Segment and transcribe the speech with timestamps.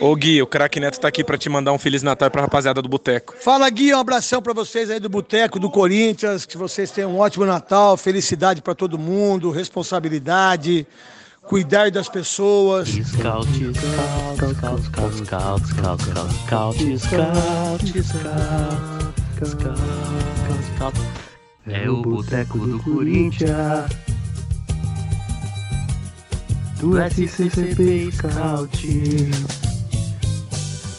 [0.00, 2.80] Ô Gui, o craque Neto tá aqui para te mandar um Feliz Natal pra rapaziada
[2.80, 3.34] do Boteco.
[3.40, 7.18] Fala Gui, um abração para vocês aí do Boteco, do Corinthians, que vocês tenham um
[7.18, 10.86] ótimo Natal, felicidade para todo mundo, responsabilidade,
[11.42, 12.88] cuidar das pessoas.
[12.88, 17.92] Scout, scout, scout, scout, scout, scout, scout,
[20.76, 21.00] scout,
[21.66, 23.90] É o Boteco do Corinthians.
[26.80, 29.67] Do SCCP Scout.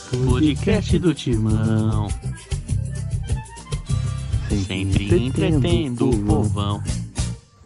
[0.10, 2.08] Podcast do Timão.
[4.66, 6.84] Sempre entretendo o povão.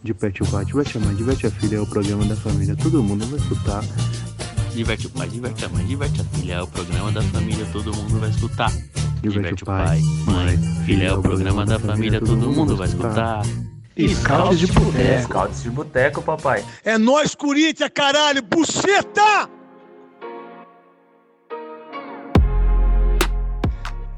[0.02, 3.02] Diverte o pai, diverte a mãe, diverte a filha, é o programa da família, todo
[3.02, 3.82] mundo vai escutar.
[4.74, 6.54] Diverte o pai, diverte a mãe, diverte a filha.
[6.54, 8.72] É o programa da família, todo mundo vai escutar.
[9.22, 11.04] Diverte o pai, mãe, filha.
[11.04, 13.42] É o programa da família, todo mundo vai escutar.
[13.96, 15.22] Scouts de boteco.
[15.22, 16.62] Scouts de boteco, papai.
[16.84, 19.48] É nós Corinthians, caralho, buceta!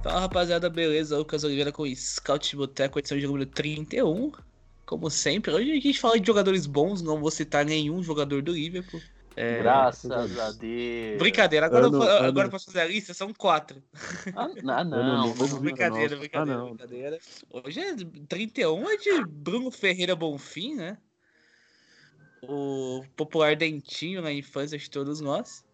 [0.06, 1.18] Fala rapaziada, beleza?
[1.18, 4.30] Lucas Oliveira com Scout de Boteco, edição de número 31.
[4.84, 8.52] Como sempre, hoje a gente fala de jogadores bons, não vou citar nenhum jogador do
[8.52, 9.00] Liverpool.
[9.34, 10.08] É, Graças
[10.38, 11.18] a Deus.
[11.18, 13.82] Brincadeira, agora, Ano- eu, ano- agora eu posso fazer a lista, são quatro.
[14.36, 15.34] Ah, não, Não, não.
[15.34, 16.68] não, brincadeira, brincadeira, Ah, não.
[16.68, 17.18] brincadeira.
[17.50, 17.96] Hoje é
[18.28, 20.98] 31 é de Bruno Ferreira Bonfim, né?
[22.42, 25.65] O popular dentinho na infância de todos nós.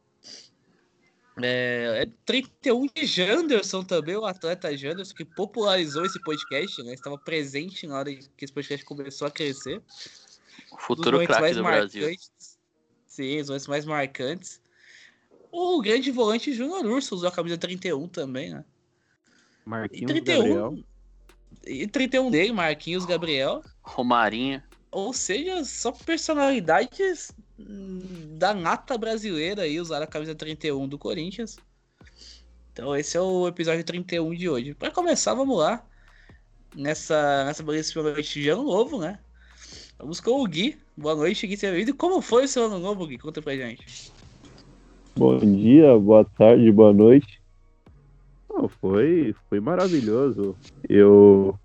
[1.41, 6.93] É, é 31 de Janderson também, o atleta Janderson, que popularizou esse podcast, né?
[6.93, 9.81] Estava presente na hora que esse podcast começou a crescer.
[10.71, 12.03] O futuro craque do Brasil.
[12.03, 12.59] marcantes.
[13.07, 14.61] Sim, os momentos mais marcantes.
[15.51, 18.65] O grande volante Júnior Urso usou a camisa 31 também, né?
[19.65, 20.39] E Marquinhos 31.
[20.39, 20.79] Gabriel.
[21.67, 23.63] E 31 dele, Marquinhos Gabriel.
[23.83, 24.63] Romarinho.
[24.91, 27.33] Ou seja, só personalidades
[28.39, 31.57] da nata brasileira aí usaram a camisa 31 do Corinthians.
[32.73, 34.75] Então esse é o episódio 31 de hoje.
[34.75, 35.85] Para começar, vamos lá.
[36.75, 39.19] Nessa, nessa belíssima noite de ano novo, né?
[39.99, 40.79] Vamos com o Gui.
[40.97, 41.57] Boa noite, Gui.
[41.57, 41.97] Seja bem-vindo.
[41.97, 43.19] Como foi o seu ano novo, Gui?
[43.19, 44.11] Conta pra gente.
[45.15, 47.41] Bom dia, boa tarde, boa noite.
[48.49, 50.57] Não, foi, foi maravilhoso.
[50.89, 51.59] Eu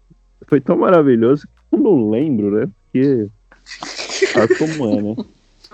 [0.47, 2.69] foi tão maravilhoso que eu não lembro, né?
[2.83, 3.27] Porque
[4.33, 5.15] sabe como é, né?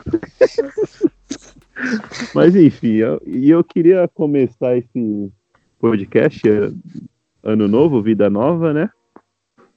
[2.34, 5.32] Mas enfim, e eu queria começar esse
[5.80, 6.72] podcast eh,
[7.42, 8.90] ano novo, vida nova, né?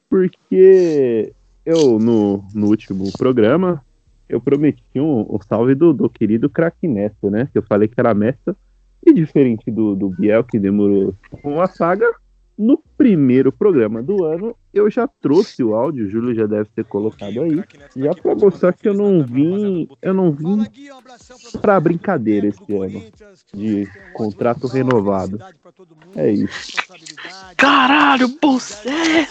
[0.08, 1.32] Porque
[1.64, 3.82] eu no, no último programa
[4.28, 7.48] eu prometi um, um salve do, do querido craque Neto, né?
[7.52, 8.56] Que eu falei que era meta.
[9.04, 11.14] E diferente do, do Biel, que demorou
[11.44, 12.12] uma saga,
[12.58, 16.84] no primeiro programa do ano, eu já trouxe o áudio, o Júlio já deve ter
[16.84, 17.62] colocado aí.
[17.94, 20.64] Já pra mostrar que eu não vim, eu não vim
[21.08, 23.02] vocês, brincadeira esse ano.
[23.52, 25.38] De contrato renovado.
[26.14, 26.76] É isso.
[27.56, 28.90] Caralho, buceta!
[28.90, 29.26] É!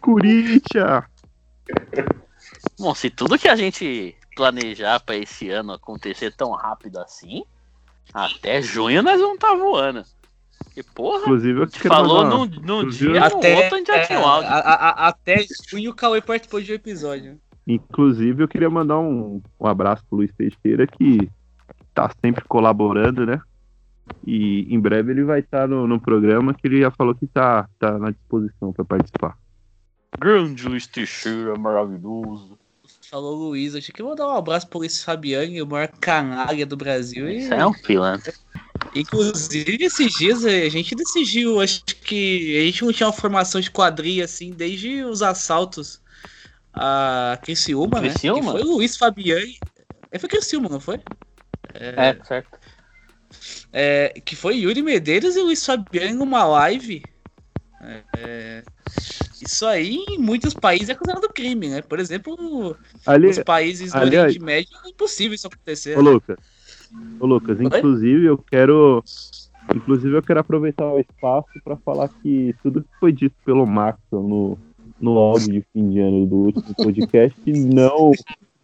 [0.00, 1.04] Corinthians!
[2.78, 7.44] Bom, se tudo que a gente planejar pra esse ano acontecer tão rápido assim,
[8.12, 10.02] até junho nós vamos estar voando.
[10.76, 13.86] E porra, Inclusive, eu te falou mandar- num, num dia, no Até, outro a gente
[13.88, 14.48] já tinha um áudio.
[14.48, 17.38] a- a- a- até junho o Cauê participou de um episódio.
[17.66, 21.28] Inclusive, eu queria mandar um, um abraço pro Luiz Teixeira, que
[21.94, 23.40] tá sempre colaborando, né?
[24.26, 27.68] E em breve ele vai estar no, no programa, que ele já falou que tá,
[27.78, 29.36] tá na disposição para participar.
[30.18, 32.58] Grande Luiz Teixeira, maravilhoso.
[33.12, 36.78] Falou Luiz, eu tinha que mandar um abraço pro Luiz Fabiani, o maior canalha do
[36.78, 37.28] Brasil.
[37.28, 38.32] E, Isso é um pilantra.
[38.94, 43.70] Inclusive, esses dias a gente decidiu, acho que a gente não tinha uma formação de
[43.70, 46.00] quadrilha assim desde os assaltos
[46.72, 48.08] a Criciúma, né?
[48.08, 48.40] Criciúma?
[48.40, 49.58] Que foi o Luiz Fabiani.
[50.10, 50.98] É, foi Criciúma, não foi?
[51.74, 52.58] É, certo.
[53.74, 57.06] É, que foi Yuri Medeiros e Luiz Fabiani numa live.
[57.82, 58.64] É, é,
[59.44, 61.82] isso aí em muitos países é considerado crime, né?
[61.82, 62.76] Por exemplo,
[63.06, 65.96] Ali, nos países do Oriente Médio é impossível isso acontecer.
[65.96, 66.36] ô Lucas,
[67.20, 67.66] ô Lucas, Oi?
[67.66, 69.02] inclusive eu quero,
[69.74, 74.22] inclusive eu quero aproveitar o espaço para falar que tudo que foi dito pelo Maxon
[74.28, 74.58] no,
[75.00, 78.12] no áudio de fim de ano do último podcast não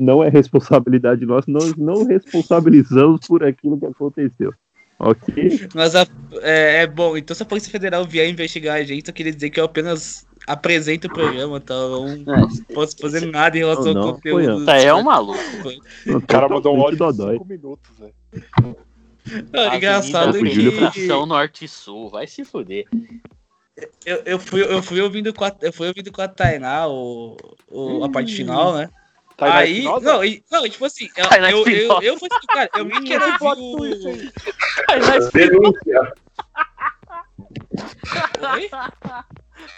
[0.00, 4.54] não é responsabilidade nossa, nós não responsabilizamos por aquilo que aconteceu.
[5.00, 5.68] Ok?
[5.74, 6.06] Mas a-
[6.40, 9.50] é, é bom, então se a Polícia Federal vier investigar a gente, eu queria dizer
[9.50, 11.74] que eu apenas apresento o programa, tá?
[11.74, 14.64] Eu não posso fazer nada em relação Não, ao não, conteúdo.
[14.64, 15.38] Tá, é um maluco.
[16.06, 17.34] O cara mandou um áudio de Dodói.
[17.34, 18.14] 5 minutos, velho.
[19.52, 20.32] É engraçado
[20.92, 22.86] que Norte e Sul, vai se fuder.
[24.06, 27.36] eu, eu, fui, eu fui ouvindo com a, eu fui ouvindo com a Tainá o,
[27.70, 28.88] o- a parte final, né?
[29.36, 30.12] Tainá aí, Espinosa?
[30.12, 32.04] não, e- não, tipo assim, eu, Tainá eu, eu, Espinosa.
[32.04, 34.12] eu vou explicar, eu nem quero twist o...
[34.88, 35.30] aí.
[35.32, 36.12] Denúncia.
[38.54, 38.70] Oi?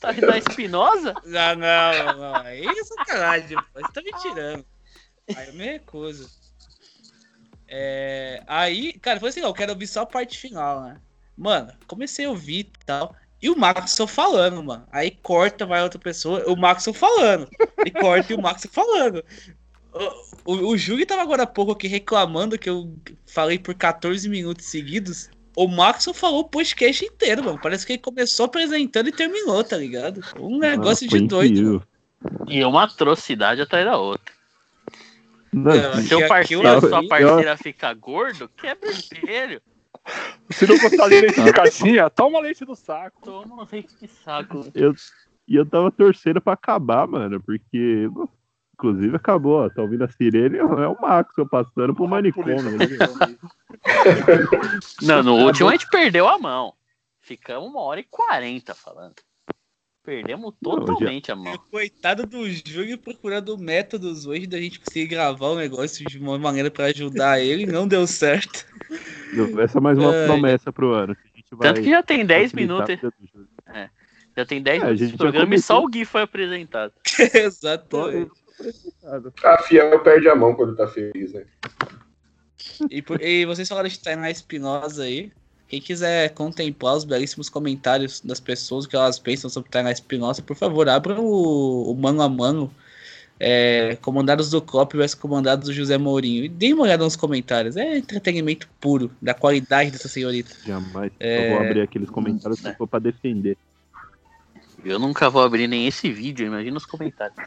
[0.00, 1.15] Tá na Espinosa?
[1.25, 4.65] Não, não, não, aí é sacanagem, você tá me tirando.
[5.37, 6.31] Aí eu me recuso.
[7.69, 11.00] É, aí, cara, foi assim, eu quero ouvir só a parte final, né?
[11.37, 13.15] Mano, comecei a ouvir e tal.
[13.41, 14.87] E o Maxon falando, mano.
[14.93, 17.49] Aí corta, vai outra pessoa, o Maxon falando.
[17.87, 19.25] E corta e o Maxon falando.
[20.44, 22.94] O, o, o Júlio tava agora há pouco aqui reclamando que eu
[23.26, 25.31] falei por 14 minutos seguidos.
[25.56, 27.58] O Maxon falou o podcast inteiro, mano.
[27.61, 30.20] Parece que ele começou apresentando e terminou, tá ligado?
[30.38, 31.82] Um negócio Ah, de doido.
[32.49, 34.32] E uma atrocidade atrás da outra.
[35.52, 38.93] Não, É, Se o Aqui- parceiro aqui ou eu- sua parceira fica gordo, quebra o
[38.93, 39.61] espelho.
[40.50, 43.20] Se não gostar de leite de caixinha, toma leite do saco.
[43.23, 44.67] Toma leite de saco.
[44.75, 44.94] eu,
[45.49, 48.08] e eu tava torcendo pra acabar, mano, porque.
[48.81, 49.69] Inclusive acabou, ó.
[49.69, 50.56] Tá ouvindo a sirene?
[50.56, 52.56] É o Max eu passando pro manicômio.
[52.62, 52.87] né?
[55.03, 56.73] Não, no último a gente perdeu a mão.
[57.21, 59.15] Ficamos uma hora e quarenta falando.
[60.03, 61.59] Perdemos Não, já- totalmente a mão.
[61.71, 66.71] Coitado do Júlio procurando métodos hoje da gente conseguir gravar o negócio de uma maneira
[66.71, 68.65] pra ajudar ele, não deu certo.
[69.62, 70.25] Essa é mais uma Ai.
[70.26, 71.15] promessa pro ano.
[71.15, 73.11] Que a gente vai Tanto que já tem 10 facilitar minutos.
[73.33, 73.49] Júlio.
[74.37, 76.93] Já tem 10 É, minutos de programa e só o Gui foi apresentado.
[77.35, 78.31] Exatamente.
[79.45, 81.45] A fiel perde a mão quando tá feliz, né?
[82.91, 85.33] E, por- e vocês falaram de Tainá Espinosa aí.
[85.69, 90.43] Quem quiser contemplar os belíssimos comentários das pessoas, o que elas pensam sobre Tainá Espinosa,
[90.43, 92.75] por favor, abram o, o mano a mano.
[93.43, 96.45] É, comandados do Klopp versus comandados do José Mourinho.
[96.45, 97.75] E deem uma olhada nos comentários.
[97.75, 100.55] É entretenimento puro, da qualidade dessa senhorita.
[100.67, 101.11] Jamais.
[101.19, 101.47] É.
[101.47, 103.57] Eu vou abrir aqueles comentários se for pra defender.
[104.85, 107.39] Eu nunca vou abrir nem esse vídeo, imagina os comentários.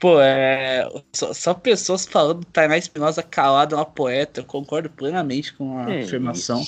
[0.00, 0.88] Pô, é.
[1.12, 4.40] Só, só pessoas falando Tainá Espinosa calada é uma poeta.
[4.40, 6.62] Eu concordo plenamente com a É afirmação.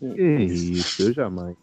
[0.00, 1.56] Que isso, eu jamais.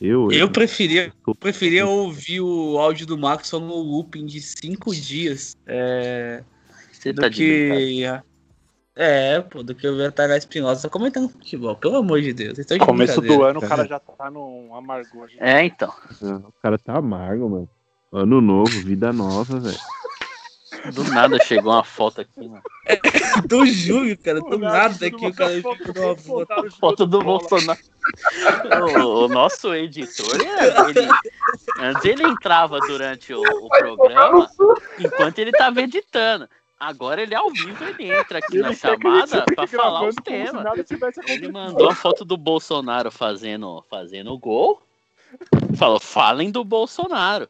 [0.00, 5.56] Eu, Eu preferia, tô- preferia ouvir o áudio do Maxwell no looping de cinco dias.
[5.66, 6.42] É.
[6.92, 8.02] Você Do tá que.
[8.96, 12.58] É, pô, do que eu ver a Tainá Espinosa comentando futebol, pelo amor de Deus.
[12.58, 15.28] Estão de Começo do ano, o cara já tá num amargor.
[15.28, 15.42] gente.
[15.42, 15.92] É, então.
[16.22, 17.68] O cara tá amargo, mano.
[18.14, 19.76] Ano novo, vida nova, velho.
[20.94, 22.62] Do nada chegou uma foto aqui, mano.
[23.48, 26.46] Do Júlio, cara, do nada aqui o uma cara foto do ficou numa foto.
[26.46, 27.22] Bolsonaro Foto do.
[27.22, 27.80] Bolsonaro.
[29.02, 31.08] O, o nosso editor, ele,
[31.80, 34.48] antes ele entrava durante o, o programa,
[35.00, 36.48] enquanto ele tava editando.
[36.78, 40.64] Agora ele ao vivo, ele entra aqui na gente chamada pra falar os temas.
[41.26, 44.80] Ele mandou a foto do Bolsonaro fazendo, fazendo gol.
[45.76, 47.48] Falou, falem do Bolsonaro.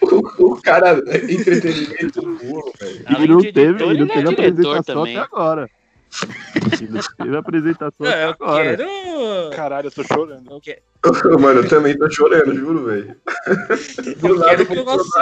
[0.00, 0.98] O, o cara,
[1.30, 3.02] entretenimento burro, velho.
[3.08, 5.16] E Além não de teve, editor, não ele é teve apresentação também.
[5.16, 5.70] até agora.
[6.80, 8.76] E não teve apresentação É, até eu agora.
[8.76, 9.50] quero.
[9.56, 10.50] Caralho, eu tô chorando.
[10.50, 10.80] Eu quero,
[11.40, 13.16] Mano, eu também tô chorando, juro, velho.
[14.22, 15.18] Eu quero que o nosso.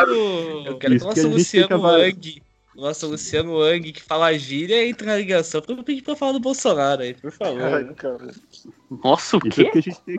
[0.67, 2.43] Eu quero que Isso o nosso Luciano Wang.
[2.76, 7.02] Nosso Luciano Wang, que fala gíria, entre na ligação pra pedir pra falar do Bolsonaro
[7.02, 7.61] aí, por favor.
[9.02, 9.70] Nossa, o Isso é quê?
[9.70, 10.17] que a gente tem.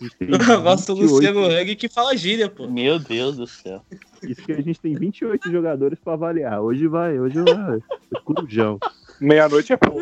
[0.00, 0.28] A gente tem
[0.62, 2.66] Nosso 28 Luciano Wang que fala gíria, pô.
[2.68, 3.82] Meu Deus do céu.
[4.22, 6.60] Isso que a gente tem 28 jogadores pra avaliar.
[6.60, 7.78] Hoje vai, hoje vai.
[8.14, 8.78] É Corujão.
[9.20, 10.00] Meia-noite é pouco.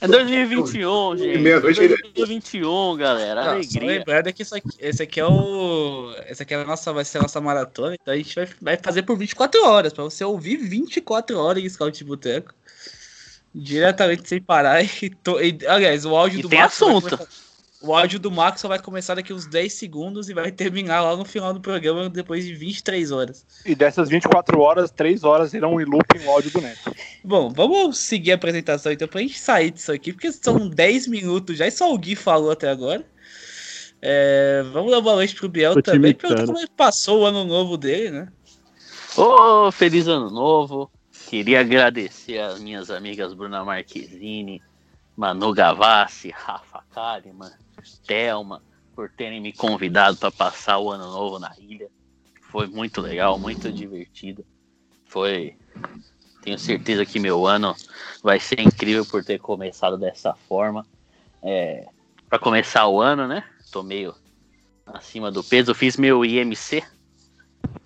[0.00, 1.38] É 2021, gente.
[1.38, 3.50] Meia-noite ele- 2021, galera.
[3.52, 3.86] Alegria.
[3.98, 6.14] lembrando que isso aqui, esse aqui é o.
[6.28, 8.78] Esse aqui é a nossa, vai ser a nossa maratona, então a gente vai, vai
[8.82, 12.54] fazer por 24 horas, pra você ouvir 24 horas em Scout de Boteco.
[13.54, 14.82] Diretamente sem parar.
[15.02, 17.16] E, to- e, aliás, o áudio E do tem vai assunto.
[17.16, 17.43] começar-
[17.84, 21.16] o áudio do Max só vai começar daqui uns 10 segundos e vai terminar lá
[21.16, 23.46] no final do programa depois de 23 horas.
[23.64, 26.94] E dessas 24 horas, 3 horas irão em loop no áudio do Neto.
[27.22, 31.58] Bom, vamos seguir a apresentação então pra gente sair disso aqui, porque são 10 minutos
[31.58, 33.04] já e só o Gui falou até agora.
[34.00, 37.26] É, vamos dar boa noite pro Biel Tô também, perguntar como é que passou o
[37.26, 38.28] ano novo dele, né?
[39.16, 40.90] Ô, feliz ano novo.
[41.28, 44.60] Queria agradecer as minhas amigas Bruna Marquezine,
[45.16, 47.52] Manu Gavassi, Rafa Kalimann,
[48.06, 48.62] Thelma,
[48.94, 51.88] por terem me convidado para passar o ano novo na ilha.
[52.50, 54.44] Foi muito legal, muito divertido.
[55.06, 55.56] Foi.
[56.42, 57.74] Tenho certeza que meu ano
[58.22, 60.86] vai ser incrível por ter começado dessa forma.
[61.42, 61.86] É,
[62.28, 63.44] para começar o ano, né?
[63.70, 64.14] Tô meio
[64.86, 65.70] acima do peso.
[65.70, 66.82] Eu fiz meu IMC,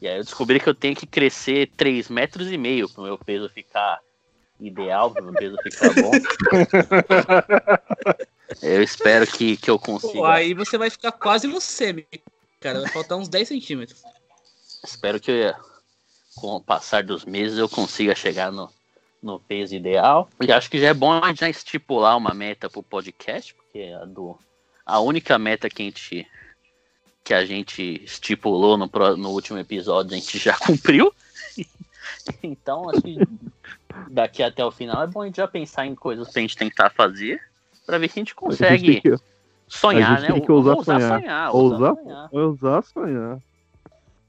[0.00, 3.18] e aí eu descobri que eu tenho que crescer 3 metros e meio pro meu
[3.18, 3.98] peso ficar
[4.60, 6.12] ideal, pro meu peso ficar bom.
[8.62, 10.28] eu espero que, que eu Pô, consiga.
[10.28, 12.06] aí você vai ficar quase no semi,
[12.60, 12.80] cara.
[12.80, 14.02] Vai faltar uns 10 centímetros.
[14.84, 15.54] Espero que eu,
[16.36, 18.70] com o passar dos meses eu consiga chegar no,
[19.22, 20.28] no peso ideal.
[20.40, 23.92] E acho que já é bom a gente já estipular uma meta pro podcast, porque
[24.00, 24.38] a, do,
[24.86, 26.26] a única meta que a gente,
[27.24, 31.12] que a gente estipulou no, no último episódio a gente já cumpriu.
[32.42, 33.18] então, acho que
[34.10, 36.90] daqui até o final é bom a gente já pensar em coisas pra gente tentar
[36.90, 37.42] fazer,
[37.88, 39.14] pra ver se a gente A gente consegue que
[39.66, 40.34] sonhar, a gente né?
[40.34, 41.20] tem que ousar ousar sonhar.
[41.20, 42.28] sonhar, ousar ousar, sonhar.
[42.32, 43.38] ousar sonhar.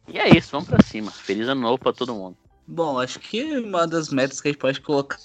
[0.08, 1.12] E é isso, vamos pra cima.
[1.12, 2.36] Feliz ano novo pra todo mundo.
[2.66, 5.18] Bom, acho que uma das metas que a gente pode colocar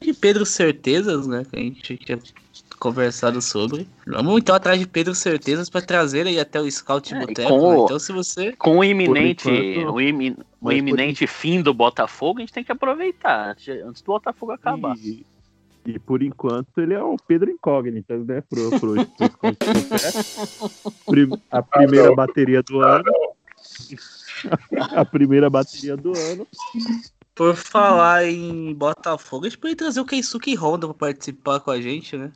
[0.00, 1.42] de Pedro Certezas, né?
[1.48, 2.18] Que a gente tinha
[2.78, 3.88] conversado sobre.
[4.06, 7.48] Vamos então atrás de Pedro Certezas para trazer aí até o Scout É, Boteco.
[7.48, 7.84] com né?
[7.84, 8.52] Então, se você.
[8.52, 12.72] Com o iminente, enquanto- o, imi- o iminente fim do Botafogo, a gente tem que
[12.72, 14.96] aproveitar antes, antes do Botafogo acabar.
[14.98, 15.24] E,
[15.86, 18.42] e por enquanto ele é o Pedro Incógnito, né?
[18.42, 18.94] Pro, pro,
[21.06, 23.04] pro, a primeira bateria do ano.
[24.92, 26.46] A primeira bateria do ano.
[27.34, 31.80] Por falar em Botafogo, a gente poderia trazer o Keisuke Honda para participar com a
[31.80, 32.32] gente, né?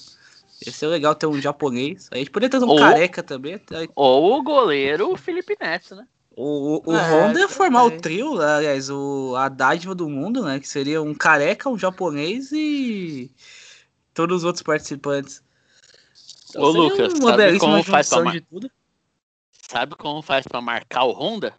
[0.65, 2.09] Ia ser legal ter um japonês.
[2.13, 3.59] A gente poderia trazer um Ou- careca também.
[3.95, 6.07] Ou o goleiro Felipe Neto, né?
[6.43, 8.47] O, o, o É, Honda ia formar o trio, né?
[8.47, 10.59] aliás, o, a dádiva do mundo, né?
[10.59, 13.31] Que seria um careca, um japonês e
[14.15, 15.43] todos os outros participantes.
[16.49, 18.71] Então, Ô, Lucas, uma sabe como faz pra mar- tudo.
[19.71, 21.53] Sabe como faz pra marcar o Honda?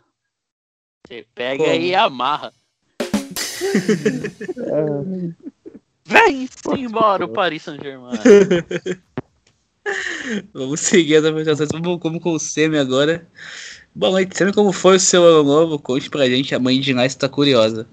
[1.05, 1.75] Você pega Como?
[1.75, 2.51] e amarra.
[6.05, 8.17] Vem-se embora o Paris Saint-Germain.
[10.53, 11.69] Vamos seguir as apresentações.
[11.71, 13.27] Vamos como com o Semi agora.
[13.93, 14.53] Boa noite, Semi.
[14.53, 15.77] Como foi o seu ano novo?
[15.77, 16.55] Conte pra gente.
[16.55, 17.86] A mãe de Nás tá curiosa.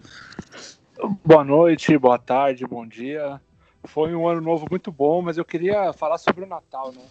[1.25, 3.41] Boa noite, boa tarde, bom dia.
[3.85, 7.03] Foi um ano novo muito bom, mas eu queria falar sobre o Natal, né?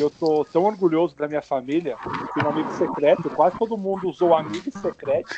[0.00, 1.96] Eu tô tão orgulhoso da minha família
[2.32, 5.34] que no amigo secreto, quase todo mundo usou amigo secreto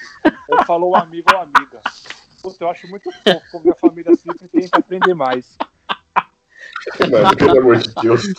[0.49, 1.81] ou falou amigo ou amiga.
[2.43, 5.57] Puta, eu acho muito fofo como minha família sempre tenta aprender mais.
[7.11, 8.35] Mano, pelo amor de Deus.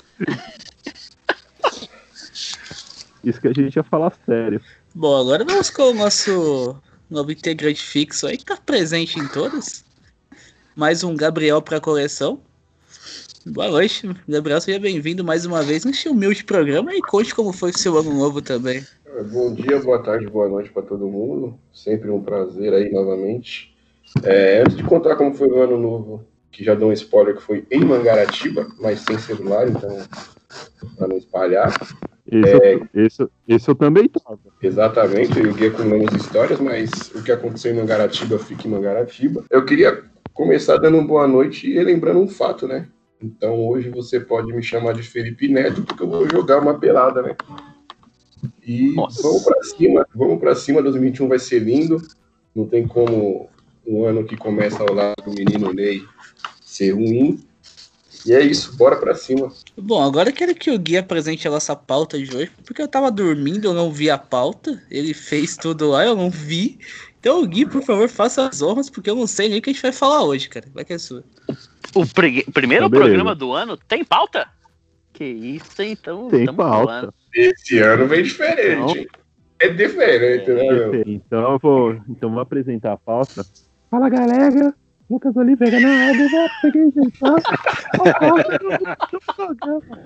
[3.28, 4.62] Isso que a gente ia falar sério.
[4.96, 6.78] Bom, agora vamos com o nosso
[7.10, 9.84] novo integrante fixo aí, que tá presente em todas.
[10.74, 12.40] Mais um Gabriel pra coleção.
[13.46, 14.62] Boa noite, Gabriel.
[14.62, 18.14] Seja bem-vindo mais uma vez neste humilde programa e conte como foi o seu ano
[18.14, 18.82] novo também.
[19.30, 21.60] Bom dia, boa tarde, boa noite para todo mundo.
[21.74, 23.76] Sempre um prazer aí novamente.
[24.24, 27.44] É, antes de contar como foi o ano novo, que já dou um spoiler que
[27.44, 29.98] foi em Mangaratiba, mas sem celular, então
[30.96, 31.74] para não espalhar.
[32.30, 34.40] Esse, eu, esse, esse eu também tava.
[34.62, 38.72] Exatamente, eu e o Gui acumulamos histórias, mas o que aconteceu em Mangaratiba fica em
[38.72, 39.46] Mangaratiba.
[39.50, 40.04] Eu queria
[40.34, 42.88] começar dando uma boa noite e lembrando um fato, né?
[43.22, 47.22] Então hoje você pode me chamar de Felipe Neto, porque eu vou jogar uma pelada,
[47.22, 47.36] né?
[48.66, 49.24] E Nossa.
[49.24, 52.02] vamos pra cima, vamos pra cima, 2021 vai ser lindo.
[52.54, 53.50] Não tem como
[53.86, 56.04] um ano que começa ao lado do menino Ney
[56.62, 57.40] ser ruim.
[58.28, 59.50] E é isso, bora pra cima.
[59.78, 62.88] Bom, agora eu quero que o Gui apresente a nossa pauta de hoje, porque eu
[62.88, 64.84] tava dormindo, eu não vi a pauta.
[64.92, 66.78] Ele fez tudo lá, eu não vi.
[67.20, 69.74] Então, Gui, por favor, faça as honras, porque eu não sei nem o que a
[69.74, 70.66] gente vai falar hoje, cara.
[70.74, 71.24] Vai que é sua.
[71.96, 74.48] O pre- primeiro Então, programa do ano tem pauta?
[75.14, 75.82] Que isso?
[75.82, 76.86] Então, Tem pauta.
[77.02, 77.14] voando.
[77.34, 79.00] Esse ano vem diferente.
[79.00, 79.08] hein?
[79.60, 81.02] É diferente, né, meu?
[81.08, 83.44] Então eu vou, então vou apresentar a pauta.
[83.90, 84.76] Fala galera,
[85.10, 87.36] Lucas Oliveira na área, já peguei gente, tá?
[87.94, 88.70] A pauta do,
[89.12, 90.04] do programa.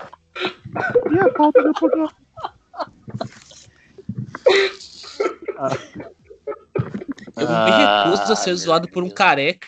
[1.11, 2.13] E a pauta do programa.
[7.37, 9.67] Eu me Ah, recuso a ser zoado por um careca.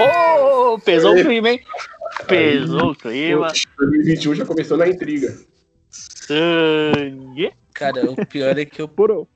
[0.00, 1.60] Oh, pesou o clima, hein?
[2.26, 3.52] Pesou o clima.
[3.78, 5.36] 2021 já começou na intriga.
[5.90, 7.52] Sangue.
[7.74, 9.28] Cara, o pior é que eu Por,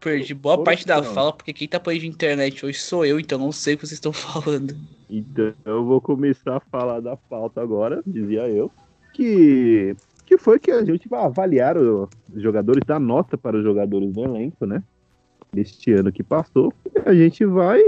[0.00, 1.14] perdi boa Por parte da opção.
[1.14, 3.76] fala, porque quem tá por aí de internet hoje sou eu, então não sei o
[3.78, 4.74] que vocês estão falando.
[5.08, 8.70] Então eu vou começar a falar da pauta agora, dizia eu,
[9.12, 14.10] que, que foi que a gente vai avaliar os jogadores, dar nota para os jogadores
[14.12, 14.82] do elenco, né?
[15.52, 16.72] Deste ano que passou.
[16.94, 17.82] E a gente vai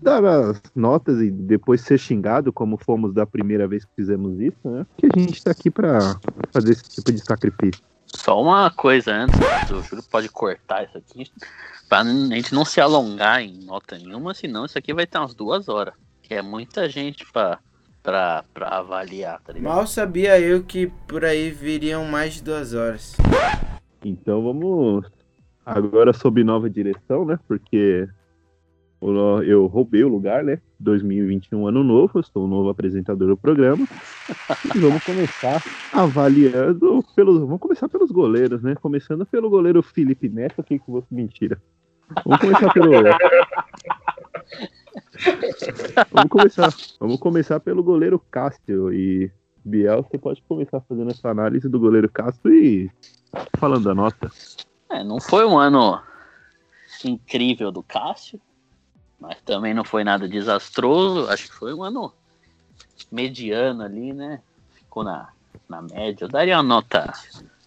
[0.00, 4.68] dar as notas e depois ser xingado, como fomos da primeira vez que fizemos isso,
[4.68, 4.84] né?
[4.96, 6.18] Que a gente tá aqui para
[6.50, 7.82] fazer esse tipo de sacrifício.
[8.14, 9.38] Só uma coisa antes,
[9.70, 11.30] o Júlio pode cortar isso aqui,
[11.88, 15.34] pra a gente não se alongar em nota nenhuma, senão isso aqui vai ter umas
[15.34, 15.94] duas horas.
[16.22, 17.58] Que é muita gente pra,
[18.02, 19.74] pra, pra avaliar, tá ligado?
[19.74, 23.16] Mal sabia eu que por aí viriam mais de duas horas.
[24.04, 25.04] Então vamos
[25.64, 27.38] agora sob nova direção, né?
[27.48, 28.08] Porque
[29.44, 30.60] eu roubei o lugar, né?
[30.78, 33.86] 2021 ano novo, eu sou o novo apresentador do programa.
[34.74, 38.74] e vamos começar avaliando pelos, vamos começar pelos goleiros, né?
[38.76, 41.60] Começando pelo goleiro Felipe Neto, que você mentira.
[42.24, 42.92] Vamos começar pelo.
[46.12, 46.68] Vamos começar,
[47.00, 48.92] vamos começar pelo goleiro Cássio.
[48.92, 49.30] E
[49.64, 52.90] Biel, você pode começar fazendo essa análise do goleiro Cássio e
[53.58, 54.30] falando da nota.
[54.90, 56.00] É, não foi um ano
[57.04, 58.40] incrível do Cássio,
[59.22, 61.30] mas também não foi nada desastroso.
[61.30, 62.12] Acho que foi um ano
[63.10, 64.40] mediano ali, né?
[64.74, 65.28] Ficou na,
[65.68, 66.24] na média.
[66.24, 67.12] Eu daria uma nota,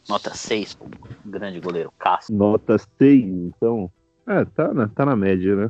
[0.09, 0.89] nota 6 pro
[1.25, 2.35] grande goleiro Cássio.
[2.35, 3.89] Nota 6, então.
[4.27, 5.69] É, tá na, tá na média, né?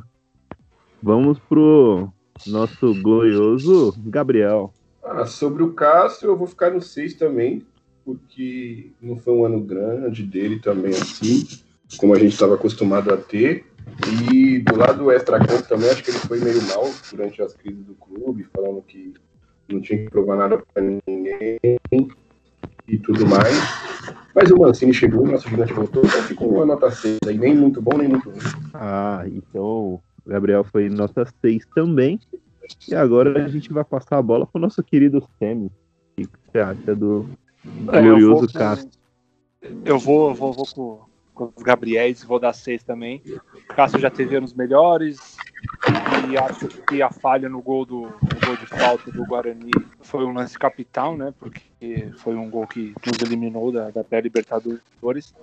[1.00, 2.08] Vamos pro
[2.44, 4.74] nosso glorioso Gabriel.
[5.04, 7.64] Ah, sobre o Cássio, eu vou ficar no 6 também,
[8.04, 11.46] porque não foi um ano grande dele também assim,
[11.96, 13.64] como a gente estava acostumado a ter.
[14.22, 17.84] E do lado do extra-campo também, acho que ele foi meio mal durante as crises
[17.84, 19.14] do clube, falando que
[19.68, 21.58] não tinha que provar nada para ninguém
[22.88, 23.56] e tudo mais.
[24.34, 27.56] Mas o Mancini chegou, o nosso gigante voltou, então ficou uma nota 6 aí, nem
[27.56, 28.40] muito bom, nem muito ruim.
[28.74, 32.20] Ah, então o Gabriel foi nota 6 também.
[32.88, 35.66] E agora a gente vai passar a bola pro nosso querido Semi.
[35.66, 37.26] O que você acha do
[37.92, 38.90] É, eu glorioso Cássio?
[39.84, 41.00] Eu vou, vou, vou com,
[41.36, 43.22] com os Gabriéis, vou dar seis também.
[43.54, 45.36] O Cássio já teve anos melhores.
[46.28, 48.08] E acho que a falha no gol do no
[48.44, 51.32] gol de falta do Guarani foi um lance capital, né?
[51.38, 55.34] Porque foi um gol que nos eliminou da, da pré-Libertadores.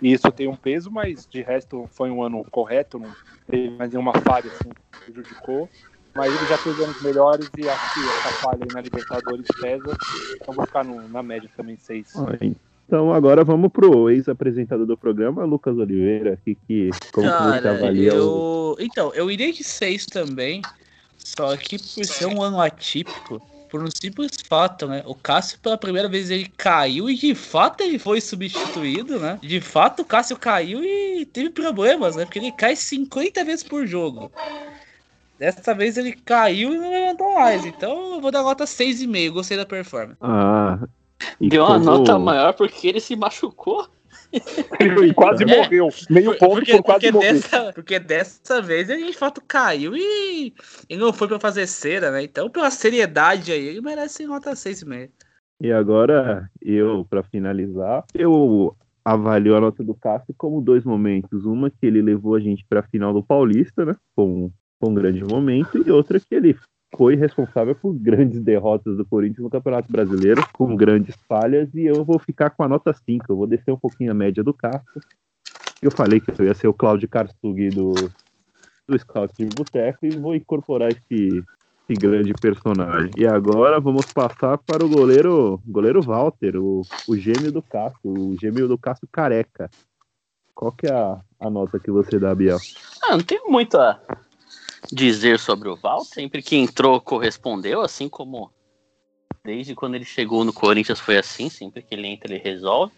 [0.00, 3.12] E isso tem um peso, mas de resto foi um ano correto, não
[3.48, 5.68] teve mais nenhuma falha assim, que prejudicou.
[6.14, 9.96] Mas ele já teve anos melhores e acho que essa falha aí na Libertadores pesa.
[10.40, 12.12] Então vou ficar no- na média também, seis.
[12.16, 12.26] Ah,
[12.86, 16.38] Então agora vamos pro ex-apresentador do programa, Lucas Oliveira.
[16.44, 18.16] Que, que, como que você Cara, avalia o...
[18.16, 18.76] eu...
[18.80, 20.60] Então, eu iria de 6 também,
[21.16, 25.02] só que por ser um ano atípico, por um simples fato, né?
[25.06, 29.38] O Cássio, pela primeira vez, ele caiu e de fato ele foi substituído, né?
[29.42, 32.24] De fato, o Cássio caiu e teve problemas, né?
[32.24, 34.30] Porque ele cai 50 vezes por jogo.
[35.38, 37.64] Dessa vez ele caiu e não levantou mais.
[37.64, 39.30] Então eu vou dar nota 6,5.
[39.32, 40.18] Gostei da performance.
[40.20, 40.78] Ah,
[41.40, 43.86] Deu uma nota maior porque ele se machucou.
[44.80, 45.46] Ele quase É.
[45.46, 45.88] morreu.
[46.10, 47.32] Meio ponto Porque, por quase porque, morrer.
[47.34, 50.52] dessa, porque dessa vez ele de fato caiu e,
[50.90, 52.24] e não foi pra fazer cera, né?
[52.24, 55.10] Então, pela seriedade aí, ele merece nota 6,5.
[55.60, 61.44] E agora, eu, para finalizar, eu avalio a nota do Cássio como dois momentos.
[61.44, 63.94] Uma que ele levou a gente para a final do Paulista, né?
[64.16, 66.56] Com, com um grande momento, e outra que ele
[66.96, 72.04] foi responsável por grandes derrotas do Corinthians no Campeonato Brasileiro, com grandes falhas, e eu
[72.04, 73.26] vou ficar com a nota 5.
[73.28, 75.00] Eu vou descer um pouquinho a média do Cássio.
[75.82, 77.92] Eu falei que eu ia ser o Claudio Karsug do,
[78.88, 81.42] do Scout de Boteco e vou incorporar esse,
[81.88, 83.10] esse grande personagem.
[83.16, 88.36] E agora vamos passar para o goleiro, goleiro Walter, o, o gêmeo do Cássio, o
[88.40, 89.70] gêmeo do Cássio careca.
[90.54, 92.58] Qual que é a, a nota que você dá, Biel?
[93.02, 94.00] Ah, não muito a
[94.92, 96.04] dizer sobre o Val.
[96.04, 98.50] Sempre que entrou, correspondeu, assim como
[99.44, 101.48] desde quando ele chegou no Corinthians foi assim.
[101.48, 102.92] Sempre que ele entra, ele resolve.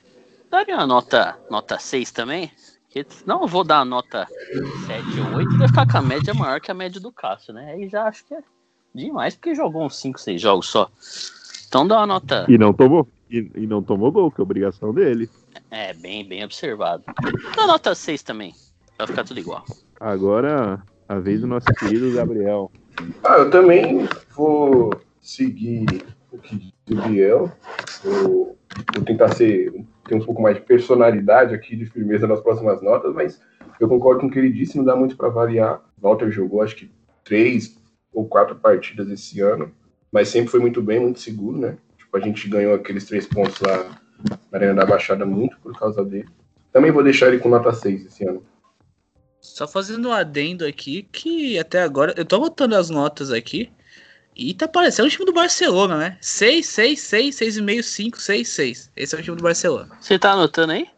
[0.50, 2.50] Daria uma nota, nota 6 também.
[2.94, 4.26] Eu vou dar uma nota
[4.86, 7.52] 7 ou 8 e vai ficar com a média maior que a média do Cássio,
[7.52, 7.72] né?
[7.72, 8.42] Aí já acho que é
[8.94, 10.90] demais, porque jogou uns 5, 6 jogos só.
[11.68, 12.46] Então dá uma nota.
[12.48, 15.28] E não tomou, e, e não tomou gol, que é obrigação dele.
[15.70, 17.04] É, bem, bem observado.
[17.54, 18.54] Dá nota 6 também.
[18.96, 19.62] Vai ficar tudo igual.
[20.00, 22.70] Agora, a vez do nosso querido Gabriel.
[23.22, 25.86] Ah, eu também vou seguir
[26.30, 27.52] o que diz o Biel.
[28.02, 28.58] Vou,
[29.04, 29.72] tentar ser,
[30.06, 33.40] ter um pouco mais de personalidade aqui, de firmeza nas próximas notas, mas
[33.80, 35.82] eu concordo com o que ele disse, não dá muito para variar.
[35.98, 36.90] Walter jogou acho que
[37.24, 37.76] três
[38.12, 39.70] ou quatro partidas esse ano,
[40.10, 41.76] mas sempre foi muito bem, muito seguro, né?
[41.98, 43.98] Tipo, a gente ganhou aqueles três pontos lá
[44.50, 46.28] na Arena da Baixada muito por causa dele.
[46.72, 48.42] Também vou deixar ele com nota 6 esse ano.
[49.46, 53.70] Só fazendo um adendo aqui, que até agora, eu tô botando as notas aqui,
[54.34, 56.18] e tá parecendo o time do Barcelona, né?
[56.20, 58.92] 6, 6, 6, 6,5, 5, 6, 6.
[58.96, 59.96] Esse é o time do Barcelona.
[60.00, 60.88] Você tá anotando aí?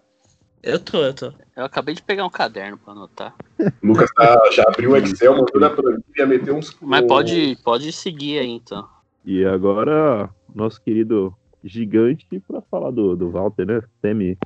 [0.63, 1.33] Eu tô, eu tô.
[1.55, 3.35] Eu acabei de pegar um caderno pra anotar.
[3.61, 6.77] O Lucas tá- já abriu o Excel, montou na planilha, meteu uns.
[6.81, 8.89] Mas pode, pode seguir aí então.
[9.25, 13.83] E agora, nosso querido gigante para falar do, do Walter, né?
[14.01, 14.39] Semi.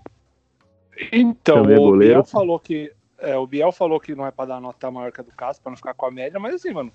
[1.10, 2.14] Então, Também é o goleiro.
[2.14, 2.92] Biel falou que.
[3.22, 5.62] É, o Biel falou que não é pra dar nota maior que a do Cássio,
[5.62, 6.92] pra não ficar com a média, mas assim, mano,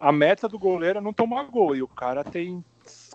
[0.00, 1.76] a meta do goleiro é não tomar gol.
[1.76, 2.64] E o cara tem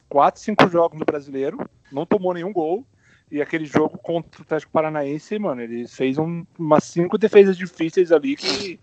[0.09, 1.57] 4, 5 jogos no brasileiro,
[1.91, 2.85] não tomou nenhum gol.
[3.31, 8.11] E aquele jogo contra o Atlético Paranaense, mano, ele fez um- umas cinco defesas difíceis
[8.11, 8.77] ali que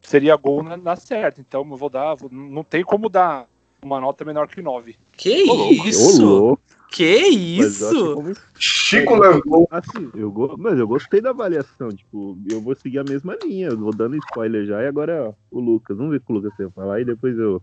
[0.00, 1.40] seria gol na, na certa.
[1.40, 2.14] Então eu vou dar.
[2.14, 3.48] vou- não tem como dar
[3.82, 4.96] uma nota menor que 9.
[5.10, 6.24] Que Ô, isso?
[6.24, 6.62] louco.
[6.92, 8.40] Que Mas eu acho isso?
[8.58, 9.66] Chico Langol.
[9.70, 10.54] Assim, eu go...
[10.58, 11.88] Mas eu gostei da avaliação.
[11.88, 13.68] Tipo, eu vou seguir a mesma linha.
[13.68, 14.82] Eu vou dando spoiler já.
[14.82, 15.96] E agora ó, o Lucas.
[15.96, 17.00] Vamos ver o que o Lucas tem pra falar.
[17.00, 17.62] E depois eu.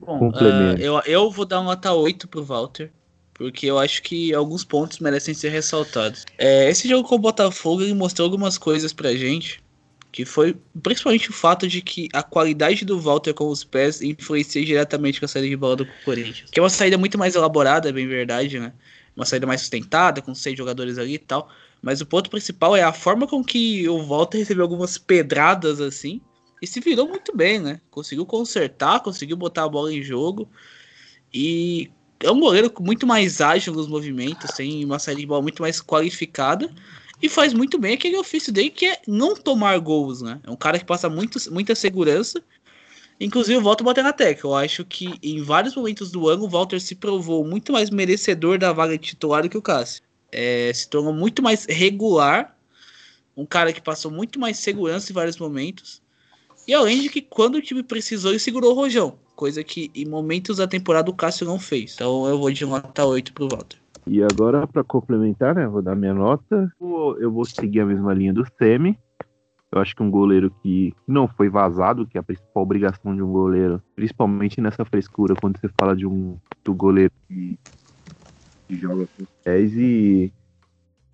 [0.00, 0.82] Bom, Complemento.
[0.82, 2.90] ah, eu, eu vou dar uma nota 8 pro Walter.
[3.32, 6.24] Porque eu acho que alguns pontos merecem ser ressaltados.
[6.36, 9.62] É, esse jogo com o Botafogo ele mostrou algumas coisas pra gente.
[10.12, 14.64] Que foi principalmente o fato de que a qualidade do Walter com os pés influencia
[14.64, 16.50] diretamente com a saída de bola do Corinthians.
[16.50, 18.74] Que é uma saída muito mais elaborada, é bem verdade, né?
[19.16, 21.48] Uma saída mais sustentada, com seis jogadores ali e tal.
[21.80, 26.20] Mas o ponto principal é a forma com que o Walter recebeu algumas pedradas assim.
[26.60, 27.80] E se virou muito bem, né?
[27.90, 30.48] Conseguiu consertar, conseguiu botar a bola em jogo.
[31.34, 35.60] E é um goleiro muito mais ágil nos movimentos, tem uma saída de bola muito
[35.60, 36.70] mais qualificada.
[37.22, 40.40] E faz muito bem aquele ofício dele que é não tomar gols, né?
[40.44, 42.42] É um cara que passa muito, muita segurança.
[43.20, 44.50] Inclusive, eu volto a bater na tecla.
[44.50, 48.58] Eu acho que em vários momentos do ano o Walter se provou muito mais merecedor
[48.58, 50.02] da vaga de titular do que o Cássio.
[50.32, 52.58] É, se tornou muito mais regular.
[53.36, 56.02] Um cara que passou muito mais segurança em vários momentos.
[56.66, 59.16] E além de que quando o time precisou, ele segurou o Rojão.
[59.36, 61.94] Coisa que em momentos da temporada o Cássio não fez.
[61.94, 63.81] Então eu vou de nota 8 pro Walter.
[64.06, 65.66] E agora, pra complementar, né?
[65.66, 66.72] Vou dar minha nota.
[66.80, 68.98] Eu vou seguir a mesma linha do Semi.
[69.70, 73.22] Eu acho que um goleiro que não foi vazado, que é a principal obrigação de
[73.22, 77.58] um goleiro, principalmente nessa frescura, quando você fala de um do goleiro que,
[78.68, 80.30] que joga com pés e,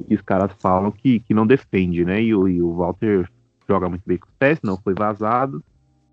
[0.08, 2.20] e os caras falam que, que não defende, né?
[2.20, 3.30] E, e o Walter
[3.68, 5.62] joga muito bem com os pés, não foi vazado.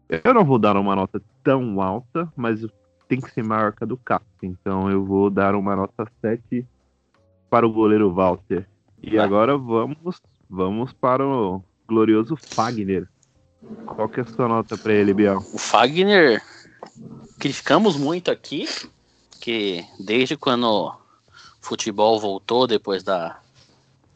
[0.08, 2.64] Eu não vou dar uma nota tão alta, mas
[3.08, 4.26] tem que ser maior que a do Cássio.
[4.42, 6.66] Então eu vou dar uma nota 7
[7.50, 8.68] para o goleiro Walter.
[9.02, 13.08] E agora vamos, vamos para o glorioso Fagner.
[13.86, 15.38] Qual que é a sua nota para ele, Biel?
[15.38, 16.42] O Fagner,
[17.40, 18.68] criticamos muito aqui,
[19.40, 20.96] que desde quando o
[21.62, 23.40] futebol voltou depois da,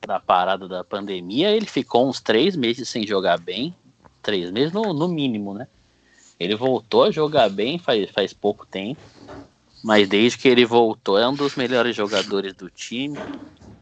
[0.06, 3.76] da parada da pandemia, ele ficou uns três meses sem jogar bem.
[4.22, 5.68] Três meses no, no mínimo, né?
[6.40, 9.02] Ele voltou a jogar bem faz, faz pouco tempo.
[9.84, 13.18] Mas desde que ele voltou, é um dos melhores jogadores do time.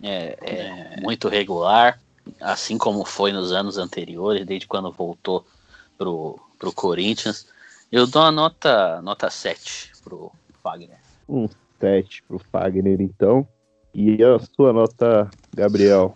[0.01, 1.99] É, é muito regular,
[2.39, 5.45] assim como foi nos anos anteriores, desde quando voltou
[5.97, 7.47] pro, pro Corinthians.
[7.91, 10.99] Eu dou uma nota, nota 7 pro Fagner.
[11.27, 11.47] Um
[11.79, 13.47] 7 para o Fagner, então.
[13.93, 16.15] E a sua nota, Gabriel?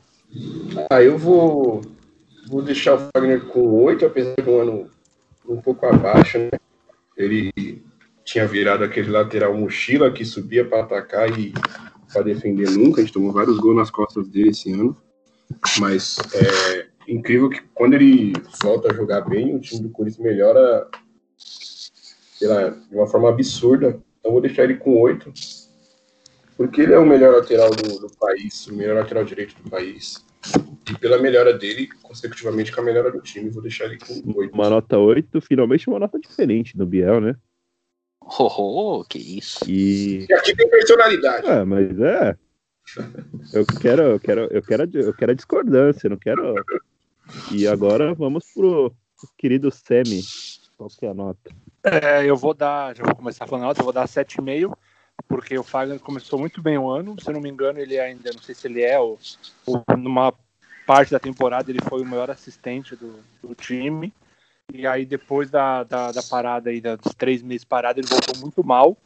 [0.89, 1.82] Ah, eu vou,
[2.47, 4.91] vou deixar o Fagner com 8, apesar de um ano
[5.52, 6.52] um pouco abaixo, né?
[7.18, 7.84] Ele
[8.24, 11.54] tinha virado aquele lateral mochila que subia para atacar e
[12.12, 13.02] para defender nunca.
[13.02, 14.96] A gente tomou vários gols nas costas dele esse ano.
[15.80, 18.34] Mas é incrível que quando ele
[18.64, 20.88] volta a jogar bem, o time do Corinthians melhora
[22.42, 24.00] lá, de uma forma absurda.
[24.20, 25.32] Então vou deixar ele com 8.
[26.56, 30.24] Porque ele é o melhor lateral do, do país, o melhor lateral direito do país.
[30.89, 34.54] E pela melhora dele, consecutivamente com a melhora do time, vou deixar ele com 8.
[34.54, 37.36] Uma nota 8, finalmente uma nota diferente do Biel, né?
[38.22, 39.60] Oh, oh, que isso.
[39.70, 40.26] E.
[40.30, 41.48] E aqui tem personalidade.
[41.48, 42.36] Ah, mas é.
[43.54, 46.56] Eu quero, eu quero, eu quero, a- eu quero a discordância, não quero.
[47.52, 48.94] E agora vamos pro
[49.38, 50.22] querido Semi.
[50.78, 51.52] Qual que é a nota?
[51.84, 54.76] É, eu vou dar, já vou começar falando alto, eu vou dar 7,5,
[55.28, 58.32] porque o Fagner começou muito bem o ano, se eu não me engano, ele ainda,
[58.34, 59.20] não sei se ele é, ou,
[59.65, 60.34] ou numa
[60.91, 64.13] parte da temporada ele foi o maior assistente do, do time,
[64.73, 68.36] e aí depois da, da, da parada aí, da- dos três meses parado, ele voltou
[68.36, 68.97] muito mal,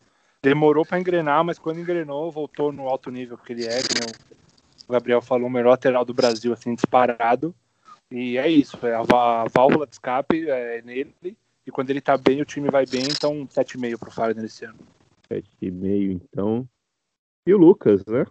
[0.41, 3.99] demorou para engrenar, mas quando engrenou, voltou no alto nível que ele é, que
[4.87, 7.53] o Gabriel falou, o melhor lateral do Brasil, assim, disparado,
[8.09, 9.01] e é isso, é a,
[9.43, 11.13] a válvula de escape é nele,
[11.67, 14.79] e quando ele tá bem, o time vai bem, então 7,5 pro Fagner esse ano.
[15.31, 16.67] 7,5, então.
[17.45, 18.25] E o Lucas, né?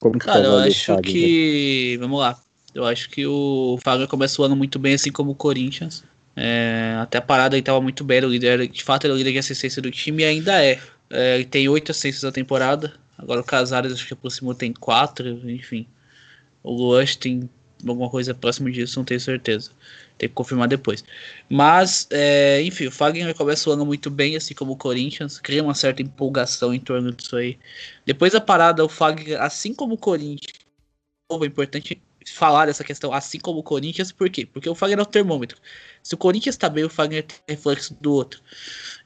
[0.00, 1.12] Como que Cara, eu acho Fagner?
[1.12, 1.96] que.
[2.00, 2.40] Vamos lá.
[2.74, 6.04] Eu acho que o Fagner começa o ano muito bem, assim como o Corinthians.
[6.36, 9.32] É, até a parada ele tava muito bem, o líder, de fato era o líder
[9.32, 10.78] de assistência do time e ainda é.
[11.10, 12.92] É, ele tem oito assistências na temporada.
[13.16, 15.86] Agora o Casares acho que aproximou tem quatro, enfim.
[16.62, 17.50] O Luan tem
[17.86, 19.70] alguma coisa próximo disso, não tenho certeza.
[20.18, 21.04] Tem que confirmar depois.
[21.48, 25.38] Mas, é, enfim, o Fagner começa o ano muito bem, assim como o Corinthians.
[25.38, 27.58] Cria uma certa empolgação em torno disso aí.
[28.04, 30.52] Depois da parada, o Fagner, assim como o Corinthians,
[31.30, 32.00] é importante
[32.32, 34.46] falar dessa questão, assim como o Corinthians, por quê?
[34.46, 35.58] Porque o Fagner é o termômetro.
[36.02, 38.40] Se o Corinthians tá bem, o Fagner tem reflexo do outro.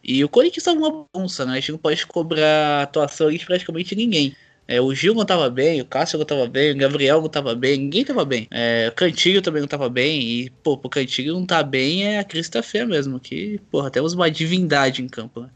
[0.03, 1.53] E o Corinthians é uma bagunça, né?
[1.53, 4.35] A gente não pode cobrar atuação de praticamente ninguém.
[4.67, 7.55] É, o Gil não tava bem, o Cássio não tava bem, o Gabriel não tava
[7.55, 8.47] bem, ninguém tava bem.
[8.51, 10.21] É, o Cantilho também não tava bem.
[10.23, 13.19] E, pô, pro Cantilho não tá bem é a Crista Fé mesmo.
[13.21, 15.51] Que, porra, temos uma divindade em campo, né?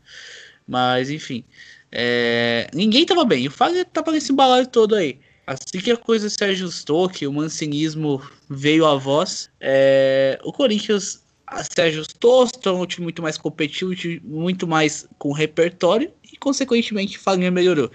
[0.67, 1.45] Mas, enfim.
[1.91, 3.47] É, ninguém tava bem.
[3.47, 5.19] O Fagner tava nesse balaio todo aí.
[5.47, 11.25] Assim que a coisa se ajustou, que o mancinismo veio à voz, é, o Corinthians
[11.73, 13.93] se ajustou, se tornou um time muito mais competitivo,
[14.25, 17.91] muito mais com repertório e, consequentemente, o Fagner melhorou.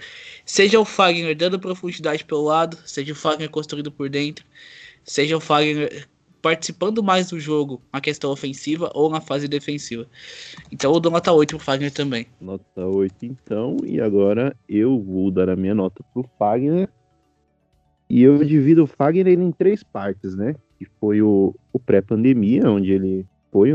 [0.52, 4.44] Seja o Fagner dando profundidade pelo lado, seja o Fagner construído por dentro,
[5.02, 6.06] seja o Fagner
[6.42, 10.06] participando mais do jogo na questão ofensiva ou na fase defensiva.
[10.70, 12.26] Então eu dou nota 8 pro Fagner também.
[12.38, 16.86] Nota 8 então, e agora eu vou dar a minha nota pro Fagner.
[18.10, 20.54] E eu divido o Fagner em três partes, né?
[20.78, 23.70] Que foi o, o pré-pandemia, onde ele foi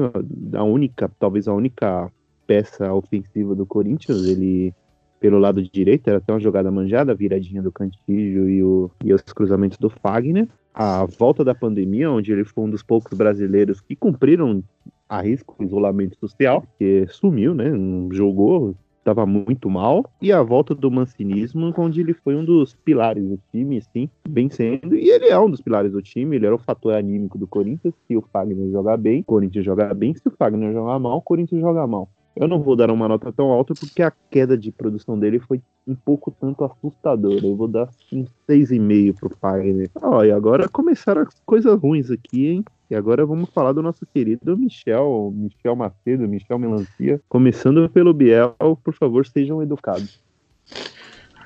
[0.54, 2.14] a única, talvez a única
[2.46, 4.28] peça ofensiva do Corinthians.
[4.28, 4.76] Ele,
[5.20, 9.14] pelo lado direito, era até uma jogada manjada, a viradinha do Cantillo e, o, e
[9.14, 10.48] os cruzamentos do Fagner.
[10.74, 14.64] A volta da pandemia, onde ele foi um dos poucos brasileiros que cumpriram
[15.10, 17.72] a risco isolamento social, que sumiu, né?
[18.12, 20.06] Jogou, estava muito mal.
[20.22, 24.96] E a volta do mancinismo, onde ele foi um dos pilares do time, sim, vencendo.
[24.96, 27.94] E ele é um dos pilares do time, ele era o fator anímico do Corinthians.
[28.08, 30.14] Se o Fagner jogar bem, o Corinthians joga bem.
[30.14, 32.10] Se o Fagner jogar mal, o Corinthians joga mal.
[32.40, 35.62] Eu não vou dar uma nota tão alta porque a queda de produção dele foi
[35.88, 37.46] um pouco tanto assustadora.
[37.46, 39.90] Eu vou dar um 6,5 pro Fagner.
[40.02, 42.66] Ó, e agora começaram as coisas ruins aqui, hein?
[42.90, 47.20] E agora vamos falar do nosso querido Michel, Michel Macedo, Michel Melancia.
[47.28, 50.22] Começando pelo Biel, por favor, sejam educados.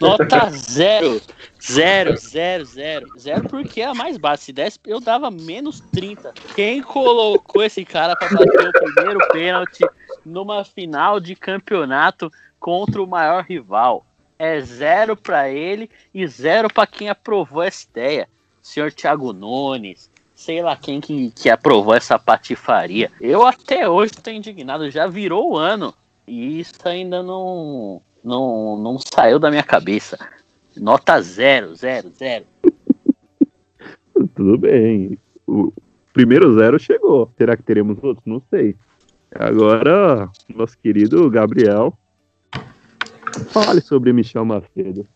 [0.01, 1.21] Nota zero.
[1.62, 3.08] Zero, zero, zero.
[3.19, 4.45] Zero porque é a mais baixa.
[4.45, 6.34] Se desse, eu dava menos 30.
[6.56, 9.86] Quem colocou esse cara para bater o primeiro pênalti
[10.25, 14.05] numa final de campeonato contra o maior rival?
[14.38, 18.27] É zero para ele e zero para quem aprovou essa ideia.
[18.62, 23.12] Senhor Thiago Nunes, sei lá quem que, que aprovou essa patifaria.
[23.19, 25.93] Eu até hoje estou indignado, já virou o ano.
[26.27, 30.17] E isso ainda não, não, não saiu da minha cabeça.
[30.77, 32.45] Nota zero, zero, zero.
[34.36, 35.17] Tudo bem.
[35.45, 35.73] O
[36.13, 37.31] primeiro zero chegou.
[37.38, 38.25] Será que teremos outros?
[38.25, 38.75] Não sei.
[39.34, 41.98] Agora, nosso querido Gabriel.
[43.50, 45.08] Fale sobre Michel Macedo.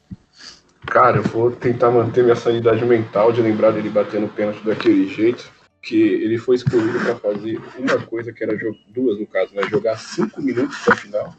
[0.88, 5.52] Cara, eu vou tentar manter minha sanidade mental de lembrar dele batendo pênalti daquele jeito.
[5.82, 9.64] Que ele foi escolhido para fazer uma coisa que era duas no caso, né?
[9.70, 11.36] Jogar cinco minutos pra final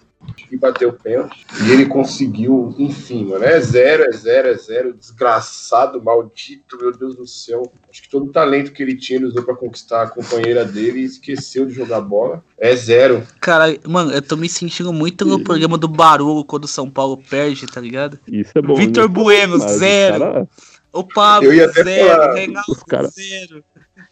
[0.51, 1.47] e bater o pênalti.
[1.67, 3.45] E ele conseguiu, enfim, mano.
[3.45, 4.93] É zero, é zero, é zero.
[4.95, 7.73] Desgraçado, maldito, meu Deus do céu.
[7.91, 11.01] Acho que todo o talento que ele tinha ele usou pra conquistar a companheira dele
[11.01, 12.43] e esqueceu de jogar bola.
[12.59, 13.23] É zero.
[13.41, 17.17] Cara, mano, eu tô me sentindo muito no programa do Barulho quando o São Paulo
[17.29, 18.19] perde, tá ligado?
[18.27, 18.75] Isso é bom.
[18.75, 19.15] Vitor né?
[19.15, 20.19] Bueno, Mas zero.
[20.19, 20.49] cara-
[20.93, 21.73] O Pablo, zero.
[22.09, 23.63] falar, Reinaldo, cara- zero.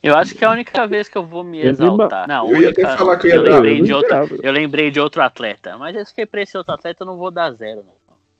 [0.04, 2.28] Eu acho que é a única vez que eu vou me exaltar.
[2.28, 4.36] Não, eu ia até falar que eu ia eu dar, lembrei eu de esperava.
[4.42, 7.30] eu lembrei de outro atleta, mas esse que pra esse outro atleta eu não vou
[7.30, 7.94] dar zero, não.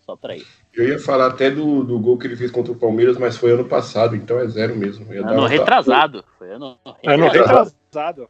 [0.05, 0.46] Só pra isso.
[0.74, 3.53] Eu ia falar até do, do gol que ele fez contra o Palmeiras, mas foi
[3.53, 5.07] ano passado, então é zero mesmo.
[5.11, 6.22] Ano retrasado.
[6.38, 7.70] Foi ano É no retrasado.
[7.87, 8.29] retrasado.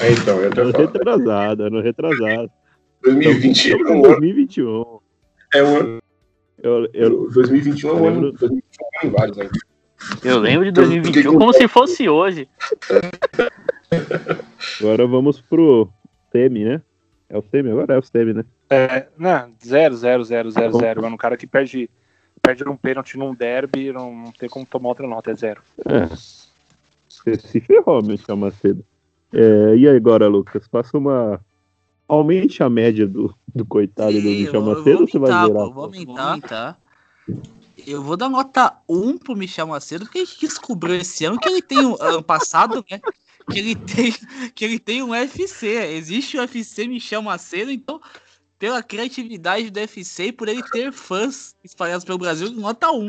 [0.00, 0.84] É, então, eu ia até Ano falar.
[0.86, 2.50] retrasado, ano retrasado.
[3.02, 4.08] 2020 é Estamos um em ano.
[4.08, 4.98] 2021.
[5.54, 5.98] É um ano.
[6.62, 8.32] Eu, eu, 2021 é um ano.
[8.32, 9.48] 2021 é um ano em vários, né?
[10.22, 12.48] Eu lembro de Então, por que 2021 que eu- como se fosse hoje.
[14.80, 15.88] agora vamos pro
[16.32, 16.82] Semi, né?
[17.28, 17.94] É o Semi agora?
[17.94, 18.44] É o Semi, né?
[18.70, 21.02] É, não, zero, zero, zero, zero, zero.
[21.02, 21.88] Mano, um cara que perde,
[22.42, 25.62] perde um pênalti num derby, não, não tem como tomar outra nota, é zero.
[25.86, 26.06] É.
[27.08, 28.84] Você se ferrou, Michel Macedo.
[29.32, 30.66] É, e agora, Lucas?
[30.68, 31.40] Faça uma.
[32.08, 35.18] Aumente a média do, do coitado do Sim, Michel vou- eu Macedo vou ou você
[35.18, 35.66] vai aumentar, zerar?
[35.66, 36.78] pô, Vou aumentar.
[37.86, 41.48] Eu vou dar nota 1 pro Michel Macedo, porque a gente descobriu esse ano que
[41.48, 43.00] ele tem um ano passado, né?
[43.50, 44.12] Que ele tem,
[44.54, 45.66] que ele tem um UFC.
[45.68, 48.00] Existe o UFC Michel Macedo, então,
[48.58, 53.06] pela criatividade do UFC e por ele ter fãs espalhados pelo Brasil, nota 1.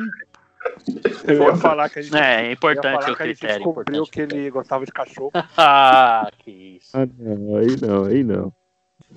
[1.28, 3.64] Eu ia falar que a gente, É, é ia importante o que a gente critério.
[3.66, 4.12] descobriu Importante.
[4.12, 5.32] que ele gostava de cachorro.
[5.58, 6.90] Ah, que isso.
[6.94, 8.54] Ah, não, aí não, aí não.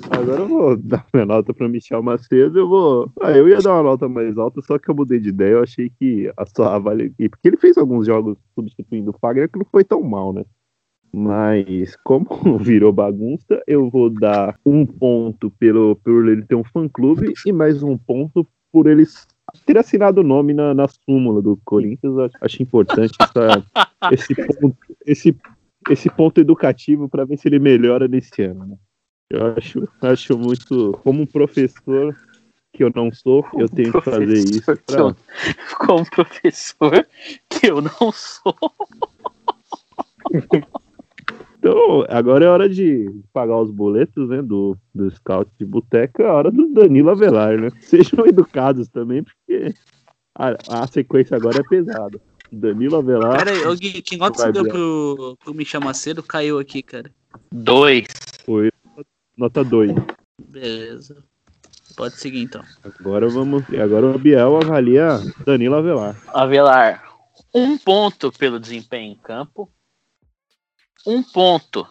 [0.08, 2.58] Agora eu vou dar minha nota pro Michel Macedo.
[2.58, 3.12] Eu vou.
[3.20, 5.52] Ah, eu ia dar uma nota mais alta, só que eu mudei de ideia.
[5.52, 7.10] Eu achei que a sua avalia.
[7.28, 10.44] Porque ele fez alguns jogos substituindo o Fagner que não foi tão mal, né?
[11.12, 12.26] Mas como
[12.58, 17.82] virou bagunça, eu vou dar um ponto pelo, por ele ter um fã-clube e mais
[17.82, 19.04] um ponto por ele
[19.66, 22.16] ter assinado o nome na, na súmula do Corinthians.
[22.16, 23.64] Acho- Acho importante essa-
[24.12, 25.36] esse, ponto, esse,
[25.90, 28.66] esse ponto educativo para ver se ele melhora nesse ano.
[28.66, 28.76] Né?
[29.30, 30.98] Eu acho, acho muito.
[31.04, 32.16] Como um professor
[32.72, 35.86] que eu não sou, eu tenho que fazer isso Professor que eu- pra...
[35.86, 37.06] Como professor
[37.48, 38.56] que eu não sou.
[41.58, 46.26] Então, agora é hora de pagar os boletos, né, do, do Scout de Boteca, é
[46.26, 47.70] hora do Danilo Avelar, né?
[47.82, 49.74] Sejam educados também, porque
[50.34, 52.20] a, a sequência agora é pesada.
[52.50, 56.22] Danilo Avelar, Pera aí, ô Gui, que nota você deu pro, pro Michel Macedo?
[56.22, 57.10] Caiu aqui, cara.
[57.52, 58.06] Dois.
[58.44, 58.70] foi
[59.40, 59.92] nota 2.
[60.38, 61.24] Beleza.
[61.96, 62.62] Pode seguir então.
[62.84, 63.64] Agora vamos.
[63.74, 66.16] Agora o Biel avalia Danilo Avelar.
[66.28, 67.02] Avelar,
[67.54, 69.68] um ponto pelo desempenho em campo,
[71.06, 71.86] um ponto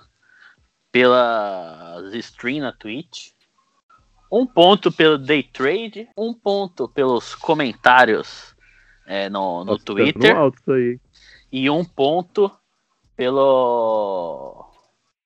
[0.91, 3.31] pelas stream na Twitch,
[4.31, 8.55] um ponto pelo day trade, um ponto pelos comentários
[9.05, 10.99] é, no, no Nossa, tá Twitter no alto isso aí.
[11.51, 12.51] e um ponto
[13.15, 14.68] pelo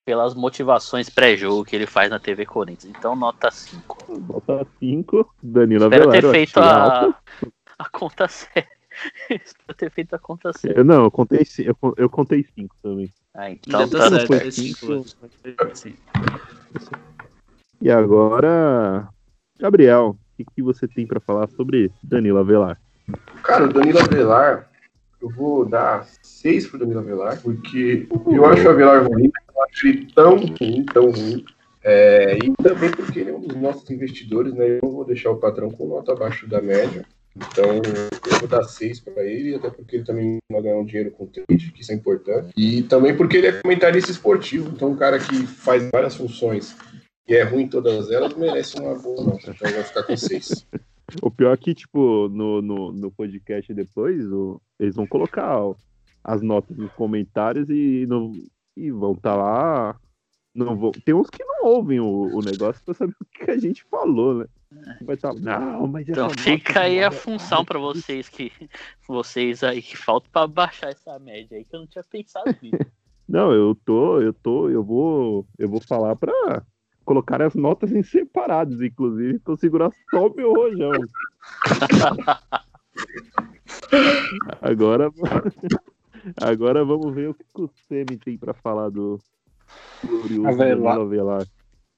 [0.05, 2.93] pelas motivações pré-jogo que ele faz na TV Corinthians.
[2.97, 4.21] Então nota 5.
[4.27, 5.33] Nota 5.
[5.41, 6.21] Danilo Espero Avelar.
[6.21, 7.15] ter feito a,
[7.79, 8.67] a conta séria.
[9.29, 10.77] Espero ter feito a conta séria.
[10.77, 13.11] Eu, não, eu contei, ci- eu, con- eu contei 5 também.
[13.33, 14.51] Ah, então tá tá certo.
[14.51, 15.03] cinco,
[15.71, 15.97] cinco.
[17.81, 19.09] E agora,
[19.59, 22.79] Gabriel, o que, você tem pra falar sobre Danilo Avelar?
[23.41, 24.69] Cara, o Danilo Avelar,
[25.19, 29.87] eu vou dar seis pro Danilo Avelar, porque eu acho o Avelar ruim, eu acho
[29.87, 31.45] ele tão ruim, tão ruim.
[31.83, 34.77] É, e também porque ele é um dos nossos investidores, né?
[34.77, 37.05] Eu não vou deixar o patrão com nota abaixo da média.
[37.35, 41.11] Então, eu vou dar seis para ele, até porque ele também vai ganhar um dinheiro
[41.11, 42.53] com o trade, que isso é importante.
[42.55, 46.75] E também porque ele é comentarista esportivo, então um cara que faz várias funções
[47.27, 49.49] e é ruim em todas elas, merece uma boa nota.
[49.49, 50.65] Então vai ficar com seis.
[51.21, 55.75] O pior é que, tipo, no, no, no podcast depois, o- eles vão colocar ó,
[56.23, 58.31] as notas nos comentários e, não,
[58.75, 59.95] e vão estar lá.
[60.53, 63.57] Não vão, tem uns que não ouvem o, o negócio pra saber o que a
[63.57, 64.45] gente falou, né?
[65.01, 65.33] Vai estar.
[65.33, 68.51] não, mas Então fica aí a é- função pra vocês que
[69.07, 72.77] vocês aí que falta pra baixar essa média aí que eu não tinha pensado nisso.
[73.27, 76.62] Não, eu tô, eu tô, eu vou, eu vou falar pra
[77.05, 80.91] colocar as notas em separados, inclusive, eu segurar só o meu rojão.
[84.62, 85.09] agora,
[86.38, 89.19] agora vamos ver o que o Semi tem pra falar do
[90.03, 90.99] glorioso Avelar.
[90.99, 91.47] Avelar.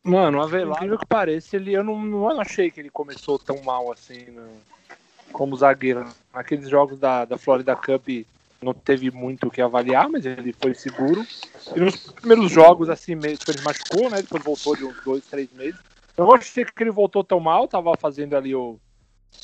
[0.03, 3.61] Mano, o Avelar, incrível que pareça, ele, eu não, não achei que ele começou tão
[3.63, 4.61] mal assim no-
[5.31, 6.05] como zagueiro.
[6.33, 8.07] Naqueles jogos da, da Florida Cup
[8.61, 11.25] não teve muito o que avaliar, mas ele foi seguro.
[11.75, 14.21] E nos primeiros jogos, assim, meio que ele machucou, né?
[14.21, 15.79] Depois voltou de uns dois, três meses.
[16.17, 18.79] Eu não achei que ele voltou tão mal, tava fazendo ali o,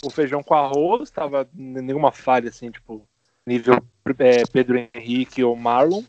[0.02, 3.02] o feijão com arroz, tava nenhuma falha, assim, tipo,
[3.46, 3.82] nível
[4.20, 6.04] é, Pedro Henrique ou Marlon.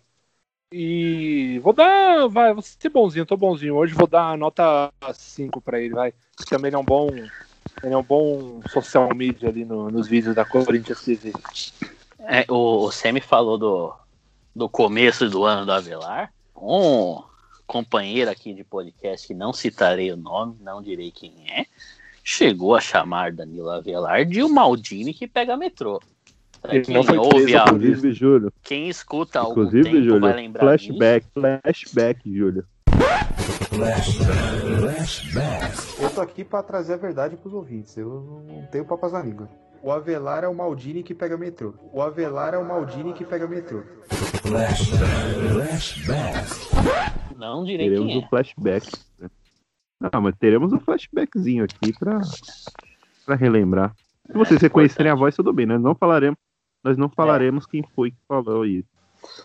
[0.71, 3.75] E vou dar, vai, vou ser bonzinho, tô bonzinho.
[3.77, 6.15] Hoje vou dar nota 5 pra ele, vai.
[6.49, 10.35] Também ele é um bom, ele é um bom social media ali no- nos vídeos
[10.35, 11.33] da Corinthians TV.
[12.21, 13.93] É, o, o Semi falou do,
[14.57, 16.33] do começo do ano do Avelar.
[16.57, 17.23] Um
[17.67, 21.67] companheiro aqui de podcast, que não citarei o nome, não direi quem é,
[22.25, 26.01] chegou a chamar Danilo Avelar de o Maldini que pega metrô.
[26.69, 30.21] Ele quem não foi ouve, preso a- Inclusive, Júlio, quem escuta algum inclusive, tempo Júlio,
[30.21, 30.89] vai lembrar disso.
[30.97, 32.65] flashback, flashback, Júlio.
[36.01, 37.97] Eu tô aqui pra trazer a verdade pros ouvintes.
[37.97, 39.49] Eu não tenho papas na língua.
[39.83, 41.75] O Avelar é o Maldini que pega metrô.
[41.93, 43.83] O Avelar é o Maldini que pega metrô.
[47.37, 48.29] Não direi Teremos quem um é.
[48.29, 48.89] flashback.
[49.19, 49.29] né?
[50.13, 52.21] Ah, mas teremos um flashbackzinho aqui pra,
[53.27, 53.95] pra relembrar.
[54.27, 56.39] Se vocês reconhecerem a voz, tudo bem, nós não falaremos,
[56.83, 58.89] nós não falaremos quem foi que falou isso.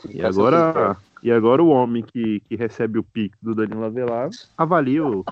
[0.09, 5.05] E agora, e agora o homem que, que recebe o pique do Danilo Avelar avalia
[5.05, 5.23] o,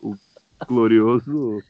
[0.00, 0.16] o
[0.66, 1.62] glorioso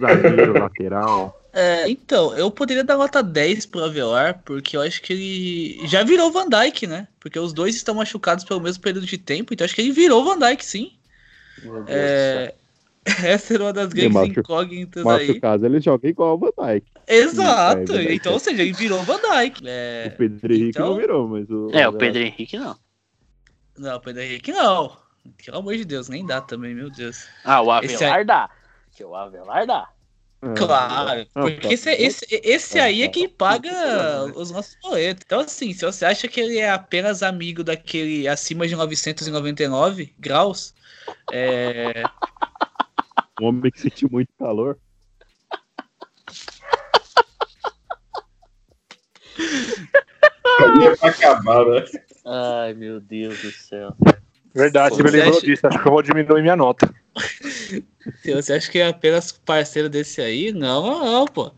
[0.00, 1.42] zagueiro lateral.
[1.52, 6.04] É, então, eu poderia dar nota 10 pro Avelar, porque eu acho que ele já
[6.04, 7.08] virou Van Dyke, né?
[7.18, 10.22] Porque os dois estão machucados pelo mesmo período de tempo, então acho que ele virou
[10.22, 10.92] Van Dyke, sim.
[11.62, 12.54] Meu Deus do É,
[13.24, 15.40] essa era uma das grandes Macho- incógnitas Mas no aí.
[15.40, 16.86] caso ele joga igual o Van Dijk.
[17.06, 18.14] Exato, É, é, é.
[18.14, 19.62] então, ou seja, ele virou Van Dyke.
[19.66, 21.70] É, O Pedro Henrique então- não virou, mas o.
[21.72, 22.76] É, o Pedro Henrique não.
[23.78, 24.96] Não, Pedro Henrique não.
[25.44, 27.26] Pelo amor de Deus, nem dá também, meu Deus.
[27.44, 28.48] Ah, o Avelar dá.
[28.96, 29.88] Que o Avelar dá.
[30.42, 31.72] Ah, Claro, porque tá.
[31.72, 33.70] esse, esse, esse aí é quem paga
[34.36, 35.22] os nossos boletos.
[35.26, 40.74] Então, assim, se você acha que ele é apenas amigo daquele acima de 999 graus,
[41.32, 42.04] é,
[43.40, 44.78] Um homem que sentiu muito calor.
[50.82, 51.84] É pra acabar, né?
[52.24, 53.94] Ai, meu Deus do céu.
[54.54, 55.66] Verdade, você me lembrou acha- disso.
[55.66, 56.92] Acho que eu vou diminuir minha nota.
[58.24, 61.52] Você acha que é apenas parceiro desse aí, não, não, pô.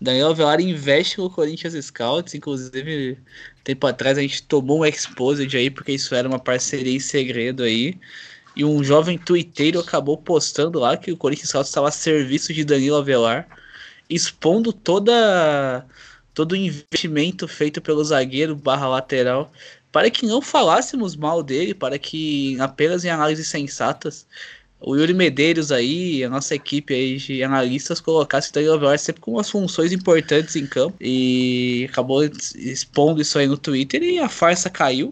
[0.00, 3.18] Daniel Velar investe no Corinthians Scouts, inclusive,
[3.64, 7.64] tempo atrás a gente tomou um exposed aí, porque isso era uma parceria em segredo
[7.64, 7.98] aí.
[8.56, 12.64] E um jovem tuiteiro acabou postando lá que o Corinthians Scouts estava a serviço de
[12.64, 13.46] Danilo Avelar,
[14.08, 15.84] expondo toda
[16.34, 19.50] todo o investimento feito pelo zagueiro barra lateral
[19.90, 24.26] para que não falássemos mal dele, para que apenas em análises sensatas
[24.78, 29.22] o Yuri Medeiros aí, a nossa equipe aí de analistas colocasse o Danilo Avelar sempre
[29.22, 34.28] com umas funções importantes em campo e acabou expondo isso aí no Twitter e a
[34.28, 35.10] farsa caiu.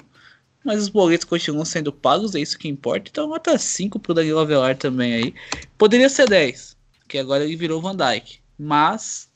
[0.64, 3.10] Mas os boletos continuam sendo pagos, é isso que importa.
[3.10, 5.34] Então nota 5 pro Danilo Avelar também aí.
[5.76, 8.38] Poderia ser 10, que agora ele virou Van Dyke.
[8.58, 9.30] Mas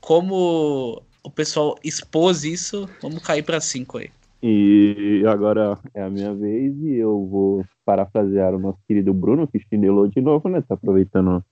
[0.00, 4.10] como o pessoal expôs isso, vamos cair para 5 aí.
[4.42, 9.60] E agora é a minha vez e eu vou parafrasear o nosso querido Bruno, que
[9.68, 10.62] chinelou de novo, né?
[10.62, 11.44] Tá aproveitando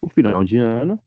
[0.00, 1.00] o final de ano.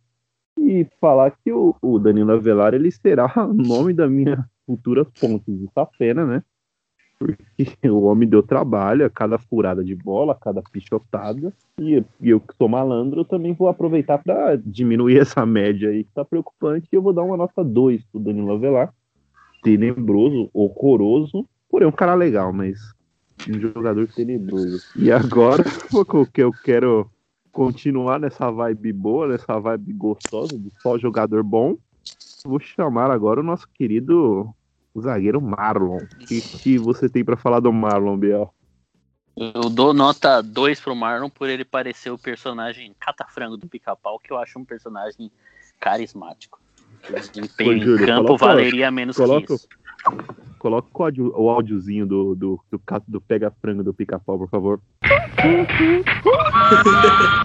[0.57, 5.57] E falar que o, o Danilo Avelar, ele será o nome da minha futura pontes
[5.57, 6.43] de Safena, né?
[7.23, 7.37] Porque
[7.89, 11.53] o homem deu trabalho a cada furada de bola, a cada pichotada.
[11.79, 16.11] E, eu que sou malandro, eu também vou aproveitar para diminuir essa média aí que
[16.11, 16.87] tá preocupante.
[16.91, 18.93] E eu vou dar uma nota 2 pro Danilo Avelar
[19.63, 22.77] tenebroso, horroroso, porém um cara legal, mas
[23.49, 24.83] um jogador tenebroso.
[24.93, 27.09] E agora, porque eu quero
[27.49, 31.77] continuar nessa vibe boa, nessa vibe gostosa, de só jogador bom,
[32.43, 34.53] vou chamar agora o nosso querido
[35.01, 35.97] zagueiro Marlon.
[35.97, 38.53] O que, que você tem para falar do Marlon, Biel?
[39.35, 44.31] Eu dou nota 2 pro Marlon por ele parecer o personagem catafrango do pica-pau, que
[44.31, 45.31] eu acho um personagem
[45.79, 46.61] carismático.
[47.09, 49.67] O desempenho Júlio, em campo coloca- valeria menos coloca- que isso.
[50.59, 54.79] Coloca o, áudio, o áudiozinho do, do, do, do pega-frango do pica-pau, por favor.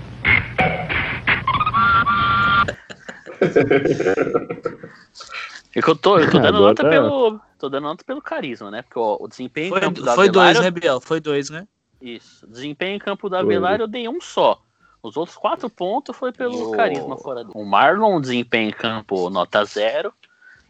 [5.78, 7.40] É que eu tô, eu tô dando Agora- nota pelo.
[7.58, 8.82] Tô dando nota pelo carisma, né?
[8.82, 11.00] Porque ó, o desempenho em Foi, campo do foi Avelar, dois, né, Biel?
[11.00, 11.66] Foi dois, né?
[12.00, 12.46] Isso.
[12.46, 13.44] Desempenho em campo do Foi.
[13.44, 14.60] Avelar eu dei um só.
[15.02, 16.70] Os outros quatro pontos foi pelo Oh.
[16.72, 17.52] carisma fora dele.
[17.54, 20.12] O Marlon, desempenho em campo, nota zero.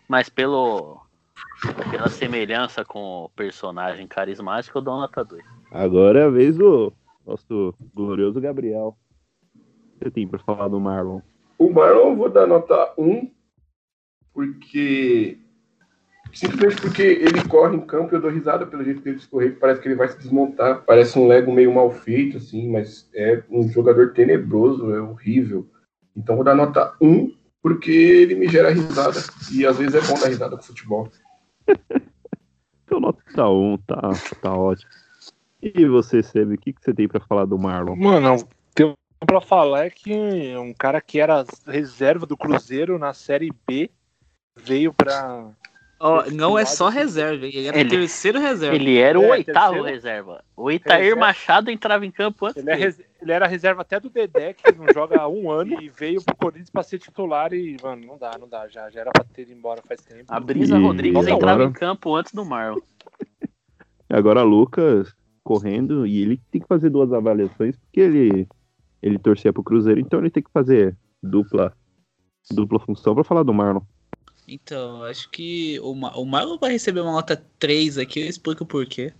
[0.08, 1.00] Mas pelo.
[1.90, 5.42] Pela semelhança com o personagem carismático, eu dou nota 2.
[5.70, 6.92] Agora é a vez do
[7.26, 8.96] nosso glorioso Gabriel.
[9.54, 9.58] O
[9.98, 11.20] que você tem pra falar do Marlon?
[11.58, 13.30] O Marlon eu vou dar nota 1,
[14.38, 15.36] porque.
[16.32, 19.54] Simplesmente porque ele corre em campo e eu dou risada pelo jeito que ele escorrega,
[19.54, 20.84] que parece que ele vai se desmontar.
[20.84, 25.66] Parece um Lego meio mal feito, assim, mas é um jogador tenebroso, é horrível.
[26.14, 29.18] Então vou dar nota 1, porque ele me gera risada.
[29.50, 31.10] E às vezes é bom dar risada com futebol.
[32.84, 34.00] Então, nota 1, tá,
[34.40, 34.90] tá ótimo.
[35.60, 37.94] E você, Sebe, o que, que você tem pra falar do Marlon?
[37.94, 38.42] Mano,
[38.74, 38.94] tem
[39.26, 43.90] pra falar é que um cara que era reserva do Cruzeiro na Série B
[44.64, 45.50] veio pra.
[46.26, 46.98] Esse não é só assim.
[46.98, 48.76] reserva, ele era Ele- o terceiro reserva.
[48.76, 49.84] Ele era o É, oitavo terceiro.
[49.96, 50.44] reserva.
[50.56, 51.20] O Itair Reserva.
[51.20, 52.56] Machado entrava em campo antes.
[52.58, 55.82] Ele, é res- ele era reserva até do Dedé, que não joga há um ano,
[55.82, 58.68] e veio pro Corinthians pra ser titular e, mano, não dá, não dá.
[58.68, 60.22] Já, já era pra ter ido embora faz tempo.
[60.28, 61.34] A Brisa E Rodrigues agora?
[61.36, 62.78] entrava em campo antes do Marlon.
[64.08, 68.46] Agora Lucas correndo e ele tem que fazer duas avaliações porque ele
[69.02, 71.72] ele torcia pro Cruzeiro, então ele tem que fazer dupla
[72.52, 73.80] dupla função pra falar do Marlon.
[74.48, 78.64] Então, acho que o, Ma- o Marlon vai receber uma nota 3 aqui, eu explico
[78.64, 79.12] o porquê.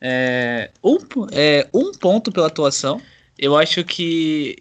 [0.00, 0.96] É, um,
[1.32, 3.00] é, um ponto pela atuação.
[3.38, 4.56] Eu acho que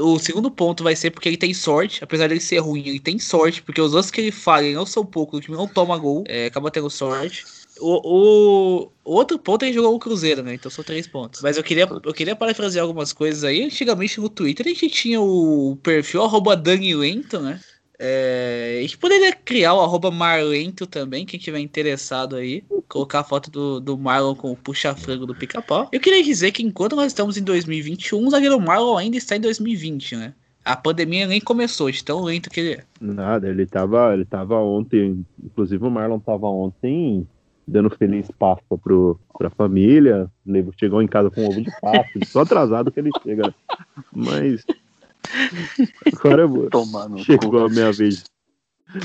[0.00, 3.18] o segundo ponto vai ser porque ele tem sorte, apesar dele ser ruim, ele tem
[3.18, 6.24] sorte, porque os outros que ele falha não são poucos, o time não toma gol,
[6.28, 7.44] é, acaba tendo sorte.
[7.80, 10.54] O, o- outro ponto é ele jogou o Cruzeiro, né?
[10.54, 11.40] Então são três pontos.
[11.42, 13.62] Mas eu queria, eu queria parafrasear algumas coisas aí.
[13.64, 17.60] Antigamente no Twitter a gente tinha o perfil arroba Dani Lento, né?
[17.98, 22.62] É, a gente poderia criar o arroba Marlento também, quem tiver interessado aí.
[22.88, 25.88] Colocar a foto do, do Marlon com o puxa-frango do pica-pau.
[25.90, 29.40] Eu queria dizer que enquanto nós estamos em 2021, o zagueiro Marlon ainda está em
[29.40, 30.34] 2020, né?
[30.64, 32.84] A pandemia nem começou, de tão lento que ele é.
[33.00, 37.26] Nada, ele tava, ele tava ontem, inclusive o Marlon tava ontem
[37.66, 40.30] dando feliz Páscoa pro, pra família,
[40.78, 43.54] chegou em casa com um ovo de Páscoa, só atrasado que ele chega.
[44.14, 44.64] Mas
[46.14, 47.18] agora eu vou- Tomando.
[47.18, 48.24] chegou a minha vez.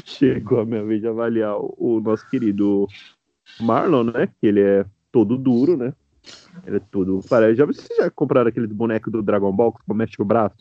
[0.06, 2.88] Chegou a minha vez de avaliar o, nosso querido
[3.60, 4.28] Marlon, né?
[4.40, 5.94] Que ele é todo duro, né?
[6.66, 7.22] Ele é tudo.
[7.30, 10.56] Parece, já vocês já compraram aquele boneco do Dragon Ball que mexe o braço?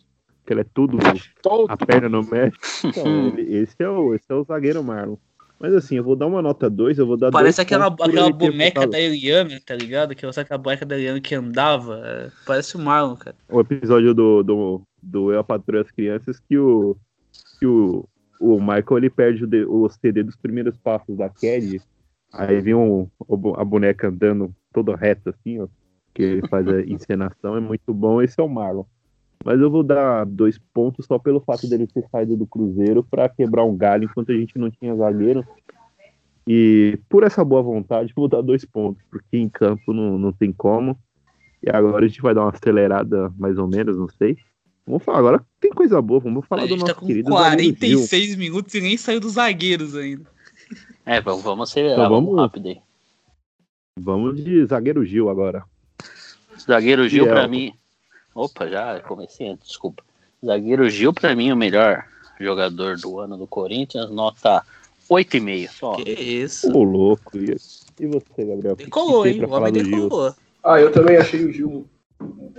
[0.44, 0.98] Que ele é tudo.
[1.40, 2.58] Todo A perna não mexe.
[2.84, 5.16] Então, ele- esse, é o, esse é o zagueiro Marlon.
[5.60, 8.84] Mas assim, eu vou dar uma nota 2, eu vou dar Parece aquela, aquela boneca
[8.84, 10.12] da Eliana, tá ligado?
[10.16, 12.02] Que você aquela boneca da Eliana que andava.
[12.04, 13.36] é, Parece o Marlon, cara.
[13.48, 16.96] o episódio do, do, do Eu a Patroa e as Crianças que o,
[17.58, 18.08] que o,
[18.40, 21.80] o Michael ele perde o, o CD dos primeiros passos da Cad.
[22.32, 23.08] Aí vem um,
[23.56, 25.68] a boneca andando toda reta assim, ó.
[26.14, 28.20] Que ele faz a encenação, é muito bom.
[28.20, 28.84] Esse é o Marlon.
[29.44, 33.28] Mas eu vou dar dois pontos só pelo fato dele ter saído do Cruzeiro para
[33.28, 35.44] quebrar um galho enquanto a gente não tinha zagueiro.
[36.46, 40.52] E por essa boa vontade, vou dar dois pontos, porque em campo não, não tem
[40.52, 40.98] como.
[41.62, 44.36] E agora a gente vai dar uma acelerada, mais ou menos, não sei.
[44.86, 47.30] Vamos falar agora, tem coisa boa, vamos falar A do gente nosso tá com querido
[47.30, 47.98] zagueiro Gil.
[47.98, 50.24] 46 minutos e nem saiu dos zagueiros ainda.
[51.06, 52.80] É, vamos, vamos acelerar, Então vamos, vamos- rápido aí.
[53.98, 55.64] Vamos de zagueiro Gil agora.
[56.60, 57.34] Zagueiro Gil, Biel.
[57.34, 57.72] pra mim.
[58.34, 60.02] Opa, já comecei antes, desculpa.
[60.44, 62.04] Zagueiro Gil, pra mim, o melhor
[62.40, 64.64] jogador do ano do Corinthians, nota
[65.08, 65.94] 8,5 só.
[65.96, 66.72] Que isso.
[66.76, 67.36] Ô, louco.
[67.38, 67.56] E,
[68.00, 68.72] e você, Gabriel?
[68.72, 69.44] O que que Decolou, hein?
[69.44, 70.34] O homem decolou.
[70.64, 71.86] Ah, eu também achei o Gil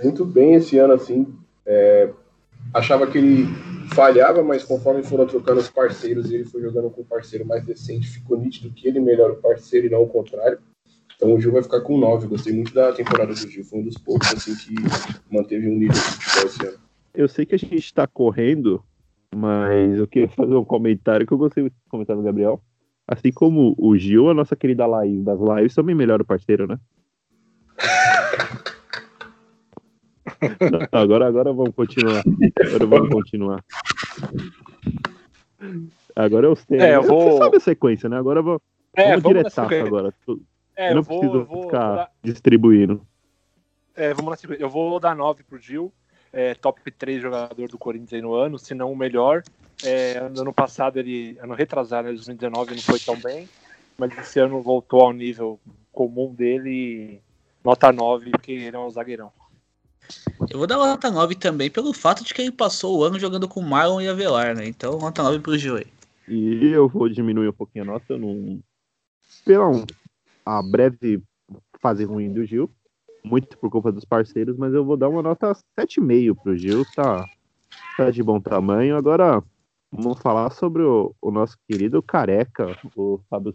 [0.02, 1.26] muito bem esse ano, assim.
[1.66, 2.10] É,
[2.72, 3.46] achava que ele
[3.94, 7.64] falhava, mas conforme foram trocando os parceiros e ele foi jogando com um parceiro mais
[7.64, 10.58] decente, ficou nítido que ele melhora o parceiro e não o contrário.
[11.16, 12.26] Então o Gil vai ficar com 9.
[12.26, 13.64] Gostei muito da temporada do Gil.
[13.64, 14.74] Foi um dos poucos assim, que
[15.30, 16.78] manteve um nível de futebol esse ano.
[17.14, 18.82] Eu sei que a gente tá correndo,
[19.34, 22.60] mas eu queria fazer um comentário que eu gostei muito do comentário do Gabriel.
[23.06, 26.78] Assim como o Gil, a nossa querida Laís das lives também melhora o parceiro, né?
[30.60, 32.22] Não, agora, agora vamos continuar.
[32.66, 33.64] Agora vamos continuar.
[36.14, 36.78] Agora eu sei.
[36.80, 38.16] É, eu vou- Você sabe a sequência, né?
[38.18, 38.60] Agora vamos,
[38.94, 39.86] É, vamos sequência.
[39.86, 40.14] agora.
[40.76, 43.00] É, eu eu não vou, preciso eu vou ficar dar- distribuindo.
[43.94, 44.62] É, vamos na sequência.
[44.62, 45.92] Eu vou dar 9 pro Gil.
[46.32, 49.42] É, top 3 jogador do Corinthians aí no ano, se não o melhor.
[49.84, 53.48] É, ano passado ele, ano retrasado, né, 2019, não foi tão bem,
[53.96, 55.60] mas esse ano voltou ao nível
[55.92, 57.20] comum dele
[57.64, 59.30] nota 9, porque ele é um zagueirão.
[60.50, 63.48] Eu vou dar nota 9 também pelo fato de que ele passou o ano jogando
[63.48, 64.66] com Marlon e Avelar, né?
[64.66, 65.86] Então, nota 9 pro Gil aí.
[66.28, 68.60] E eu vou diminuir um pouquinho a nota num...
[69.44, 69.84] pela um-
[70.44, 71.22] a breve
[71.80, 72.70] fase ruim do Gil,
[73.24, 77.28] muito por culpa dos parceiros, mas eu vou dar uma nota 7,5 pro Gil, tá,
[77.96, 78.96] tá de bom tamanho.
[78.96, 79.42] Agora
[79.90, 83.54] vamos falar sobre o, o nosso querido careca, o Fábio.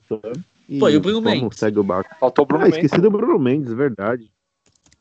[0.79, 1.57] Pô, e o Bruno Mendes?
[1.57, 2.15] segue o barco.
[2.19, 2.85] Faltou o Bruno ah, Mendes.
[2.85, 4.31] esqueci do Bruno Mendes, verdade.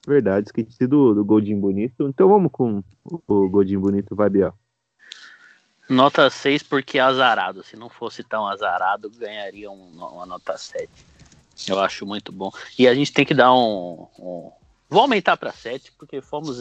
[0.09, 2.09] Verdade, esqueci do, do Goldinho Bonito.
[2.09, 4.55] Então vamos com o, Goldinho Bonito, vai Biel.
[5.87, 7.63] Nota 6 porque é azarado.
[7.63, 10.89] Se não fosse tão azarado, ganharia um- uma nota 7.
[11.69, 12.51] Eu acho muito bom.
[12.79, 14.07] E a gente tem que dar um.
[14.19, 14.51] um-
[14.89, 16.61] Vou aumentar para 7, porque fomos.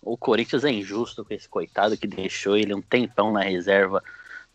[0.00, 4.02] O Corinthians é injusto com esse coitado que deixou ele um tempão na reserva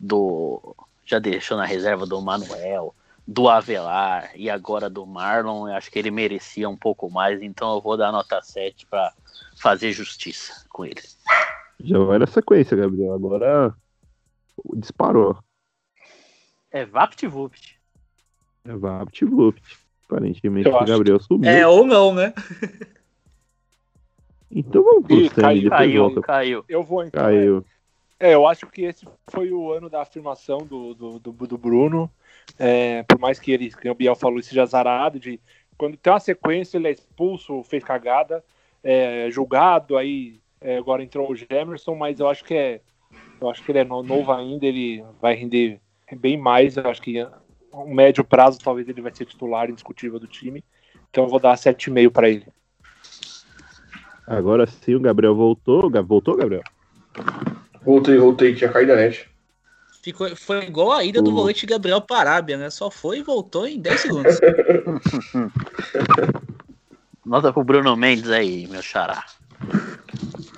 [0.00, 0.74] do.
[1.04, 2.92] Já deixou na reserva do Manuel,
[3.26, 5.68] do Avelar e agora do Marlon.
[5.68, 9.12] Eu acho que ele merecia um pouco mais, então eu vou dar nota 7 para
[9.56, 11.02] fazer justiça com ele.
[11.80, 13.12] Já vai na sequência, Gabriel.
[13.14, 13.74] Agora
[14.74, 15.36] disparou.
[16.70, 17.78] É VaptVupt.
[18.64, 19.78] É VaptVupt.
[20.08, 21.50] Aparentemente o Gabriel subiu.
[21.50, 22.32] É, ou não, né?
[24.50, 26.20] Então vamos pro Ih, caiu, depois Caiu, volta.
[26.22, 26.64] caiu.
[26.68, 27.22] Eu vou então.
[27.22, 27.64] Caiu.
[28.18, 32.10] É, eu acho que esse foi o ano da afirmação do, do, do, do Bruno.
[32.58, 35.40] É, por mais que ele, que o Biel falou, seja azarado, de
[35.76, 38.42] quando tem uma sequência, ele é expulso, fez cagada,
[38.82, 42.80] é, julgado, aí é, agora entrou o Gemerson, mas eu acho que é.
[43.40, 45.78] Eu acho que ele é no- novo ainda, ele vai render
[46.18, 46.76] bem mais.
[46.76, 47.30] Eu acho que a
[47.74, 50.64] um médio prazo talvez ele vai ser titular indiscutível do time.
[51.10, 52.46] Então eu vou dar 7,5 para ele.
[54.26, 55.90] Agora sim o Gabriel voltou.
[56.02, 56.62] Voltou, Gabriel?
[57.84, 59.28] Voltei, voltei, tinha caído a net.
[60.06, 62.70] Ficou, foi igual a ida do volante Gabriel Parábia, né?
[62.70, 64.38] Só foi e voltou em 10 segundos.
[67.26, 69.24] Nota pro Bruno Mendes aí, meu xará.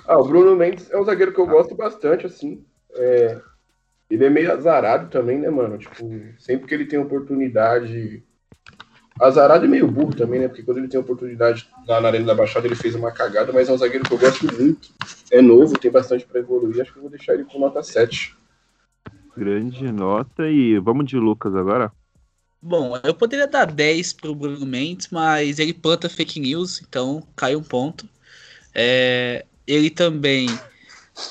[0.05, 2.63] Ah, o Bruno Mendes é um zagueiro que eu gosto bastante, assim.
[2.93, 3.39] É,
[4.07, 5.79] ele é meio azarado também, né, mano?
[5.79, 8.23] Tipo, sempre que ele tem oportunidade.
[9.19, 10.47] Azarado e meio burro também, né?
[10.47, 13.67] Porque quando ele tem oportunidade lá na Arena da Baixada, ele fez uma cagada, mas
[13.67, 14.89] é um zagueiro que eu gosto muito.
[15.31, 16.83] É novo, tem bastante pra evoluir.
[16.83, 18.37] Acho que eu vou deixar ele com nota 7.
[19.39, 20.49] Grande nota.
[20.49, 21.89] E vamos de Lucas agora?
[22.61, 27.55] Bom, eu poderia dar 10 pro Bruno Mendes, mas ele planta fake news, então cai
[27.55, 28.05] um ponto.
[28.75, 30.47] É, ele também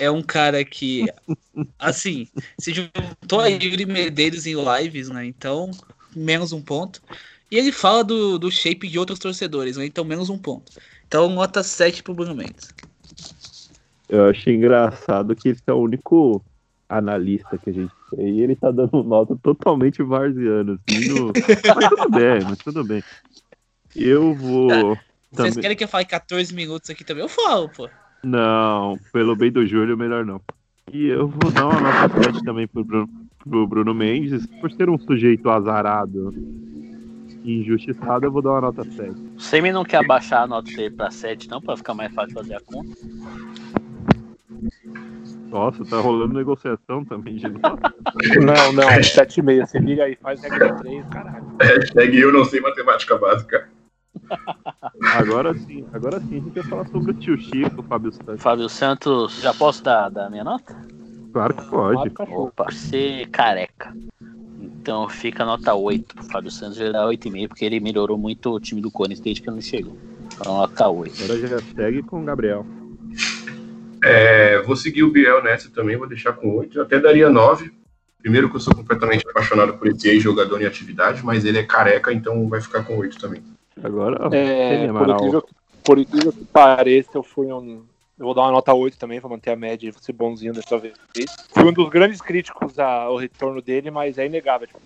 [0.01, 1.05] é um cara que,
[1.79, 2.27] assim,
[2.59, 5.27] se juntou a Yuri Medeiros em lives, né?
[5.27, 5.71] Então,
[6.17, 7.03] menos um ponto.
[7.51, 9.85] E ele fala do, do shape de outros torcedores, né?
[9.85, 10.73] Então, menos um ponto.
[11.07, 12.75] Então, nota 7 pro Bruno Mendes.
[14.09, 16.43] Eu achei engraçado que esse é o único
[16.89, 21.33] analista que a gente tem, e ele tá dando nota totalmente varziana, assim, no...
[21.77, 23.03] mas tudo bem, mas tudo bem.
[23.95, 24.69] Eu vou.
[25.31, 27.23] Vocês também- querem que eu fale 14 minutos aqui também?
[27.23, 27.89] Eu falo, pô.
[28.23, 30.41] Não, pelo bem do Júlio, melhor não.
[30.93, 33.09] E eu vou dar uma nota 7 também pro Bruno,
[33.39, 36.33] pro Bruno Mendes, por ser um sujeito azarado
[37.45, 39.11] e injustiçado, eu vou dar uma nota 7.
[39.37, 42.35] O Semi não quer abaixar a nota dele pra 7, não, pra ficar mais fácil
[42.35, 42.91] fazer a conta.
[45.51, 47.95] Nossa, tá rolando negociação também de nota.
[48.37, 49.67] Não, não, 7,5.
[49.67, 51.45] Você liga aí, faz regra 3, caralho.
[51.61, 53.69] Hashtag eu não sei matemática básica.
[55.15, 58.43] Agora sim, agora sim a gente vai falar sobre o tio Chico, o Fábio Santos.
[58.43, 60.77] Fábio Santos, já posso dar, dar a minha nota?
[61.33, 62.13] Claro que pode.
[62.19, 63.95] Opa, ser careca.
[64.61, 68.61] Então fica nota 8 pro Fábio Santos, já dá 8,5, porque ele melhorou muito o
[68.61, 69.97] time do Corinthians desde que ele não chegou.
[70.35, 71.25] Então nota 8.
[71.25, 72.67] Agora já segue com o Gabriel.
[74.03, 76.79] É, vou seguir o Biel nessa também, vou deixar com 8.
[76.79, 77.73] Eu até daria 9.
[78.21, 82.13] Primeiro que eu sou completamente apaixonado por esse ex-jogador em atividade, mas ele é careca,
[82.13, 83.43] então vai ficar com 8 também.
[83.83, 85.45] Agora, É, por, incrível,
[85.85, 87.85] por incrível que pareça, eu fui um.
[88.19, 90.53] Eu vou dar uma nota 8 também, pra manter a média e vou ser bonzinho
[90.53, 90.95] dessa vez.
[91.55, 94.67] Fui um dos grandes críticos ao retorno dele, mas é inegável.
[94.67, 94.81] tipo,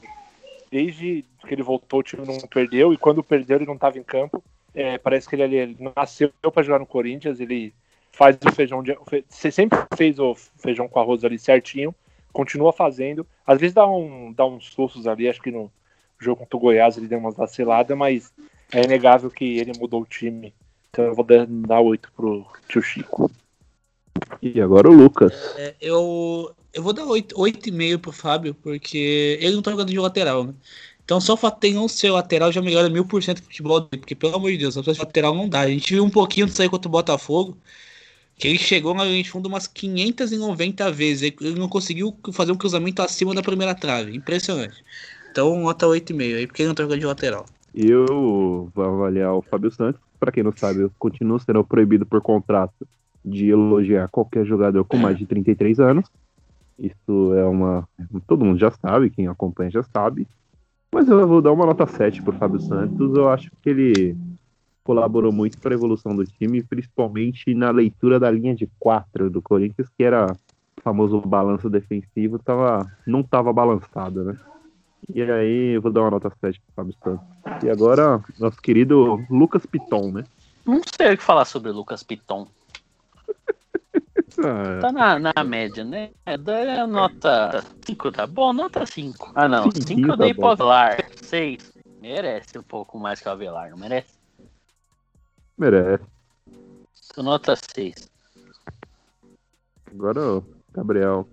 [0.70, 4.02] desde que ele voltou, o time não perdeu, e quando perdeu, ele não estava em
[4.02, 4.42] campo.
[4.74, 7.74] É, parece que ele, ali- ele nasceu para jogar no Corinthians, ele
[8.12, 8.96] faz o feijão de.
[9.28, 11.94] Você sempre fez o feijão com arroz ali certinho,
[12.32, 13.26] continua fazendo.
[13.46, 15.70] Às vezes dá, um, dá uns sustos ali, acho que no
[16.18, 18.32] jogo contra o Goiás ele deu umas vaciladas, mas
[18.72, 20.54] é inegável que ele mudou o time.
[20.90, 23.30] Então eu vou dar, dar 8 pro tio Chico.
[24.40, 25.54] E agora o Lucas.
[25.56, 29.98] É, eu, eu vou dar 8 8,5 pro Fábio, porque ele não tá jogando de
[29.98, 30.54] lateral, né?
[31.04, 33.80] Então só o fato de não ser lateral já melhora mil por cento o futebol
[33.80, 35.60] dele, porque pelo amor de Deus, a pessoa de lateral não dá.
[35.60, 37.56] A gente viu um pouquinho disso aí contra o Botafogo,
[38.36, 42.56] que ele chegou na linha de fundo umas 590 vezes, ele- não conseguiu fazer um
[42.56, 44.82] cruzamento acima da primeira trave, impressionante.
[45.30, 47.46] Então nota 8,5 aí, porque ele não tá jogando de lateral.
[47.74, 50.00] Eu vou avaliar o Fábio Santos.
[50.20, 52.86] Pra quem não sabe, eu continuo sendo proibido por contrato
[53.24, 56.04] de elogiar qualquer jogador com mais de 33 anos.
[56.78, 57.88] Isso é uma.
[58.26, 60.26] Todo mundo já sabe, quem acompanha já sabe.
[60.94, 63.16] Mas eu vou dar uma nota 7 pro Fábio Santos.
[63.16, 64.16] Eu acho que ele
[64.84, 69.40] colaborou muito para a evolução do time, principalmente na leitura da linha de 4 do
[69.40, 74.36] Corinthians, que era o famoso balanço defensivo, tava, não tava balançado, né?
[75.12, 77.26] E aí eu vou dar uma nota 7 pro Fábio Santos.
[77.64, 80.24] E agora, nosso querido Lucas Piton, né?
[80.64, 82.46] Não sei o que falar sobre o Lucas Piton.
[84.38, 86.10] Ah, Tá na, na média, né?
[86.24, 86.38] É,
[86.86, 88.54] nota 5, tá bom?
[88.54, 89.32] Nota 5.
[89.34, 89.64] Ah, não.
[89.70, 90.40] Cinquinho 5 eu tá dei bom.
[90.40, 91.04] pro Avelar.
[91.20, 91.72] 6.
[92.00, 94.21] Merece um pouco mais que o Avelar, não merece?
[95.62, 96.04] Merece.
[97.10, 98.10] Então, nota 6.
[99.90, 101.28] Agora, o Gabriel.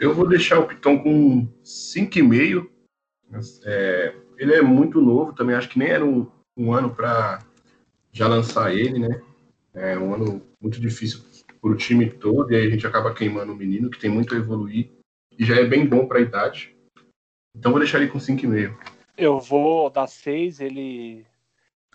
[0.00, 2.68] Eu vou deixar o Piton com 5,5.
[3.30, 6.26] Mas, É, ele é muito novo, também acho que nem era um,
[6.56, 7.40] um ano para
[8.12, 9.22] já lançar ele, né?
[9.72, 11.20] É um ano muito difícil
[11.60, 14.34] para o time todo, e aí a gente acaba queimando o menino, que tem muito
[14.34, 14.90] a evoluir,
[15.38, 16.76] e já é bem bom para a idade.
[17.56, 18.76] Então vou deixar ele com 5,5.
[19.16, 21.24] Eu vou dar 6, ele.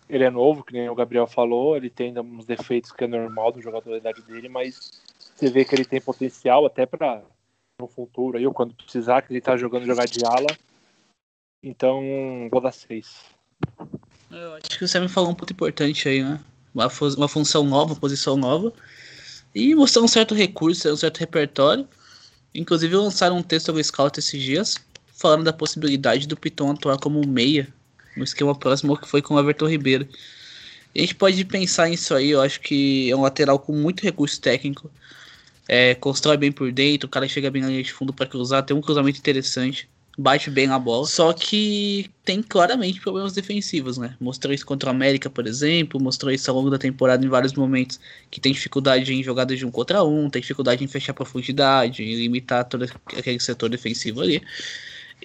[0.09, 3.07] Ele é novo, que nem o Gabriel falou, ele tem ainda uns defeitos que é
[3.07, 4.99] normal do jogador da idade dele, mas
[5.35, 7.21] você vê que ele tem potencial até para
[7.79, 10.47] no futuro aí, ou quando precisar, que ele tá jogando jogar de ala.
[11.63, 12.01] Então,
[12.51, 13.25] vou dar 6.
[14.31, 16.39] Eu acho que você me falou um ponto importante aí, né?
[16.73, 18.73] Uma, uma função nova, uma posição nova.
[19.53, 21.87] E mostrou um certo recurso, um certo repertório.
[22.53, 24.75] Inclusive lançaram um texto no Scout esses dias,
[25.07, 27.67] falando da possibilidade do Piton atuar como meia,
[28.19, 30.07] no esquema próximo que foi com o Everton Ribeiro.
[30.95, 34.39] A gente pode pensar nisso aí, eu acho que é um lateral com muito recurso
[34.39, 34.91] técnico.
[35.67, 38.63] É, constrói bem por dentro, o cara chega bem na linha de fundo para cruzar,
[38.63, 39.87] tem um cruzamento interessante
[40.19, 41.05] bate bem na bola.
[41.07, 44.15] Só que tem claramente problemas defensivos, né?
[44.19, 47.53] Mostrou isso contra o América, por exemplo, mostrou isso ao longo da temporada em vários
[47.53, 47.99] momentos,
[48.29, 52.15] que tem dificuldade em jogadas de um contra um, tem dificuldade em fechar profundidade, em
[52.15, 52.83] limitar todo
[53.17, 54.41] aquele setor defensivo ali.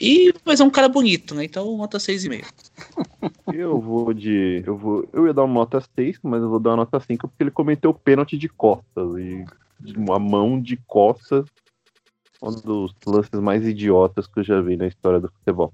[0.01, 1.45] E, mas é um cara bonito, né?
[1.45, 2.45] Então nota 6,5.
[3.55, 4.63] Eu vou de.
[4.67, 7.29] Eu, vou, eu ia dar uma nota 6, mas eu vou dar uma nota 5
[7.29, 9.17] porque ele cometeu o pênalti de costas.
[9.17, 9.45] E
[9.81, 11.47] de uma mão de costas.
[12.43, 15.73] Um dos lances mais idiotas que eu já vi na história do futebol.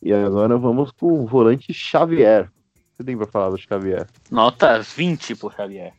[0.00, 2.50] E agora vamos com o volante Xavier.
[2.92, 4.06] Você tem pra falar do Xavier?
[4.30, 5.92] Nota 20 pro Xavier.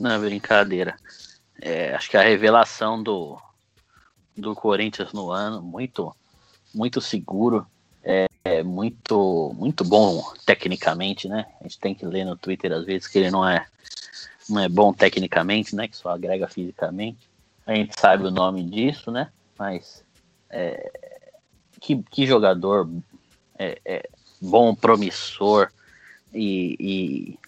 [0.00, 0.96] Não, brincadeira.
[1.60, 3.38] É, acho que a revelação do,
[4.36, 6.14] do Corinthians no ano, muito,
[6.74, 7.66] muito seguro.
[8.02, 11.46] É, é muito, muito bom tecnicamente, né?
[11.60, 13.66] A gente tem que ler no Twitter às vezes que ele não é,
[14.48, 15.88] não é bom tecnicamente, né?
[15.88, 17.28] Que só agrega fisicamente.
[17.66, 19.30] a gente sabe o nome disso, né?
[19.58, 20.04] Mas
[20.50, 20.92] é,
[21.80, 22.88] que, que jogador
[23.58, 24.08] é, é
[24.40, 25.70] bom, promissor
[26.32, 27.38] e, e,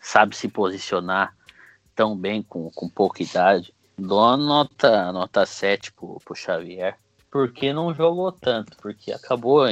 [0.00, 1.34] sabe se posicionar
[1.94, 3.74] tão bem com, com pouca idade.
[3.96, 6.96] Dou nota, nota 7 pro, pro Xavier,
[7.30, 9.66] porque não jogou tanto, porque acabou.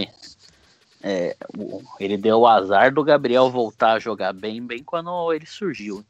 [1.02, 1.36] É,
[2.00, 6.04] ele deu o azar do Gabriel voltar a jogar bem, bem quando ele surgiu.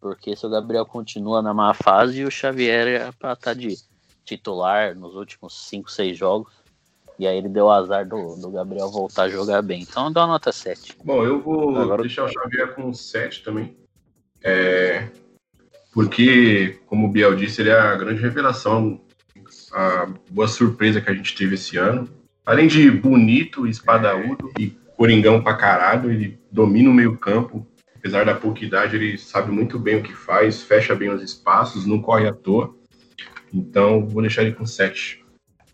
[0.00, 3.76] Porque se o Gabriel continua na má fase, o Xavier é pra estar tá de
[4.24, 6.52] titular nos últimos 5, 6 jogos.
[7.18, 9.82] E aí ele deu o azar do, do Gabriel voltar a jogar bem.
[9.82, 10.98] Então dá uma nota 7.
[11.02, 12.02] Bom, eu vou Agora...
[12.02, 13.76] deixar o Xavier com 7 também.
[14.44, 15.08] É,
[15.96, 19.00] porque, como o Biel disse, ele é a grande revelação,
[19.76, 22.08] a boa surpresa que a gente teve esse ano.
[22.46, 27.66] Além de bonito, espadaúdo e coringão pra caralho, ele domina o meio campo.
[27.94, 31.84] Apesar da pouca idade, ele sabe muito bem o que faz, fecha bem os espaços,
[31.84, 32.74] não corre à toa.
[33.52, 35.22] Então, vou deixar ele com 7.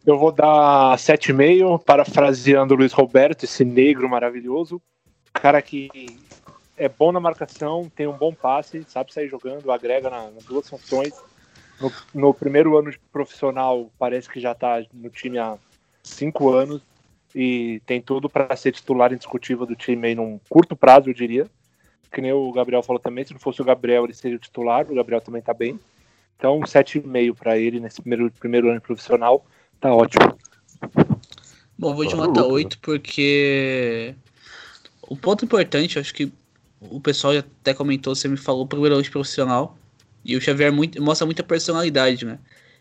[0.04, 4.82] Eu vou dar 7,5, parafraseando o Luiz Roberto, esse negro maravilhoso.
[5.32, 5.88] Cara que
[6.76, 10.68] é bom na marcação, tem um bom passe, sabe sair jogando, agrega na, nas duas
[10.68, 11.12] funções.
[11.82, 15.56] No, no, primeiro ano de profissional, parece que já está no time há
[16.02, 16.80] cinco anos
[17.34, 21.46] e tem tudo para ser titular indiscutível do time aí num curto prazo, eu diria.
[22.10, 24.86] Que nem o Gabriel falou também, se não fosse o Gabriel, ele seria o titular,
[24.90, 25.80] o Gabriel também está bem.
[26.36, 29.44] Então, 7,5 para ele nesse primeiro, primeiro ano de profissional,
[29.80, 30.36] tá ótimo.
[31.78, 34.14] Bom, vou de nota 8 porque
[35.02, 36.32] o ponto importante, acho que
[36.80, 39.76] o pessoal já até comentou, você me falou, primeiro hoje profissional.
[40.24, 42.38] E o Xavier muito, mostra muita personalidade, né?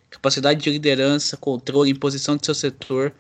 [0.09, 3.13] Capacidade de liderança, controle, imposição do seu setor.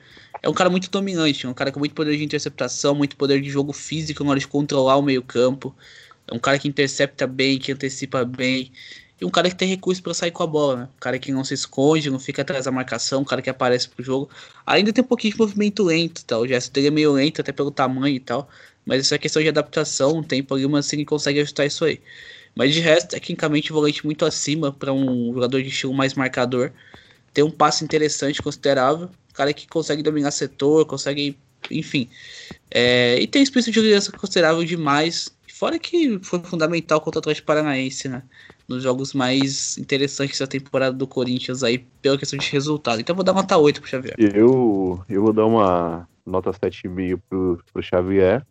[0.43, 3.41] É um cara muito dominante, é um cara com muito poder de interceptação, muito poder
[3.41, 5.75] de jogo físico na hora de controlar o meio-campo.
[6.27, 8.71] É um cara que intercepta bem, que antecipa bem.
[9.19, 10.83] E um cara que tem recurso para sair com a bola, né?
[10.95, 13.87] Um cara que não se esconde, não fica atrás da marcação, um cara que aparece
[13.87, 14.29] pro jogo.
[14.65, 16.41] Ainda tem um pouquinho de movimento lento, tal.
[16.41, 18.49] O gesto dele é meio lento, até pelo tamanho e tal.
[18.83, 22.01] Mas isso é questão de adaptação, um tempo ali, mas assim consegue ajustar isso aí.
[22.55, 26.71] Mas de resto, tecnicamente, o volante muito acima para um jogador de estilo mais marcador.
[27.33, 29.09] Tem um passe interessante, considerável.
[29.33, 31.37] Cara que consegue dominar setor, consegue.
[31.69, 32.09] Enfim.
[32.69, 35.33] É, e tem espírito de liderança considerável demais.
[35.47, 38.23] Fora que foi fundamental contra o Atlético Paranaense, né?
[38.67, 42.99] Nos jogos mais interessantes da temporada do Corinthians aí, pela questão de resultado.
[42.99, 44.15] Então eu vou dar nota 8 pro Xavier.
[44.17, 48.45] Eu, eu vou dar uma nota 7,5 pro, pro Xavier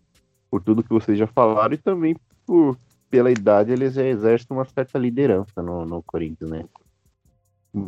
[0.51, 2.77] por tudo que vocês já falaram e também por
[3.11, 6.65] pela idade eles já exercem uma certa liderança no, no Corinthians, né?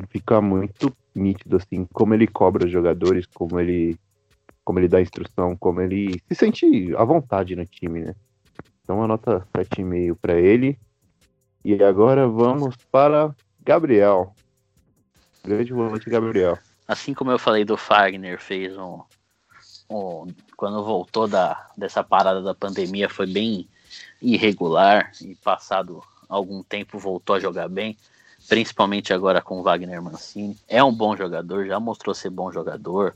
[0.08, 3.96] Fica muito nítido assim como ele cobra os jogadores, como ele
[4.64, 8.14] como ele dá instrução, como ele se sente à vontade no time, né?
[8.82, 10.78] Então uma nota 7,5 para ele.
[11.64, 14.34] E agora vamos para Gabriel.
[15.44, 16.58] Grande volante Gabriel.
[16.86, 19.00] Assim como eu falei do Fagner, fez um,
[20.56, 23.68] quando voltou da, dessa parada da pandemia foi bem
[24.22, 27.96] irregular e passado algum tempo voltou a jogar bem,
[28.48, 30.56] principalmente agora com Wagner Mancini.
[30.68, 33.14] É um bom jogador, já mostrou ser bom jogador,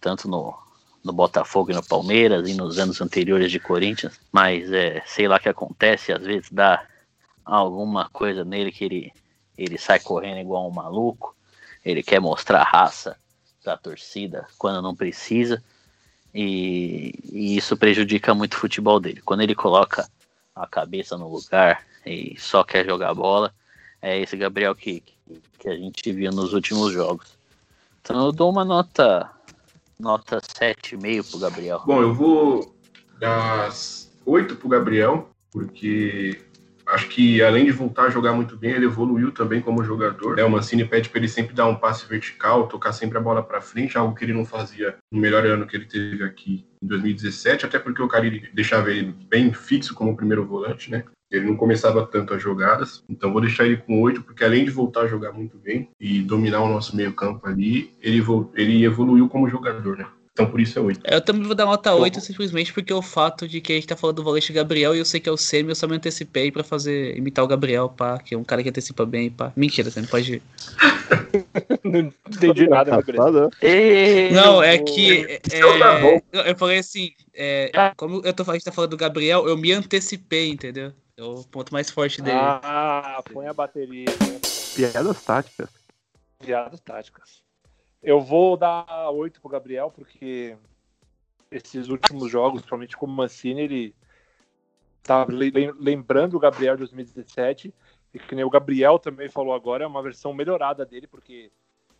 [0.00, 0.54] tanto no,
[1.02, 5.36] no Botafogo e no Palmeiras e nos anos anteriores de Corinthians, mas é, sei lá
[5.36, 6.84] o que acontece, às vezes dá
[7.44, 9.12] alguma coisa nele que ele,
[9.56, 11.34] ele sai correndo igual um maluco,
[11.84, 13.16] ele quer mostrar raça
[13.62, 15.62] pra torcida quando não precisa.
[16.34, 19.22] E, e, isso prejudica muito o futebol dele.
[19.22, 20.06] Quando ele coloca
[20.58, 23.52] a cabeça no lugar e só quer jogar bola,
[24.00, 25.02] é esse Gabriel que,
[25.58, 27.36] que a gente viu nos últimos jogos.
[28.00, 29.30] Então eu dou uma nota
[29.98, 31.82] nota 7,5 pro Gabriel.
[31.84, 32.74] Bom, eu vou
[33.18, 33.70] dar
[34.24, 36.40] 8 pro Gabriel, porque
[36.88, 40.38] Acho que além de voltar a jogar muito bem, ele evoluiu também como jogador.
[40.38, 43.42] É, o Mancini pede para ele sempre dar um passe vertical, tocar sempre a bola
[43.42, 46.86] para frente, algo que ele não fazia no melhor ano que ele teve aqui em
[46.86, 51.04] 2017, até porque o Carille deixava ele bem fixo como primeiro volante, né?
[51.30, 54.70] Ele não começava tanto as jogadas, então vou deixar ele com oito, porque além de
[54.70, 58.24] voltar a jogar muito bem e dominar o nosso meio campo ali, ele,
[58.54, 60.06] ele evoluiu como jogador, né?
[60.38, 61.00] Então por isso é 8.
[61.04, 63.96] Eu também vou dar nota 8 simplesmente porque o fato de que a gente tá
[63.96, 66.52] falando do volante Gabriel e eu sei que é o Semi, eu só me antecipei
[66.52, 69.52] pra fazer imitar o Gabriel, pá, que é um cara que antecipa bem, pá.
[69.56, 70.42] Mentira, você não pode ir.
[71.82, 73.50] não entendi nada, Gabriel.
[74.32, 75.40] Não, é que.
[75.50, 79.56] É, eu falei assim, é, como eu tô, a gente tá falando do Gabriel, eu
[79.56, 80.92] me antecipei, entendeu?
[81.16, 82.38] É o ponto mais forte dele.
[82.38, 84.06] Ah, põe a bateria.
[84.76, 85.68] Piadas táticas.
[86.38, 87.47] Piadas táticas.
[88.02, 90.56] Eu vou dar 8 pro Gabriel, porque
[91.50, 93.94] esses últimos jogos, principalmente como Mancini, ele
[95.02, 95.26] tá
[95.78, 97.72] lembrando o Gabriel de 2017
[98.12, 101.50] E que nem o Gabriel também falou agora, é uma versão melhorada dele, porque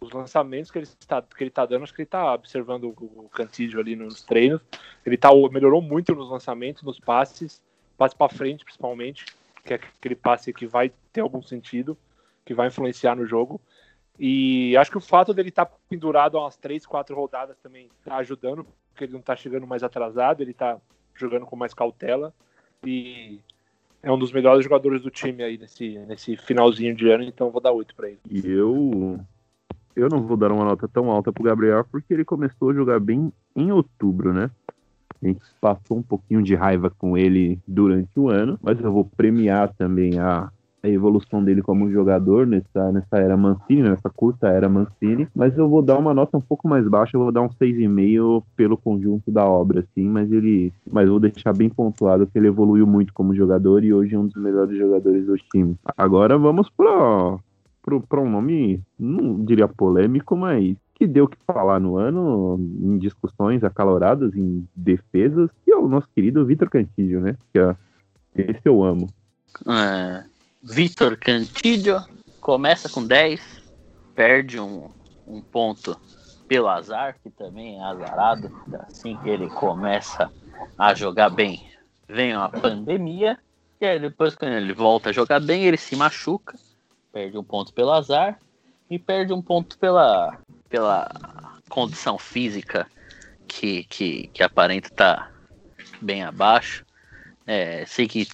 [0.01, 3.25] os lançamentos que ele está, que ele tá dando, acho que ele está observando o,
[3.25, 4.61] o Cantígio ali nos treinos.
[5.05, 7.61] Ele tá, melhorou muito nos lançamentos, nos passes,
[7.97, 9.25] passe para frente principalmente,
[9.65, 11.99] que é aquele passe que vai ter algum sentido,
[12.45, 13.61] que vai influenciar no jogo.
[14.19, 17.89] E acho que o fato dele estar tá pendurado há umas três, quatro rodadas também
[18.01, 20.77] está ajudando, porque ele não está chegando mais atrasado, ele está
[21.15, 22.35] jogando com mais cautela.
[22.85, 23.41] E
[24.03, 27.61] é um dos melhores jogadores do time aí nesse, nesse finalzinho de ano, então vou
[27.61, 28.19] dar oito para ele.
[28.29, 29.21] E eu
[29.95, 33.01] eu não vou dar uma nota tão alta pro Gabriel porque ele começou a jogar
[33.01, 34.51] bem em outubro, né?
[35.21, 39.05] A gente passou um pouquinho de raiva com ele durante o ano, mas eu vou
[39.05, 40.51] premiar também a,
[40.83, 45.69] a evolução dele como jogador nessa, nessa era Mancini, nessa curta era Mancini, mas eu
[45.69, 49.31] vou dar uma nota um pouco mais baixa, eu vou dar um 6,5 pelo conjunto
[49.31, 50.73] da obra, assim, mas ele.
[50.91, 54.27] Mas vou deixar bem pontuado que ele evoluiu muito como jogador e hoje é um
[54.27, 55.77] dos melhores jogadores do time.
[55.97, 57.41] Agora vamos pro,
[57.83, 62.99] para um nome, não diria polêmico, mas que deu o que falar no ano, em
[62.99, 67.37] discussões acaloradas, em defesas, que é o nosso querido Vitor Cantillo, né?
[67.53, 67.77] Que é,
[68.35, 69.09] esse eu amo.
[69.67, 70.25] É,
[70.63, 72.05] Vitor Cantillo
[72.41, 73.41] começa com 10,
[74.15, 74.91] perde um,
[75.27, 75.99] um ponto
[76.49, 78.51] pelo azar, que também é azarado,
[78.89, 80.31] assim que ele começa
[80.77, 81.71] a jogar bem,
[82.09, 83.39] vem uma pandemia,
[83.81, 86.57] e aí depois quando ele volta a jogar bem, ele se machuca,
[87.13, 88.39] Perde um ponto pelo azar
[88.91, 90.39] e perde um ponto pela,
[90.69, 91.09] pela
[91.69, 92.87] condição física
[93.47, 95.33] que, que, que aparenta estar tá
[96.01, 96.85] bem abaixo.
[97.47, 98.29] É, sei que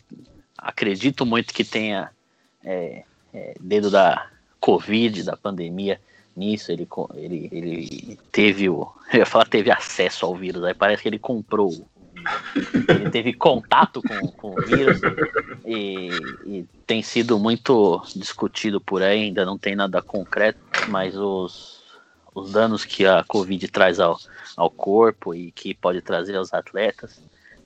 [0.65, 2.11] acredito muito que tenha
[2.65, 6.01] é, é, dedo da Covid, da pandemia
[6.35, 6.73] nisso.
[6.73, 8.91] Ele, ele, ele teve o.
[9.13, 11.87] Eu ia falar teve acesso ao vírus, aí parece que ele comprou
[12.89, 14.99] ele teve contato com, com o vírus
[15.65, 16.09] e,
[16.47, 20.59] e, tem sido muito discutido por aí, ainda não tem nada concreto,
[20.89, 21.83] mas os,
[22.35, 24.19] os danos que a Covid traz ao,
[24.57, 27.21] ao corpo e que pode trazer aos atletas.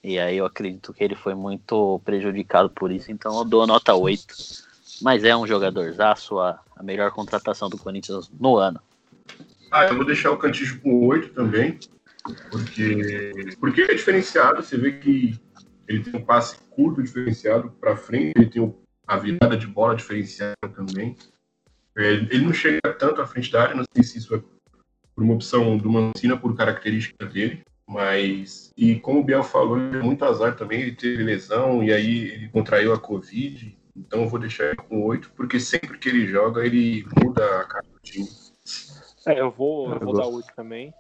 [0.09, 3.95] E aí eu acredito que ele foi muito prejudicado por isso, então eu dou nota
[3.95, 4.35] 8.
[5.03, 8.81] Mas é um jogadorzaço, a, a melhor contratação do Corinthians no ano.
[9.71, 11.79] Ah, eu vou deixar o Cantijo com 8 também.
[12.51, 15.39] Porque, porque é diferenciado, você vê que
[15.87, 18.75] ele tem um passe curto diferenciado para frente, ele tem
[19.07, 21.17] a virada de bola diferenciada também.
[21.95, 24.39] Ele não chega tanto à frente da área, não sei se isso é
[25.15, 28.71] por uma opção do Mancina, por característica dele, mas.
[28.77, 32.29] E como o Biel falou, ele é muito azar também, ele teve lesão e aí
[32.29, 36.27] ele contraiu a Covid, então eu vou deixar ele com oito, porque sempre que ele
[36.27, 38.29] joga, ele muda a cara do time.
[39.27, 40.93] É, eu vou, eu vou dar oito também.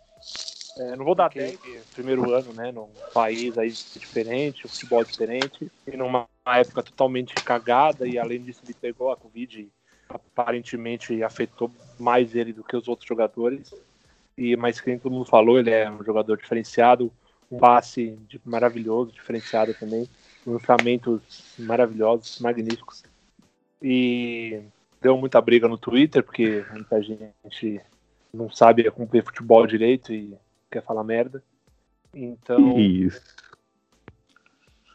[0.79, 1.59] É, não vou dar okay.
[1.93, 8.07] primeiro ano, né, num país aí diferente, um futebol diferente, e numa época totalmente cagada,
[8.07, 9.69] e além disso ele pegou a Covid,
[10.09, 13.75] aparentemente afetou mais ele do que os outros jogadores,
[14.39, 17.13] e mas que todo mundo falou, ele é um jogador diferenciado,
[17.51, 20.09] um passe maravilhoso, diferenciado também,
[20.47, 23.03] lançamentos maravilhosos, magníficos,
[23.83, 24.63] e
[25.01, 27.81] deu muita briga no Twitter, porque muita gente
[28.33, 30.37] não sabe acompanhar futebol direito e
[30.71, 31.43] quer falar merda.
[32.15, 32.79] Então.
[32.79, 33.21] Isso.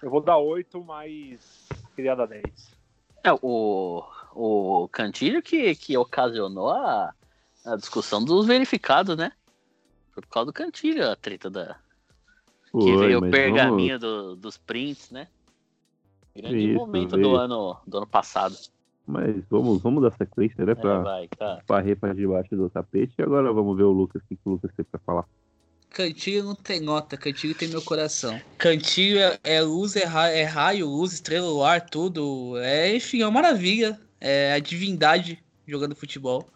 [0.02, 2.44] Eu vou dar 8, mas queria dar 10.
[3.26, 7.14] É, o, o Cantilho que, que ocasionou a,
[7.66, 9.32] a discussão dos verificados, né?
[10.12, 11.76] Foi por causa do Cantilho a treta da.
[12.72, 14.16] Foi, que veio o pergaminho vamos...
[14.16, 15.28] do, dos prints, né?
[16.36, 17.30] Grande Isso, momento veio.
[17.30, 18.56] do ano, do ano passado.
[19.06, 20.72] Mas vamos, vamos dar sequência, né?
[20.72, 21.62] É, pra, vai, tá.
[21.68, 23.14] varrer pra debaixo do tapete.
[23.18, 25.26] E agora vamos ver o Lucas, o que o Lucas tem pra falar.
[25.90, 28.40] Cantilho não tem nota, Cantilho tem meu coração.
[28.58, 32.58] Cantilho é, é luz, é raio, é raio, luz, estrela, luar, tudo.
[32.58, 34.00] É, enfim, é uma maravilha.
[34.20, 36.48] É a divindade jogando futebol.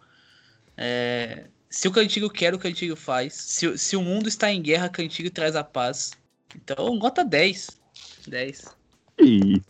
[0.78, 3.34] É, se o Cantilho quer, o Cantilho faz.
[3.34, 6.12] Se, se o mundo está em guerra, Cantilho traz a paz.
[6.54, 7.80] Então, nota 10.
[8.28, 8.76] 10.
[9.18, 9.60] E...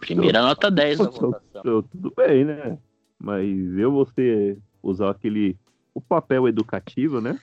[0.00, 1.82] Primeira nota 10 da votação.
[1.82, 2.76] Tudo bem, né?
[3.18, 3.46] Mas
[3.78, 5.56] eu vou ser, usar aquele
[5.94, 7.38] o papel educativo, né?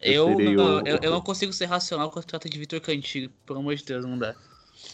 [0.00, 0.86] Eu, eu não, o...
[0.86, 4.04] eu, eu, não consigo ser racional quando trata de Vitor Cantilho, pelo amor de Deus,
[4.04, 4.34] não dá.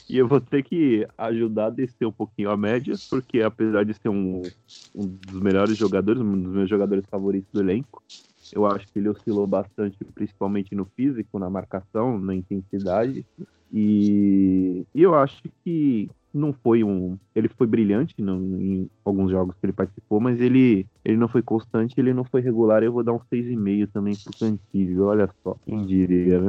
[0.09, 3.95] E eu vou ter que ajudar a descer um pouquinho a média, porque apesar de
[3.95, 4.51] ser um,
[4.95, 8.03] um dos melhores jogadores, um dos meus jogadores favoritos do elenco,
[8.51, 13.24] eu acho que ele oscilou bastante, principalmente no físico, na marcação, na intensidade.
[13.70, 17.18] E, e eu acho que não foi um.
[17.34, 21.95] Ele foi brilhante em alguns jogos que ele participou, mas ele, ele não foi constante,
[21.99, 22.82] ele não foi regular.
[22.82, 25.05] Eu vou dar um 6,5 também pro Cantilho.
[25.05, 26.49] Olha só, quem diria, né?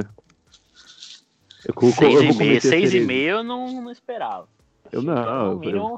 [1.67, 4.47] 6,5 eu não, não esperava.
[4.91, 5.61] Eu não.
[5.63, 5.97] Eu, eu,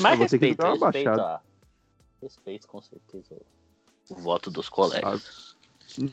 [0.00, 1.40] Mas Eu vou ter que respeito, respeito, a-
[2.22, 3.34] respeito com certeza
[4.10, 5.56] o, o voto dos colegas.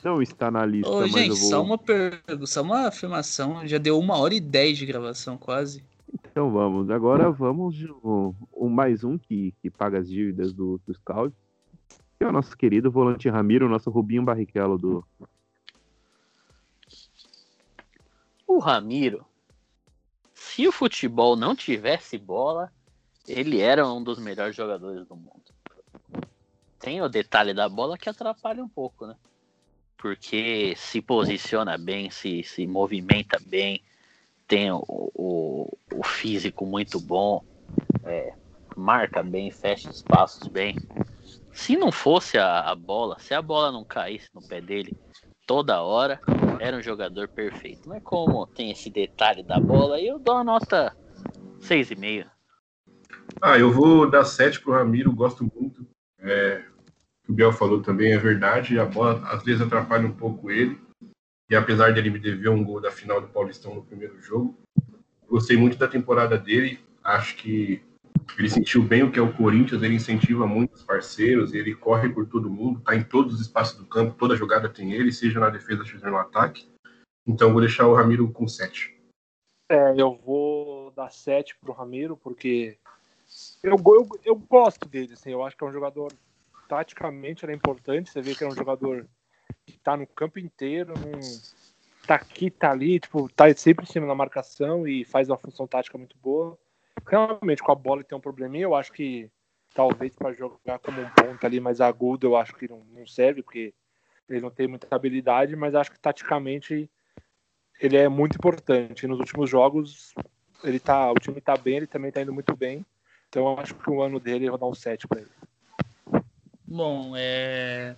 [0.03, 1.49] Não está na lista, Ô, mas gente, eu vou.
[1.49, 3.65] só uma pergunta, só uma afirmação.
[3.65, 5.83] Já deu uma hora e dez de gravação, quase.
[6.31, 6.89] Então vamos.
[6.89, 11.33] Agora vamos de um, um mais um que, que paga as dívidas do, do Scout.
[12.17, 15.05] Que é o nosso querido volante Ramiro, o nosso Rubinho Barrichello do.
[18.49, 19.23] O Ramiro,
[20.33, 22.73] se o futebol não tivesse bola,
[23.27, 25.43] ele era um dos melhores jogadores do mundo.
[26.79, 29.15] Tem o detalhe da bola que atrapalha um pouco, né?
[29.95, 33.83] Porque se posiciona bem, se, se movimenta bem,
[34.47, 37.43] tem o, o, o físico muito bom,
[38.03, 38.33] é,
[38.75, 40.75] marca bem, fecha espaços bem.
[41.53, 44.97] Se não fosse a, a bola, se a bola não caísse no pé dele
[45.49, 46.21] toda hora,
[46.59, 47.89] era um jogador perfeito.
[47.89, 50.95] Mas como tem esse detalhe da bola, eu dou a nota
[51.59, 52.27] 6,5.
[53.41, 55.87] Ah, eu vou dar 7 pro Ramiro, gosto muito.
[56.19, 56.63] É,
[57.23, 58.77] o que o Biel falou também é verdade.
[58.77, 60.79] A bola às vezes atrapalha um pouco ele.
[61.49, 64.55] E apesar dele me dever um gol da final do Paulistão no primeiro jogo,
[65.27, 66.79] gostei muito da temporada dele.
[67.03, 67.81] Acho que
[68.38, 72.09] ele sentiu bem o que é o Corinthians, ele incentiva muito os parceiros, ele corre
[72.09, 75.39] por todo mundo, tá em todos os espaços do campo, toda jogada tem ele, seja
[75.39, 76.69] na defesa, seja no ataque.
[77.27, 78.97] Então vou deixar o Ramiro com 7.
[79.69, 82.77] É, eu vou dar 7 pro Ramiro, porque
[83.63, 86.11] eu, eu, eu gosto dele, assim, eu acho que é um jogador,
[86.67, 89.05] taticamente ele é importante, você vê que é um jogador
[89.65, 91.19] que tá no campo inteiro, não
[92.07, 95.67] tá aqui, tá ali, tipo, tá sempre em cima da marcação e faz uma função
[95.67, 96.57] tática muito boa.
[97.05, 99.29] Realmente, com a bola tem um probleminha, eu acho que
[99.73, 103.43] talvez para jogar como um ponta ali mais agudo, eu acho que não, não serve,
[103.43, 103.73] porque
[104.27, 106.89] ele não tem muita habilidade, mas acho que taticamente
[107.79, 109.07] ele é muito importante.
[109.07, 110.13] Nos últimos jogos,
[110.63, 112.85] ele tá, o time tá bem, ele também tá indo muito bem.
[113.29, 115.31] Então eu acho que o ano dele eu vou dar um 7 para ele.
[116.65, 117.95] Bom, é...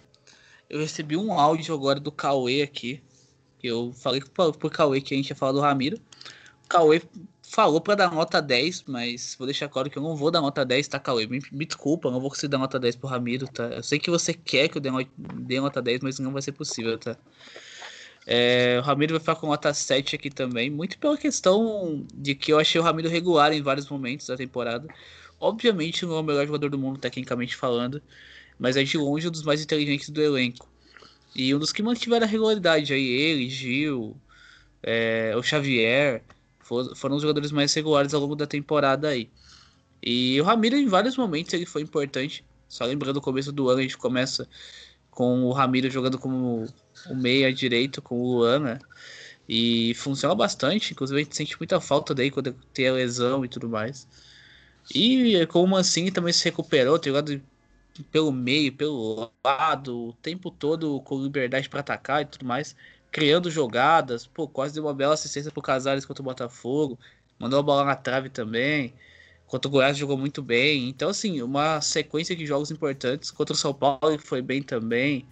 [0.69, 3.01] eu recebi um áudio agora do Cauê aqui.
[3.61, 5.97] Eu falei pro, pro Cauê que a gente ia falar do Ramiro.
[6.65, 7.01] O Cauê
[7.51, 10.63] falou pra dar nota 10, mas vou deixar claro que eu não vou dar nota
[10.63, 11.27] 10, tá, Cauê?
[11.27, 13.65] Me, me desculpa, não vou conseguir dar nota 10 pro Ramiro, tá?
[13.65, 16.53] Eu sei que você quer que eu dê, dê nota 10, mas não vai ser
[16.53, 17.17] possível, tá?
[18.25, 22.53] É, o Ramiro vai ficar com nota 7 aqui também, muito pela questão de que
[22.53, 24.87] eu achei o Ramiro regular em vários momentos da temporada.
[25.37, 28.01] Obviamente não é o melhor jogador do mundo, tecnicamente falando,
[28.57, 30.69] mas é de longe um dos mais inteligentes do elenco.
[31.35, 34.15] E um dos que mantiveram a regularidade aí, ele, Gil,
[34.81, 36.23] é, o Xavier,
[36.71, 39.29] for- foram os jogadores mais regulares ao longo da temporada aí.
[40.03, 42.45] E o Ramiro, em vários momentos, ele foi importante.
[42.69, 44.49] Só lembrando o começo do ano, a gente começa
[45.11, 46.65] com o Ramiro jogando como
[47.05, 48.79] o meia direito com o Luan, né?
[49.47, 53.49] E funciona bastante, inclusive a gente sente muita falta daí quando tem a lesão e
[53.49, 54.07] tudo mais.
[54.93, 57.41] E com o Mancini também se recuperou, tem jogado
[58.11, 62.75] pelo meio, pelo lado, o tempo todo com liberdade para atacar e tudo mais,
[63.11, 66.97] criando jogadas, pô, quase deu uma bela assistência pro Casares contra o Botafogo,
[67.37, 68.93] mandou a bola na trave também.
[69.45, 70.87] Contra o Goiás jogou muito bem.
[70.87, 73.29] Então, assim, uma sequência de jogos importantes.
[73.29, 75.25] Contra o São Paulo foi bem também.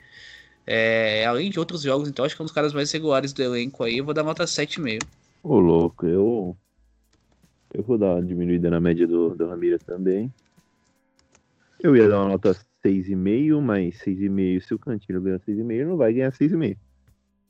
[0.68, 3.42] É, além de outros jogos, então acho que é um dos caras mais regulares do
[3.42, 3.98] elenco aí.
[3.98, 5.00] Eu vou dar nota 7,5.
[5.42, 6.58] Ô, louco, eu.
[7.74, 10.30] Eu vou dar uma diminuída na média do, do Ramiro também.
[11.82, 12.52] Eu ia dar uma nota
[12.86, 16.78] 6,5, mas 6,5, se o Cantino ganhar 6,5, ele não vai ganhar 6,5.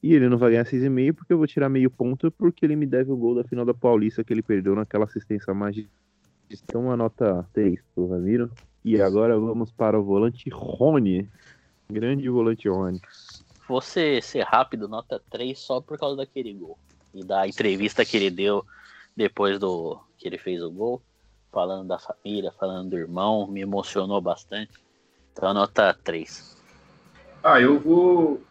[0.01, 2.85] E ele não vai ganhar 6,5 porque eu vou tirar meio ponto porque ele me
[2.85, 5.89] deve o gol da final da Paulista que ele perdeu naquela assistência mágica.
[6.49, 8.49] Então, uma nota 3 pro Ramiro.
[8.83, 11.29] E agora vamos para o volante Rony.
[11.91, 13.01] Grande volante Rony.
[13.67, 16.77] Você ser rápido, nota 3 só por causa daquele gol.
[17.13, 18.65] E da entrevista que ele deu
[19.15, 21.01] depois do que ele fez o gol,
[21.51, 24.71] falando da família, falando do irmão, me emocionou bastante.
[25.33, 26.57] Então nota 3.
[27.43, 28.41] Ah, eu vou,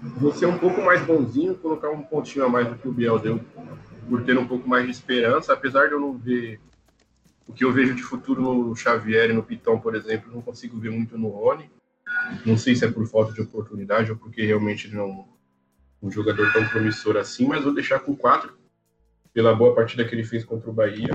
[0.00, 3.18] vou ser um pouco mais bonzinho, colocar um pontinho a mais do que o Biel
[3.18, 3.40] deu,
[4.08, 6.60] por ter um pouco mais de esperança, apesar de eu não ver
[7.46, 10.78] o que eu vejo de futuro no Xavier e no Pitão, por exemplo, não consigo
[10.78, 11.70] ver muito no Rony.
[12.44, 15.26] Não sei se é por falta de oportunidade ou porque realmente ele não
[16.02, 18.56] é um jogador tão promissor assim, mas vou deixar com 4
[19.32, 21.10] pela boa partida que ele fez contra o Bahia,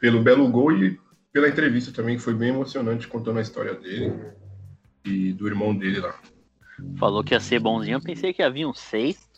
[0.00, 1.00] pelo belo gol e
[1.32, 4.12] pela entrevista também, que foi bem emocionante contando a história dele
[5.04, 6.18] e do irmão dele lá.
[6.98, 9.30] Falou que ia ser bonzinho, eu pensei que havia um 6.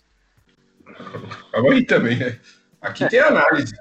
[1.51, 2.39] Calma aí também, né?
[2.81, 3.75] Aqui tem análise.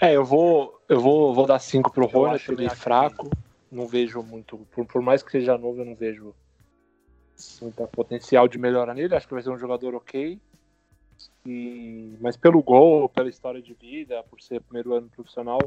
[0.00, 3.30] É, eu vou, eu vou, vou dar 5 pro Rony, acho ele meio fraco.
[3.70, 4.56] Não vejo muito.
[4.72, 6.34] Por, por mais que seja novo, eu não vejo
[7.60, 9.14] muito potencial de melhora nele.
[9.14, 10.40] Acho que vai ser um jogador ok.
[11.44, 15.58] E, mas pelo gol, pela história de vida, por ser primeiro ano profissional,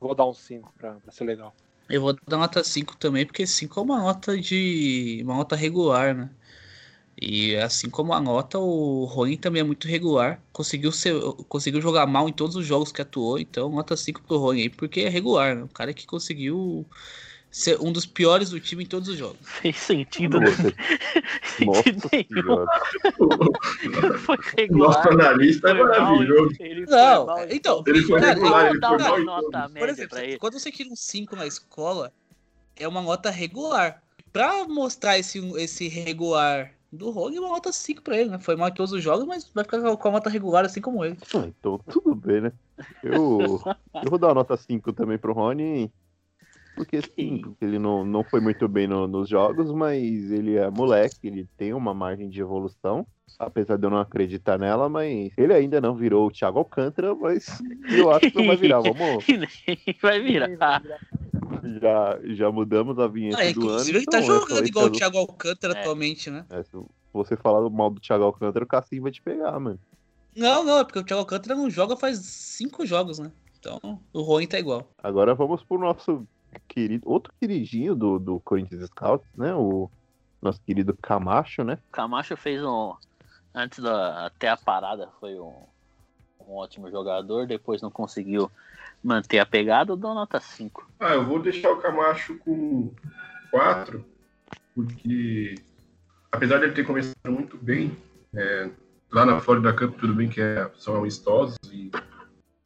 [0.00, 1.54] vou dar um 5 pra, pra ser legal.
[1.88, 5.20] Eu vou dar nota 5 também, porque 5 é uma nota de.
[5.24, 6.30] uma nota regular, né?
[7.20, 10.42] E assim como a nota, o Rony também é muito regular.
[10.52, 11.14] Conseguiu, ser,
[11.48, 14.70] conseguiu jogar mal em todos os jogos que atuou, então nota 5 pro Rony aí,
[14.70, 15.62] porque é regular, né?
[15.64, 16.88] O cara que conseguiu
[17.54, 19.36] ser um dos piores do time em todos os jogos.
[19.42, 20.72] Fez sentido, Nossa.
[21.56, 22.66] sentido nenhum.
[24.18, 24.88] Foi regular.
[24.88, 26.56] Nosso analista é maravilhoso.
[26.58, 29.70] Ele Não, mal, então, Ele foi cara, regular, eu ele vou foi dar mal nota.
[29.72, 30.38] Por exemplo, pra ele.
[30.38, 32.12] quando você tira um 5 na escola,
[32.74, 34.02] é uma nota regular.
[34.32, 38.38] Pra mostrar esse, esse regular do Rony, é uma nota 5 pra ele, né?
[38.40, 41.04] Foi mal em todos os jogos, mas vai ficar com a nota regular assim como
[41.04, 41.16] ele.
[41.32, 42.52] Ah, então tudo bem, né?
[43.00, 43.60] Eu,
[44.02, 45.88] eu vou dar uma nota 5 também pro Rony.
[46.74, 50.68] Porque sim, porque ele não, não foi muito bem no- nos jogos, mas ele é
[50.70, 53.06] moleque, ele tem uma margem de evolução.
[53.38, 57.46] Apesar de eu não acreditar nela, mas ele ainda não virou o Thiago Alcântara, mas
[57.90, 58.80] eu acho que não vai virar.
[58.80, 59.24] Vamos,
[60.02, 60.82] vai virar.
[61.80, 63.88] já, já mudamos a vinheta Ah, do ano.
[63.88, 65.80] ele tá então essa jogando igual o ser- Thiago Alcântara É.
[65.80, 66.44] atualmente, né?
[66.50, 66.70] é, se
[67.12, 69.78] você falar mal do Thiago Alcântara, o Cassim vai te pegar, mano.
[70.36, 73.30] Não, não, é porque o Thiago Alcântara não joga faz 5 jogos, né?
[73.58, 73.80] Então
[74.12, 74.86] o Rony tá igual.
[75.02, 76.26] Agora vamos pro nosso
[76.68, 79.54] querido, outro queridinho do, do Corinthians Scouts, né?
[79.54, 79.90] O
[80.40, 81.78] nosso querido Camacho, né?
[81.88, 82.94] O Camacho fez um.
[83.54, 84.26] Antes da.
[84.26, 85.54] Até a parada foi um,
[86.46, 88.50] um ótimo jogador, depois não conseguiu
[89.02, 90.88] manter a pegada, eu dou nota 5.
[90.98, 92.90] Ah, eu vou deixar o Camacho com
[93.50, 94.04] 4,
[94.74, 95.54] porque
[96.32, 97.96] apesar dele ter começado muito bem,
[98.34, 98.70] é,
[99.12, 101.90] lá na Florida Cup, tudo bem que é, são amistosos, e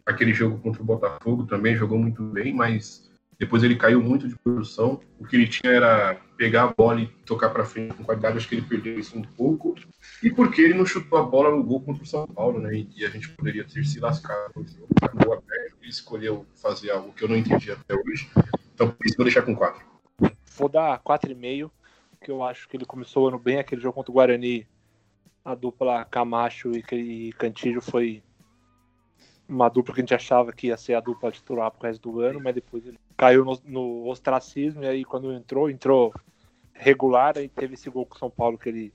[0.07, 3.08] aquele jogo contra o Botafogo também jogou muito bem, mas
[3.39, 5.01] depois ele caiu muito de produção.
[5.19, 8.49] O que ele tinha era pegar a bola e tocar para frente com qualidade, acho
[8.49, 9.77] que ele perdeu isso um pouco.
[10.23, 12.85] E porque ele não chutou a bola no gol contra o São Paulo, né?
[12.97, 14.89] E a gente poderia ter se lascado no jogo,
[15.25, 15.77] gol aberto.
[15.81, 18.29] Ele escolheu fazer algo que eu não entendi até hoje.
[18.75, 19.85] Então, por isso, vou deixar com 4.
[20.57, 21.71] Vou dar 4,5,
[22.21, 24.67] que eu acho que ele começou o ano bem, aquele jogo contra o Guarani.
[25.45, 28.23] A dupla Camacho e e Cantillo foi
[29.49, 32.21] uma dupla que a gente achava que ia ser a dupla titular pro resto do
[32.21, 36.13] ano, mas depois ele caiu no, no ostracismo, e aí quando entrou, entrou
[36.75, 38.93] regular, aí teve esse gol com o São Paulo que ele,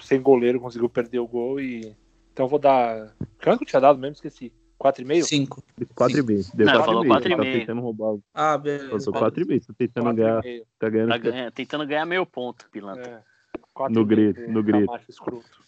[0.00, 1.94] sem goleiro, conseguiu perder o gol e...
[2.32, 3.14] Então eu vou dar...
[3.42, 4.14] Quanto que eu tinha dado mesmo?
[4.14, 4.50] Esqueci.
[4.80, 5.22] 4,5?
[5.22, 5.62] 5.
[5.94, 6.56] 4,5.
[6.56, 6.84] Deu Não, 4,5.
[6.84, 7.52] falou Tá 4,5.
[7.52, 8.16] tentando roubar.
[8.34, 9.04] Ah, Eu beleza.
[9.04, 9.66] tô 4,5.
[9.66, 10.42] Tô tentando ganhar.
[10.42, 10.62] 4,5.
[10.78, 11.08] Tá ganhando.
[11.10, 13.22] Tá ganha- tentando ganhar meio ponto, pilantra.
[13.56, 13.58] É.
[13.74, 14.86] Quatro No meio, grito, no grito.
[14.86, 15.64] Camacho escroto.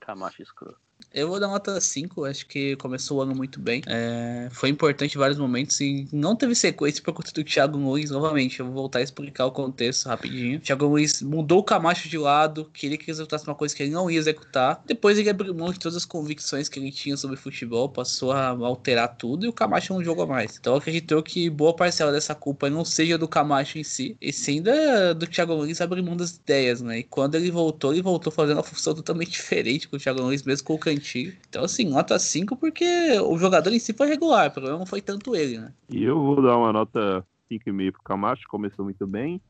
[0.00, 0.80] Camacho escroto.
[1.12, 3.82] Eu vou dar nota 5, acho que começou o ano muito bem.
[3.86, 8.10] É, foi importante em vários momentos e não teve sequência por conta do Thiago Nunes.
[8.10, 10.58] Novamente, eu vou voltar a explicar o contexto rapidinho.
[10.58, 13.92] O Thiago Nunes mudou o Camacho de lado, queria que executasse uma coisa que ele
[13.92, 14.82] não ia executar.
[14.86, 18.48] Depois ele abriu mão de todas as convicções que ele tinha sobre futebol, passou a
[18.48, 20.56] alterar tudo e o Camacho não jogou mais.
[20.58, 24.62] Então acreditou que boa parcela dessa culpa não seja do Camacho em si, e sim
[24.62, 27.00] da, do Thiago Nunes abrir mão das ideias, né?
[27.00, 30.42] E quando ele voltou, ele voltou fazendo uma função totalmente diferente com o Thiago Nunes,
[30.42, 31.32] mesmo com Cantinho.
[31.48, 32.84] Então, assim, nota 5 porque
[33.20, 35.72] o jogador em si foi regular, o problema não foi tanto ele, né?
[35.88, 38.48] E eu vou dar uma nota 5,5 pro Camacho.
[38.48, 39.40] Começou muito bem.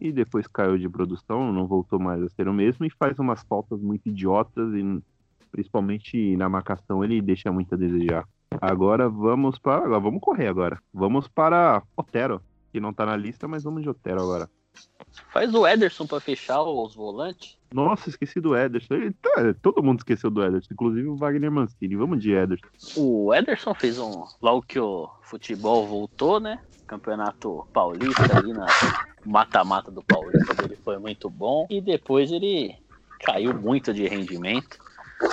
[0.00, 2.84] E depois caiu de produção, não voltou mais a ser o mesmo.
[2.84, 4.72] E faz umas faltas muito idiotas.
[4.74, 5.02] E
[5.50, 8.26] principalmente na marcação ele deixa muito a desejar.
[8.60, 9.84] Agora vamos para.
[9.84, 10.78] Agora vamos correr agora.
[10.92, 12.40] Vamos para Otero.
[12.72, 14.48] Que não tá na lista, mas vamos de Otero agora.
[15.32, 17.56] Faz o Ederson pra fechar os volantes.
[17.72, 18.94] Nossa, esqueci do Ederson.
[18.94, 21.96] Ele tá- todo mundo esqueceu do Ederson, inclusive o Wagner Mancini.
[21.96, 22.66] Vamos de Ederson.
[22.96, 24.24] O Ederson fez um.
[24.40, 26.60] Logo que o futebol voltou, né?
[26.86, 28.66] Campeonato Paulista ali na
[29.24, 31.66] mata-mata do Paulista dele foi muito bom.
[31.70, 32.76] E depois ele
[33.20, 34.78] caiu muito de rendimento.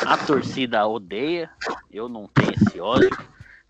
[0.06, 1.50] A torcida odeia.
[1.92, 3.10] Eu não tenho esse ódio.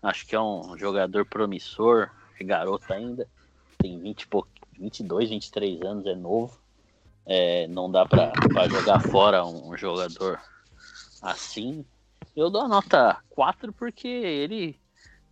[0.02, 2.08] Acho que é um jogador promissor.
[2.40, 3.26] É garoto ainda.
[3.78, 4.48] Tem 20 e pouco,
[4.82, 6.60] 22, 23 anos, é novo.
[7.24, 8.32] É, não dá pra
[8.68, 10.40] jogar fora um jogador
[11.22, 11.84] assim.
[12.34, 14.76] Eu dou a nota 4 porque ele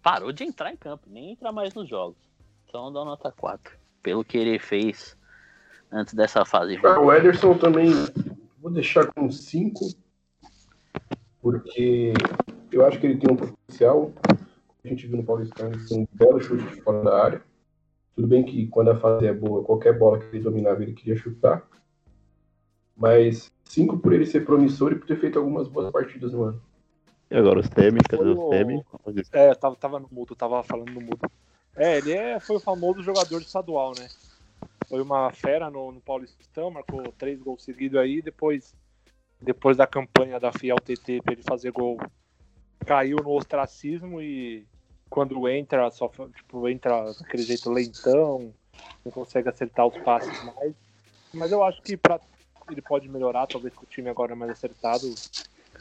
[0.01, 2.17] parou de entrar em campo, nem entra mais nos jogos.
[2.69, 3.77] Então eu dou a nota 4.
[4.01, 5.17] Pelo que ele fez
[5.91, 6.79] antes dessa fase.
[6.85, 7.91] Ah, o Ederson também
[8.61, 9.91] vou deixar com 5,
[11.43, 12.13] porque
[12.71, 14.13] eu acho que ele tem um potencial.
[14.85, 17.50] A gente viu no Paulistano, um belo chute fora da área.
[18.21, 21.17] Tudo bem que quando a fase é boa, qualquer bola que ele dominava, ele queria
[21.17, 21.67] chutar.
[22.95, 26.63] Mas 5 por ele ser promissor e por ter feito algumas boas partidas no ano.
[27.31, 28.53] E agora o Semi, cadê o o-?
[29.33, 31.31] É, eu tava, tava no mudo, tava falando no mudo.
[31.75, 34.07] É, ele é, foi o famoso jogador estadual, né?
[34.87, 38.75] Foi uma fera no, no Paulistão, marcou três gols seguidos aí, depois
[39.41, 41.99] depois da campanha da Fiel TT para ele fazer gol,
[42.85, 44.67] caiu no ostracismo e
[45.11, 48.55] quando entra, só tipo, entra daquele jeito lentão,
[49.05, 50.73] não consegue acertar os passes mais.
[51.35, 52.21] Mas eu acho que pra,
[52.71, 55.13] ele pode melhorar, talvez com o time agora mais acertado,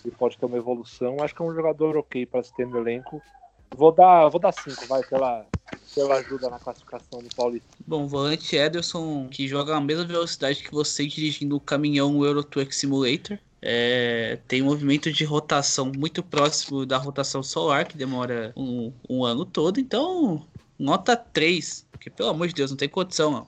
[0.03, 1.21] ele pode ter uma evolução.
[1.21, 3.21] Acho que é um jogador ok para se ter no elenco.
[3.71, 5.45] Vou dar, vou dar cinco, vai, pela,
[5.93, 7.69] pela ajuda na classificação do Paulista.
[7.85, 12.73] Bom, volante Ederson, que joga a mesma velocidade que você dirigindo o caminhão Euro Truck
[12.75, 13.37] Simulator.
[13.61, 19.23] É, tem um movimento de rotação muito próximo da rotação solar, que demora um, um
[19.25, 19.79] ano todo.
[19.79, 20.45] Então,
[20.77, 23.47] nota 3, porque pelo amor de Deus, não tem condição, não.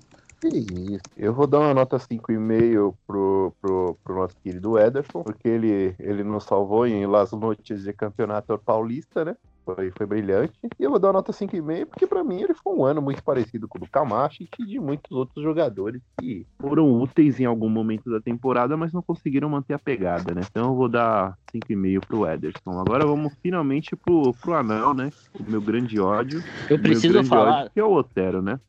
[1.15, 6.23] Eu vou dar uma nota 5,5 pro, pro, pro nosso querido Ederson, porque ele, ele
[6.23, 9.37] nos salvou em Las Noites de Campeonato Paulista, né?
[9.63, 10.53] Foi, foi brilhante.
[10.79, 13.23] E eu vou dar uma nota 5,5 porque para mim ele foi um ano muito
[13.23, 17.69] parecido com o do Camacho e de muitos outros jogadores que foram úteis em algum
[17.69, 20.41] momento da temporada, mas não conseguiram manter a pegada, né?
[20.49, 22.79] Então eu vou dar 5,5 pro Ederson.
[22.79, 25.09] Agora vamos finalmente pro, pro Anel, né?
[25.39, 26.43] O meu grande ódio.
[26.69, 28.59] Eu preciso falar- ódio, que é o Otero, né?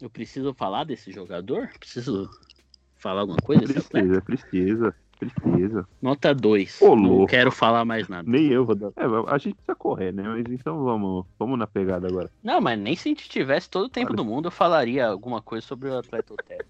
[0.00, 1.68] Eu preciso falar desse jogador?
[1.78, 2.28] Preciso
[2.96, 3.62] falar alguma coisa?
[3.62, 4.94] Precisa, precisa,
[5.30, 5.86] precisa.
[6.00, 6.82] Nota 2.
[6.82, 8.28] Ô, Não quero falar mais nada.
[8.28, 8.88] Nem eu vou dar.
[8.96, 10.22] É, a gente precisa correr, né?
[10.22, 12.30] Mas então vamos, vamos na pegada agora.
[12.42, 15.40] Não, mas nem se a gente tivesse todo o tempo do mundo, eu falaria alguma
[15.40, 16.64] coisa sobre o atleta Otero.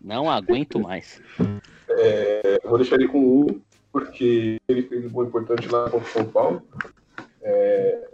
[0.00, 1.20] Não aguento mais.
[1.90, 3.60] É, vou deixar ele com um,
[3.92, 6.62] porque ele fez um gol importante lá contra o São Paulo.
[7.42, 8.08] É,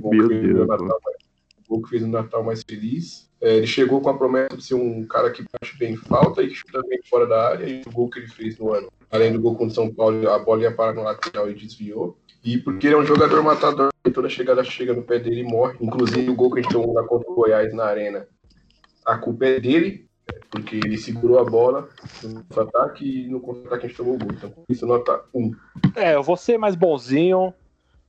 [0.00, 1.23] o Meu Deus, o
[1.68, 3.28] gol que fez no Natal mais feliz.
[3.40, 6.50] É, ele chegou com a promessa de ser um cara que bate bem falta e
[6.54, 7.66] chuta bem fora da área.
[7.66, 10.28] E o gol que ele fez no ano, além do gol contra o São Paulo,
[10.30, 12.16] a bola ia parar no lateral e desviou.
[12.44, 15.76] E porque ele é um jogador matador, toda chegada chega no pé dele e morre.
[15.80, 18.26] Inclusive o gol que a gente tomou lá contra o Goiás na arena,
[19.04, 20.06] a culpa é dele,
[20.50, 21.88] porque ele segurou a bola
[22.22, 24.28] no contra-ataque e no contra-ataque a gente tomou o gol.
[24.32, 25.52] Então, isso nota 1.
[25.96, 27.52] É, eu vou ser mais bonzinho,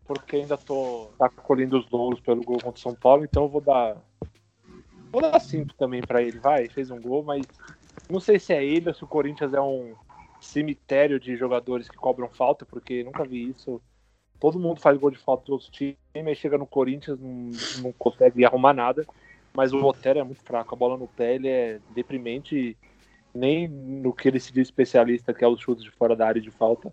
[0.05, 3.49] porque ainda tô tá colhendo os louros pelo gol contra o São Paulo, então eu
[3.49, 3.97] vou dar.
[5.11, 7.45] Vou dar 5 também pra ele, vai, fez um gol, mas
[8.09, 9.95] não sei se é ele ou se o Corinthians é um
[10.39, 13.81] cemitério de jogadores que cobram falta, porque nunca vi isso.
[14.39, 17.49] Todo mundo faz gol de falta dos outros times, aí chega no Corinthians, não,
[17.81, 19.05] não consegue arrumar nada.
[19.53, 22.77] Mas o Otero é muito fraco, a bola no pé ele é deprimente,
[23.33, 26.41] nem no que ele se diz especialista, que é os chutes de fora da área
[26.41, 26.91] de falta,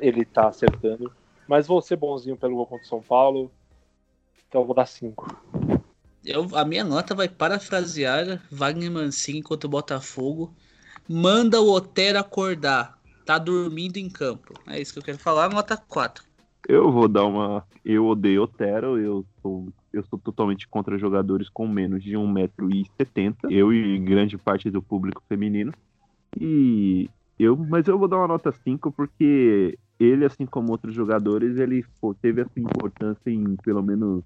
[0.00, 1.12] ele tá acertando.
[1.48, 3.50] Mas vou ser bonzinho pelo gol contra o São Paulo,
[4.46, 5.26] então eu vou dar 5.
[6.24, 10.54] Eu, a minha nota vai parafrasear Wagner Mancini contra o Botafogo.
[11.08, 12.98] Manda o Otero acordar.
[13.24, 14.52] Tá dormindo em campo.
[14.66, 15.48] É isso que eu quero falar.
[15.48, 16.24] Nota 4.
[16.68, 17.64] Eu vou dar uma.
[17.82, 23.36] Eu odeio Otero, eu sou, eu sou totalmente contra jogadores com menos de 1,70m.
[23.50, 25.72] Eu e grande parte do público feminino.
[26.38, 27.08] E
[27.38, 31.84] eu, mas eu vou dar uma nota 5 porque ele, assim como outros jogadores, ele
[32.00, 34.22] pô, teve essa importância em pelo menos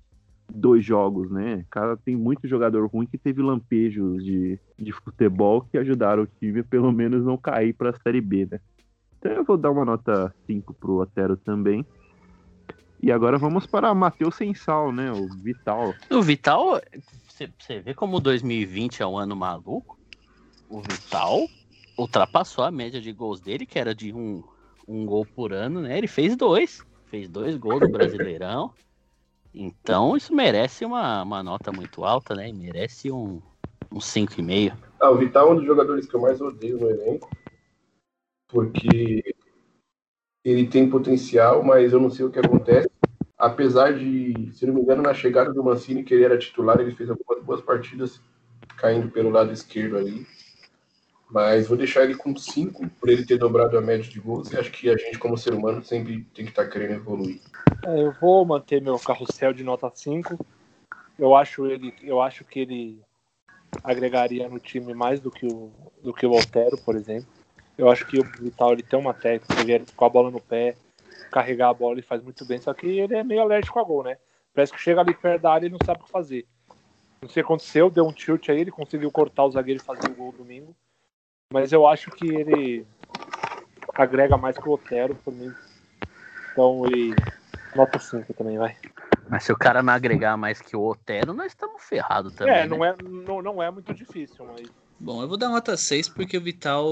[0.52, 1.64] dois jogos, né?
[1.70, 6.60] Cara, tem muito jogador ruim que teve lampejos de, de futebol que ajudaram o time
[6.60, 8.60] a pelo menos não cair para a Série B, né?
[9.18, 11.86] Então eu vou dar uma nota 5 pro Otero também.
[13.00, 15.10] E agora vamos para Matheus Sensal, né?
[15.10, 15.94] O Vital.
[16.10, 16.80] O Vital,
[17.58, 19.98] você vê como 2020 é um ano maluco?
[20.68, 21.48] O Vital
[21.98, 24.42] ultrapassou a média de gols dele, que era de um,
[24.86, 25.96] um gol por ano, né?
[25.96, 26.84] Ele fez dois.
[27.06, 28.72] Fez dois gols no Brasileirão.
[29.54, 32.50] Então isso merece uma, uma nota muito alta, né?
[32.52, 33.40] Merece um,
[33.90, 34.74] um 5,5.
[34.98, 37.28] Ah, o Vital é um dos jogadores que eu mais odeio no elenco,
[38.48, 39.34] porque
[40.44, 42.90] ele tem potencial, mas eu não sei o que acontece.
[43.36, 46.94] Apesar de, se não me engano, na chegada do Mancini, que ele era titular, ele
[46.94, 48.20] fez algumas boas partidas
[48.76, 50.26] caindo pelo lado esquerdo ali.
[51.32, 54.52] Mas vou deixar ele com 5 por ele ter dobrado a média de gols.
[54.52, 57.40] E acho que a gente, como ser humano, sempre tem que estar querendo evoluir.
[57.86, 60.38] É, eu vou manter meu carrossel de nota 5.
[61.18, 63.00] Eu acho ele, eu acho que ele
[63.82, 65.70] agregaria no time mais do que o
[66.02, 67.28] do que o Otero, por exemplo.
[67.78, 70.40] Eu acho que o Vital ele tem uma técnica, ele é com a bola no
[70.40, 70.76] pé,
[71.30, 74.04] carregar a bola ele faz muito bem, só que ele é meio alérgico a gol,
[74.04, 74.18] né?
[74.52, 76.46] Parece que chega ali perto da área e não sabe o que fazer.
[77.22, 79.84] Não sei o que aconteceu, deu um tilt aí, ele conseguiu cortar o zagueiro e
[79.84, 80.76] fazer o gol domingo.
[81.52, 82.86] Mas eu acho que ele
[83.94, 85.52] agrega mais que o Otero por mim.
[86.52, 87.14] Então ele
[87.76, 88.76] nota 5 também, vai.
[89.28, 92.54] Mas se o cara não agregar mais que o Otero, nós estamos ferrados também.
[92.54, 92.66] é, né?
[92.66, 94.66] não é, não, não é muito difícil, mas.
[94.98, 96.86] Bom, eu vou dar nota 6 porque o Vital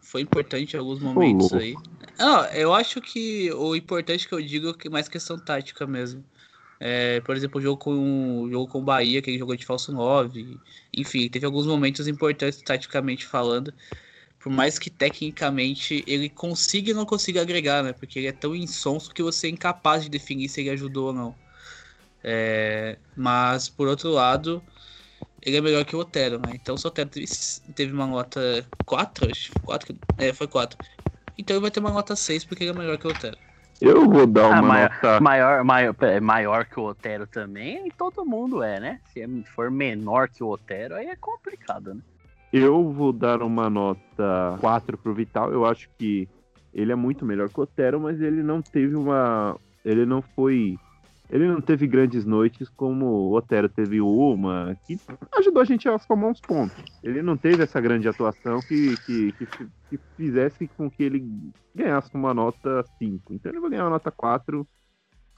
[0.00, 1.74] foi importante em alguns momentos aí.
[2.18, 6.24] Não, eu acho que o importante que eu digo é que mais questão tática mesmo.
[6.78, 9.92] É, por exemplo, o jogo com o jogo com Bahia, que ele jogou de falso
[9.92, 10.60] 9.
[10.96, 13.74] Enfim, teve alguns momentos importantes taticamente falando.
[14.38, 17.92] por mais que tecnicamente ele consiga e não consiga agregar, né?
[17.92, 21.12] Porque ele é tão insonso que você é incapaz de definir se ele ajudou ou
[21.14, 21.38] não.
[22.22, 24.66] É, mas, por outro lado,
[25.42, 26.54] ele é melhor que o Otero, né?
[26.54, 27.10] Então, se o Otero
[27.74, 28.40] teve uma nota
[28.84, 30.78] 4, acho, 4, é, foi 4.
[31.38, 33.38] Então ele vai ter uma nota 6 porque ele é melhor que o Otero.
[33.80, 35.20] Eu vou dar Ah, uma maior, nota.
[35.20, 39.00] maior, maior, é, maior que o Otero também, todo mundo é, né?
[39.12, 42.00] Se é- for menor que o Otero, aí é complicado, né?
[42.52, 45.52] Eu vou dar uma nota 4 pro Vital.
[45.52, 46.26] Eu acho que
[46.72, 49.56] ele é muito melhor que o Otero, mas ele não teve uma.
[49.84, 50.78] Ele não foi.
[51.28, 54.98] Ele não teve grandes noites como o Otero teve uma, que
[55.38, 56.76] ajudou a gente a somar uns pontos.
[57.02, 59.46] Ele não teve essa grande atuação que, que, que,
[59.90, 61.28] que fizesse com que ele
[61.74, 63.34] ganhasse uma nota 5.
[63.34, 64.66] Então ele vai ganhar uma nota 4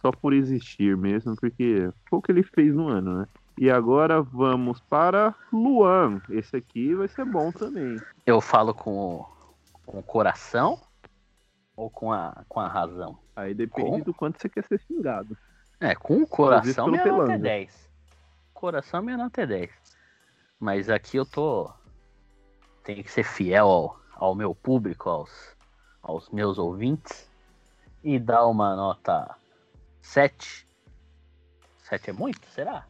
[0.00, 3.26] só por existir mesmo, porque foi o que ele fez no ano, né?
[3.56, 6.20] E agora vamos para Luan.
[6.30, 7.96] Esse aqui vai ser bom também.
[8.24, 9.26] Eu falo com o,
[9.84, 10.78] com o coração
[11.74, 13.18] ou com a, com a razão?
[13.34, 14.00] Aí depende Com?
[14.00, 15.36] do quanto você quer ser xingado.
[15.80, 17.38] É, com o coração minha nota é Pelanga.
[17.38, 17.90] 10.
[18.52, 19.70] Coração minha nota é 10.
[20.58, 21.70] Mas aqui eu tô.
[22.82, 25.56] Tenho que ser fiel ao, ao meu público, aos,
[26.02, 27.30] aos meus ouvintes.
[28.02, 29.36] E dar uma nota
[30.00, 30.66] 7.
[31.84, 32.46] 7 é muito?
[32.48, 32.86] Será?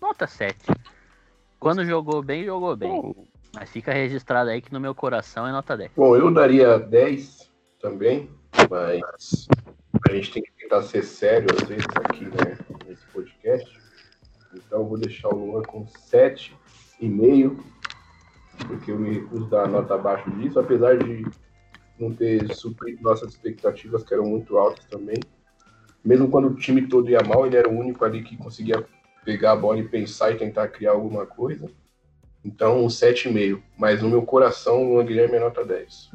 [0.00, 0.56] Nota 7.
[1.60, 3.14] Quando jogou bem, jogou bem.
[3.54, 5.92] Mas fica registrado aí que no meu coração é nota 10.
[5.96, 7.50] Bom, eu daria 10
[7.80, 8.30] também,
[8.68, 9.46] mas
[10.08, 13.80] a gente tem que tentar ser sério às vezes aqui né, nesse podcast.
[14.52, 17.56] Então eu vou deixar o Luan com 7,5,
[18.66, 21.24] porque eu me recuso dar nota abaixo disso, apesar de
[21.98, 25.16] não ter suprido nossas expectativas, que eram muito altas também.
[26.04, 28.84] Mesmo quando o time todo ia mal, ele era o único ali que conseguia
[29.24, 31.68] pegar a bola e pensar e tentar criar alguma coisa.
[32.44, 33.60] Então, um 7,5.
[33.76, 36.10] Mas no meu coração, o Luan Guilherme é nota 10.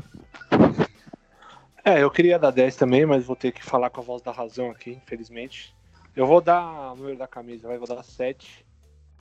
[1.83, 4.31] É, eu queria dar 10 também, mas vou ter que falar com a voz da
[4.31, 5.75] razão aqui, infelizmente.
[6.15, 8.63] Eu vou dar o número da camisa, vai, vou dar 7.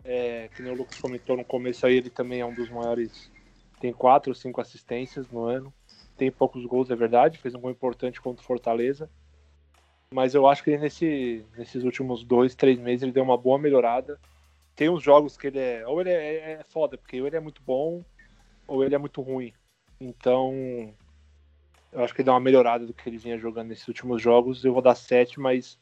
[0.04, 3.30] É, que nem o Lucas comentou no começo aí, ele também é um dos maiores.
[3.80, 5.72] Tem 4 ou 5 assistências no ano.
[6.18, 7.38] Tem poucos gols, é verdade.
[7.38, 9.08] Fez um gol importante contra o Fortaleza.
[10.12, 14.20] Mas eu acho que nesse, nesses últimos dois, três meses ele deu uma boa melhorada.
[14.76, 15.86] Tem uns jogos que ele é.
[15.86, 18.04] Ou ele é, é foda, porque ou ele é muito bom,
[18.66, 19.54] ou ele é muito ruim.
[19.98, 20.92] Então,
[21.92, 24.64] eu acho que ele deu uma melhorada do que ele vinha jogando nesses últimos jogos.
[24.64, 25.78] Eu vou dar 7, mas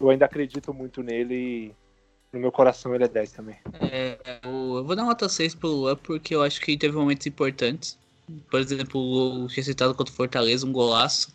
[0.00, 1.72] eu ainda acredito muito nele e
[2.32, 3.56] no meu coração ele é 10 também.
[3.80, 7.98] É, eu vou dar nota 6 pro Luan porque eu acho que teve momentos importantes.
[8.48, 11.34] Por exemplo, o gol tinha citado contra o Fortaleza, um golaço.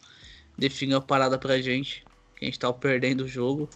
[0.58, 2.04] Definiu a parada pra gente.
[2.38, 3.70] Que a gente tava perdendo o jogo.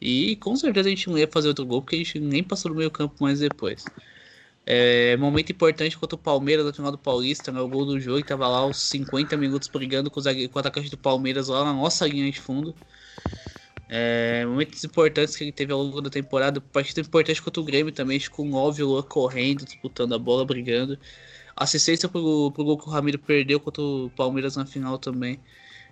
[0.00, 2.70] E com certeza a gente não ia fazer outro gol, porque a gente nem passou
[2.70, 3.84] no meio campo mais depois.
[4.64, 7.60] É, momento importante contra o Palmeiras na final do Paulista, né?
[7.60, 10.58] O gol do jogo, que tava lá os 50 minutos brigando com, os com o
[10.58, 12.74] atacante do Palmeiras lá na nossa linha de fundo.
[13.88, 16.60] É, momentos importantes que ele teve ao longo da temporada.
[16.60, 20.44] Partida importante contra o Grêmio também, com o 9 o Luan correndo, disputando a bola,
[20.44, 20.98] brigando.
[21.56, 25.38] Assistência pro, pro gol que o Ramiro perdeu contra o Palmeiras na final também.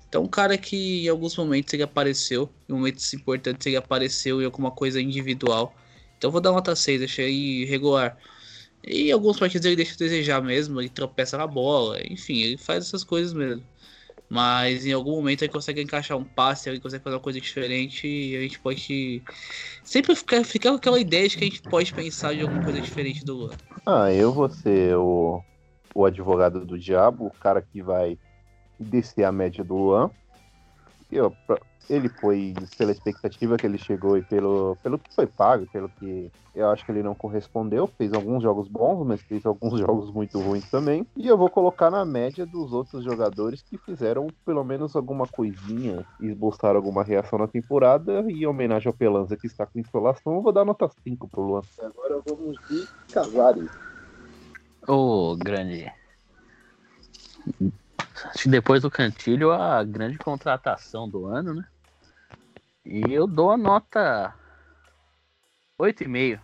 [0.09, 4.45] Então, um cara que em alguns momentos ele apareceu, em momentos importantes ele apareceu em
[4.45, 5.75] alguma coisa individual.
[6.17, 8.17] Então, vou dar nota 6, achei regular.
[8.87, 12.87] E alguns partidos ele deixa a desejar mesmo, ele tropeça na bola, enfim, ele faz
[12.87, 13.63] essas coisas mesmo.
[14.29, 18.07] Mas em algum momento ele consegue encaixar um passe, ele consegue fazer uma coisa diferente
[18.07, 19.23] e a gente pode
[19.83, 22.81] sempre ficar, ficar com aquela ideia de que a gente pode pensar de alguma coisa
[22.81, 23.51] diferente do Luan.
[23.85, 25.43] Ah, eu vou ser o,
[25.95, 28.17] o advogado do diabo, o cara que vai
[28.79, 30.11] descer a média do Luan.
[31.11, 35.67] Eu, pra- ele foi pela expectativa que ele chegou e pelo, pelo que foi pago,
[35.73, 37.89] pelo que eu acho que ele não correspondeu.
[37.99, 41.05] Fez alguns jogos bons, mas fez alguns jogos muito ruins também.
[41.17, 46.07] E eu vou colocar na média dos outros jogadores que fizeram pelo menos alguma coisinha,
[46.21, 48.25] esboçaram alguma reação na temporada.
[48.29, 51.43] E em homenagem ao Pelanza que está com insolação, eu vou dar nota 5 pro
[51.43, 51.63] Luan.
[51.81, 53.69] Agora vamos de Casares.
[54.87, 55.93] Ô, grande.
[58.25, 61.65] Acho que depois do Cantilho, a grande contratação do ano, né?
[62.85, 64.35] E eu dou a nota
[65.79, 66.41] 8,5.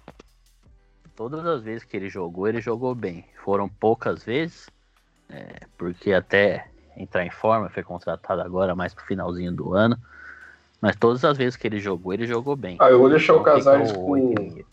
[1.15, 3.25] Todas as vezes que ele jogou, ele jogou bem.
[3.43, 4.69] Foram poucas vezes,
[5.31, 9.97] é, porque até entrar em forma, foi contratado agora mais pro finalzinho do ano.
[10.81, 12.77] Mas todas as vezes que ele jogou, ele jogou bem.
[12.81, 14.65] Ah, eu vou deixar o Então fica Casares o com 8,5.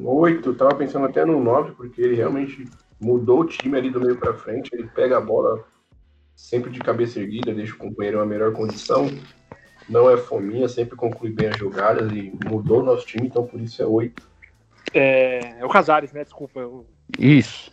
[0.00, 2.68] 8, tava pensando até no 9, porque ele realmente
[3.00, 5.62] mudou o time ali do meio pra frente, ele pega a bola
[6.34, 9.06] sempre de cabeça erguida, deixa o companheiro em uma melhor condição,
[9.88, 13.60] não é fominha, sempre conclui bem as jogadas e mudou o nosso time, então por
[13.60, 14.30] isso é 8.
[14.94, 16.22] É, é o Casares, né?
[16.24, 16.60] Desculpa.
[16.60, 16.86] Eu,
[17.18, 17.72] Isso.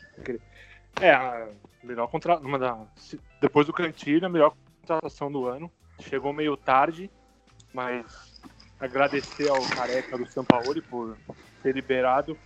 [1.01, 1.49] É, a
[1.83, 2.37] melhor contra...
[2.39, 2.77] uma da...
[2.95, 5.71] se- depois do Cantilho, a melhor contratação do ano.
[6.01, 7.09] Chegou meio tarde,
[7.73, 8.05] mas
[8.79, 11.17] agradecer ao careca do Sampaoli por
[11.61, 12.37] ter liberado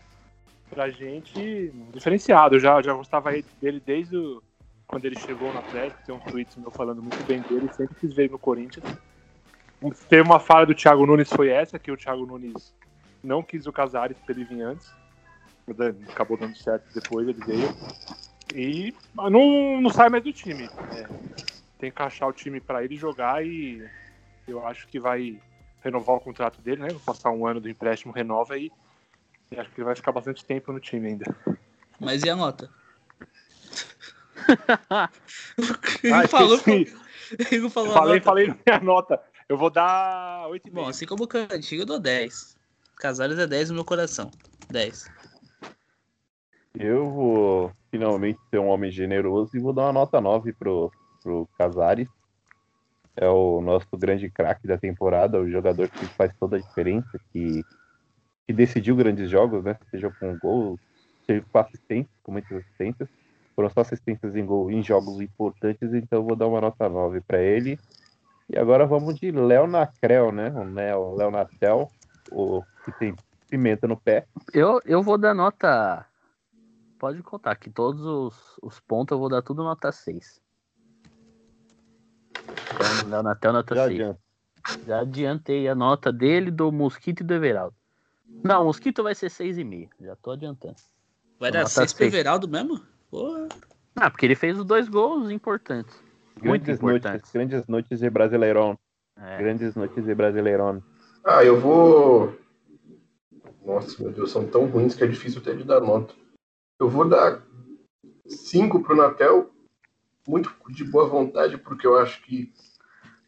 [0.69, 2.55] pra gente diferenciado.
[2.55, 3.31] Eu já, já gostava
[3.61, 4.41] dele desde o-
[4.93, 8.13] quando ele chegou no Atlético, tem um tweet meu falando muito bem dele, sempre quis
[8.13, 8.85] ver no Corinthians.
[10.07, 12.75] Teve uma falha do Thiago Nunes, foi essa, que o Thiago Nunes
[13.23, 14.93] não quis o Casares pra ele vir antes.
[16.09, 17.75] Acabou dando certo depois, ele veio.
[18.53, 20.69] E não, não sai mais do time.
[20.95, 21.07] É,
[21.79, 23.83] tem que achar o time pra ele jogar e
[24.47, 25.41] eu acho que vai
[25.83, 26.89] renovar o contrato dele, né?
[27.03, 28.71] Passar um ano do empréstimo, renova e,
[29.51, 31.35] e acho que ele vai ficar bastante tempo no time ainda.
[31.99, 32.69] Mas e a nota?
[34.89, 35.09] Ah,
[36.03, 36.59] ele falou.
[37.61, 38.23] não falou Falei, nota.
[38.23, 39.21] falei minha nota.
[39.47, 40.71] Eu vou dar 8,5.
[40.71, 42.57] Bom, assim como o Cantilho, eu dou 10.
[42.97, 44.31] Casares é 10 no meu coração.
[44.69, 45.09] 10.
[46.75, 50.91] Eu vou finalmente ser um homem generoso e vou dar uma nota 9 pro,
[51.21, 52.07] pro Casares.
[53.15, 57.63] É o nosso grande craque da temporada, o jogador que faz toda a diferença, que,
[58.47, 59.77] que decidiu grandes jogos, né?
[59.91, 60.79] Seja com gol,
[61.27, 63.07] seja com assistência, com muitas assistências.
[63.55, 67.21] Foram só assistências em gol em jogos importantes, então eu vou dar uma nota 9
[67.21, 67.79] para ele.
[68.49, 70.51] E agora vamos de Léo Nacrel, né?
[70.53, 71.91] O Léo, Léo Natel,
[72.31, 73.15] o que tem
[73.49, 74.25] pimenta no pé.
[74.53, 76.05] Eu, eu vou dar nota.
[76.97, 80.41] Pode contar que todos os, os pontos eu vou dar tudo nota 6.
[82.33, 83.99] Então, Léo Natel, nota Já 6.
[83.99, 84.19] adianta.
[84.87, 87.75] Já adiantei a nota dele, do Mosquito e do Everaldo.
[88.43, 89.89] Não, o Mosquito vai ser 6,5.
[90.01, 90.75] Já tô adiantando.
[91.39, 92.05] Vai Nota dar 6 pro.
[92.05, 92.81] Everaldo mesmo?
[93.13, 93.47] Porra.
[93.95, 95.95] Ah, porque ele fez os dois gols importantes.
[96.41, 97.11] Muito Grandes importantes.
[97.11, 98.79] noites, grandes noites de Brasileirão.
[99.15, 99.37] É.
[99.37, 100.83] Grandes noites de Brasileirão.
[101.23, 102.35] Ah, eu vou.
[103.63, 106.15] Nossa, meu Deus, são tão ruins que é difícil até de dar nota.
[106.79, 107.45] Eu vou dar
[108.25, 109.51] 5 pro Natel,
[110.27, 112.51] muito de boa vontade, porque eu acho que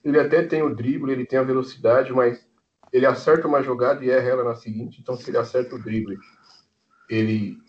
[0.03, 2.44] ele até tem o drible, ele tem a velocidade, mas
[2.91, 4.99] ele acerta uma jogada e erra ela na seguinte.
[4.99, 6.18] Então, se ele acerta o drible,
[7.07, 7.64] ele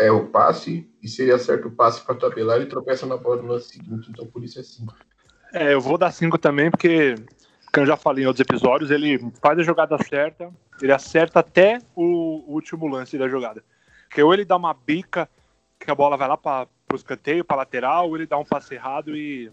[0.00, 3.42] erra o passe, e se ele acerta o passe para tabelar, ele tropeça na bola
[3.42, 4.10] no lance seguinte.
[4.10, 4.94] Então, por isso é 5.
[5.52, 7.14] É, eu vou dar 5 também, porque,
[7.72, 10.50] como eu já falei em outros episódios, ele faz a jogada certa,
[10.80, 13.62] ele acerta até o último lance da jogada.
[14.08, 15.28] Porque ou ele dá uma bica,
[15.78, 18.74] que a bola vai lá para o escanteio, para lateral, ou ele dá um passe
[18.74, 19.50] errado e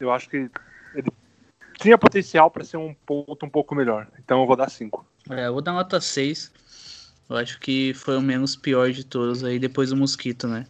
[0.00, 0.48] eu acho que
[0.94, 1.12] ele
[1.78, 4.08] tinha potencial para ser um ponto um pouco melhor.
[4.18, 5.04] Então eu vou dar 5.
[5.30, 6.52] É, eu vou dar nota 6.
[7.28, 10.66] Eu acho que foi o menos pior de todos aí, depois do Mosquito, né?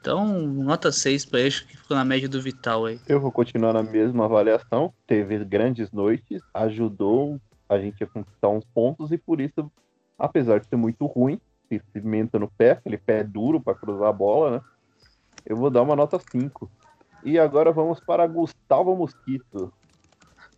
[0.00, 2.98] Então, nota 6 pra ele, acho que ficou na média do Vital aí.
[3.08, 4.92] Eu vou continuar na mesma avaliação.
[5.06, 9.70] Teve grandes noites, ajudou a gente a conquistar uns pontos e por isso,
[10.18, 14.12] apesar de ser muito ruim, se cimenta no pé, aquele pé duro para cruzar a
[14.12, 14.60] bola, né?
[15.46, 16.70] Eu vou dar uma nota 5.
[17.22, 19.72] E agora vamos para Gustavo Mosquito.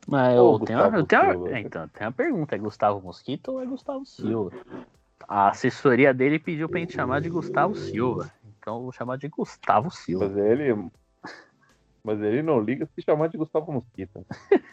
[0.09, 3.01] Mas Ô, eu tenho, uma, eu tenho uma- é, então, tem uma pergunta: é Gustavo
[3.01, 4.51] Mosquito ou é Gustavo Silva?
[5.29, 8.31] A assessoria dele pediu pra gente chamar de Gustavo Silva.
[8.59, 10.29] Então eu vou chamar de Gustavo Silva.
[10.29, 10.91] Mas ele.
[12.03, 14.25] Mas ele não liga se chamar de Gustavo Mosquito.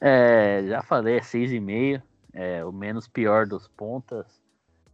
[0.00, 2.00] É, já falei, é 6,5.
[2.32, 4.26] É o menos pior dos pontas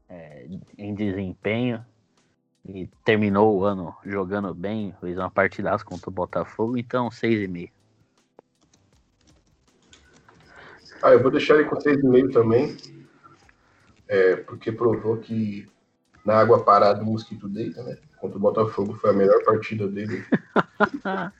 [0.08, 0.46] é,
[0.78, 1.84] em desempenho.
[2.66, 7.70] E terminou o ano jogando bem, fez uma partidaça contra o Botafogo, então 6,5.
[11.02, 12.74] Ah, eu vou deixar ele com 6,5 também.
[14.08, 15.68] É, porque provou que
[16.24, 17.98] na água parada o mosquito deita, né?
[18.18, 20.24] Contra o Botafogo foi a melhor partida dele.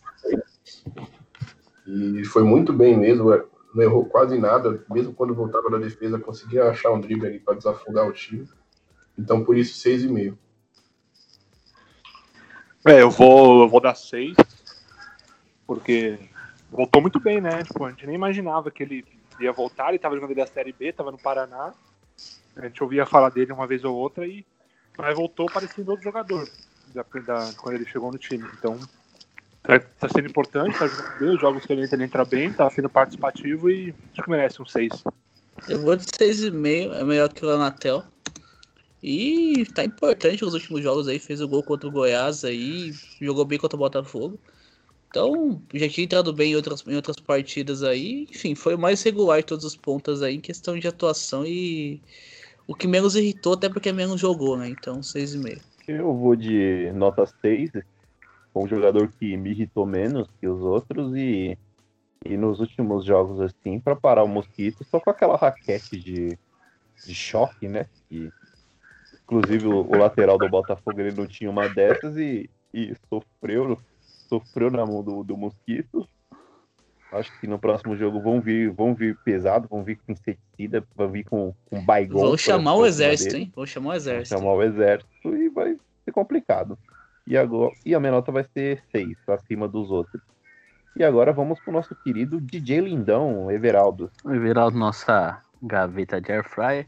[1.86, 3.32] e foi muito bem mesmo.
[3.32, 4.84] é, Não errou quase nada.
[4.90, 8.48] Mesmo quando voltava da defesa, conseguia achar um drible ali para desafogar o time.
[9.18, 10.36] Então, por isso, 6,5.
[12.86, 14.36] É, eu vou, eu vou dar 6.
[15.66, 16.18] Porque
[16.70, 17.62] voltou muito bem, né?
[17.62, 19.04] Tipo, a gente nem imaginava que ele
[19.40, 19.88] ia voltar.
[19.88, 21.72] Ele tava jogando ali a Série B, tava no Paraná.
[22.56, 24.44] A gente ouvia falar dele uma vez ou outra e
[24.96, 26.48] mas voltou parecendo outro jogador
[26.94, 28.46] da, da- quando ele chegou no time.
[28.58, 28.78] Então
[29.62, 32.52] tá, tá sendo importante, tá jogando bem, os jogos que ele entra, ele entra bem,
[32.52, 35.02] tá sendo participativo e acho que merece um 6.
[35.68, 38.04] Eu vou de 6,5, é melhor que o Anatel.
[39.02, 43.44] E tá importante nos últimos jogos aí, fez o gol contra o Goiás aí, jogou
[43.44, 44.38] bem contra o Botafogo.
[45.10, 48.26] Então, já tinha entrado bem em outras, em outras partidas aí.
[48.30, 52.00] Enfim, foi o mais regular de todas as pontas aí em questão de atuação e
[52.66, 54.68] o que menos irritou, até porque menos jogou, né?
[54.68, 55.60] Então, 6,5.
[55.86, 57.70] Eu vou de nota 6,
[58.52, 61.58] com um jogador que me irritou menos que os outros e,
[62.24, 66.38] e nos últimos jogos, assim, para parar o Mosquito, só com aquela raquete de,
[67.06, 67.86] de choque, né?
[68.08, 68.32] Que
[69.24, 73.78] Inclusive, o, o lateral do Botafogo ele não tinha uma dessas e, e sofreu,
[74.28, 76.06] sofreu na mão do, do Mosquito.
[77.14, 81.08] Acho que no próximo jogo vão vir, vão vir pesado, vão vir com inseticida, vão
[81.08, 81.84] vir com, com.
[82.10, 83.44] Vou pra- chamar o exército, dele.
[83.44, 83.52] hein?
[83.54, 84.38] Vou chamar o Vão exército.
[84.38, 86.78] chamar o exército e vai ser complicado.
[87.26, 90.20] E, agora, e a minha nota vai ser 6, acima dos outros.
[90.96, 94.10] E agora vamos pro nosso querido DJ Lindão, Everaldo.
[94.26, 96.86] Everaldo, nossa gaveta de air fryer.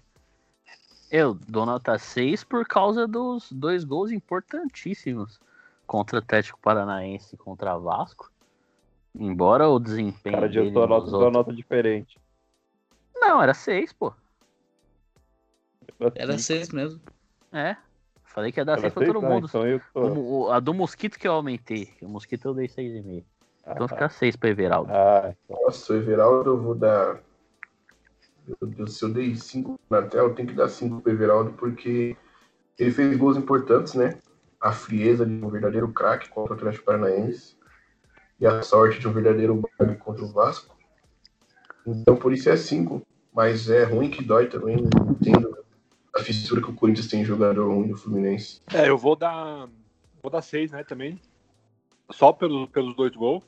[1.10, 5.40] Eu dou nota 6 por causa dos dois gols importantíssimos
[5.86, 8.30] contra o Atlético Paranaense e contra Vasco.
[9.18, 12.20] Embora o desempenho Cara, dele adiantou a nota, nota diferente.
[13.14, 14.12] Não, era 6, pô.
[16.14, 17.00] Era seis mesmo.
[17.50, 17.76] É.
[18.24, 19.12] Falei que ia dar Era 6 pra seis?
[19.14, 19.46] todo Ah, mundo.
[19.46, 21.94] então eu tô- a do Mosquito que eu aumentei.
[22.02, 23.26] O Mosquito eu dei 6,5.
[23.62, 24.92] Então Ah, fica 6 pra Everaldo.
[24.92, 27.22] Ah, Nossa, o Everaldo eu vou dar.
[28.46, 31.52] Meu Deus, se eu dei 5 na tela, eu tenho que dar 5 pro Everaldo,
[31.54, 32.16] porque
[32.78, 34.20] ele fez gols importantes, né?
[34.60, 37.55] A frieza de um verdadeiro craque contra o Atlético Paranaense
[38.40, 40.76] e a sorte de um verdadeiro bug contra o Vasco.
[41.86, 43.06] Então, por isso é 5.
[43.32, 44.88] Mas é ruim que dói também, né?
[45.10, 45.56] Entendo
[46.14, 48.62] a fissura que o Corinthians tem em jogador ruim do Fluminense.
[48.72, 49.68] É, eu vou dar.
[50.22, 51.20] Vou dar seis, né, também.
[52.10, 53.44] Só pelo, pelos dois gols.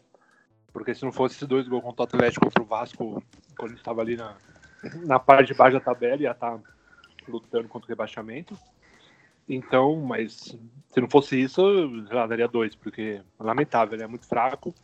[0.72, 3.22] Porque se não fosse esses dois gols contra o Atlético contra o Vasco,
[3.56, 4.36] quando ele estava ali na,
[5.06, 6.60] na parte de baixo da tabela, ia estar
[7.26, 8.56] lutando contra o rebaixamento.
[9.48, 10.56] Então, mas
[10.88, 14.74] se não fosse isso, eu já daria dois, porque é lamentável, ele é muito fraco.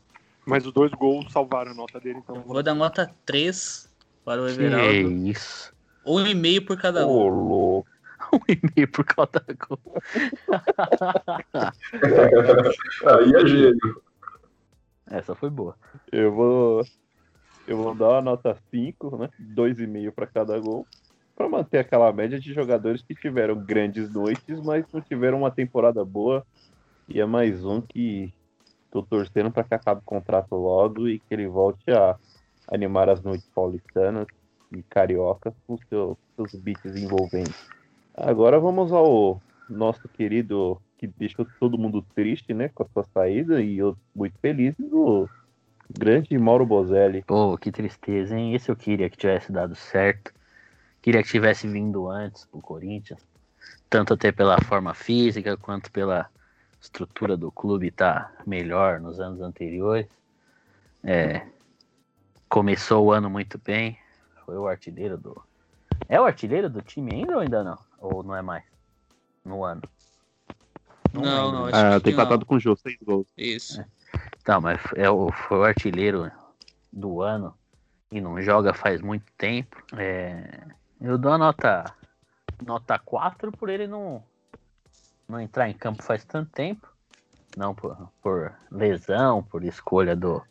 [0.47, 2.43] Mas os dois gols salvaram a nota dele, então.
[2.43, 3.91] Vou dar nota 3
[4.24, 5.11] para o Que Everaldo.
[5.27, 5.73] isso.
[6.07, 7.11] Um e meio por cada um.
[7.11, 7.89] Ô, louco.
[8.32, 9.78] Um e meio por cada gol.
[13.07, 14.03] Aí é gênio.
[15.07, 15.77] Essa foi boa.
[16.11, 16.85] Eu vou.
[17.66, 19.31] Eu vou dar uma nota 5, né?
[19.41, 20.86] 2,5 para cada gol.
[21.36, 26.05] Para manter aquela média de jogadores que tiveram grandes noites, mas não tiveram uma temporada
[26.05, 26.44] boa.
[27.09, 28.32] E é mais um que
[28.90, 32.16] tô torcendo para que acabe o contrato logo e que ele volte a
[32.69, 34.27] animar as noites paulistanas
[34.73, 37.55] e cariocas com seu, seus beats envolventes.
[38.16, 43.61] Agora vamos ao nosso querido que deixou todo mundo triste, né, com a sua saída
[43.61, 45.28] e eu muito feliz do
[45.94, 47.23] grande Mauro Bozelli.
[47.27, 48.55] Pô, que tristeza, hein?
[48.55, 50.32] Esse eu queria que tivesse dado certo.
[51.05, 53.20] Queria que tivesse vindo antes pro Corinthians.
[53.90, 56.31] Tanto até pela forma física, quanto pela
[56.81, 60.09] estrutura do clube tá melhor nos anos anteriores.
[61.02, 61.47] É,
[62.48, 63.98] começou o ano muito bem.
[64.47, 65.39] Foi o artilheiro do.
[66.09, 67.78] É o artilheiro do time ainda ou ainda não?
[67.98, 68.64] Ou não é mais?
[69.44, 69.82] No ano.
[71.12, 71.52] Não, lembro.
[71.52, 72.20] não, acho Ah, que tem não.
[72.22, 73.26] empatado com o Jô, seis gols.
[73.36, 73.85] Isso.
[74.43, 76.32] Tá, mas é o, foi o artilheiro
[76.90, 77.55] do ano
[78.10, 79.76] e não joga faz muito tempo.
[79.98, 80.64] É,
[81.05, 81.85] eu dou a nota,
[82.64, 84.24] nota 4 por ele não,
[85.28, 86.89] não entrar em campo faz tanto tempo.
[87.56, 90.43] Não por, por lesão, por escolha do,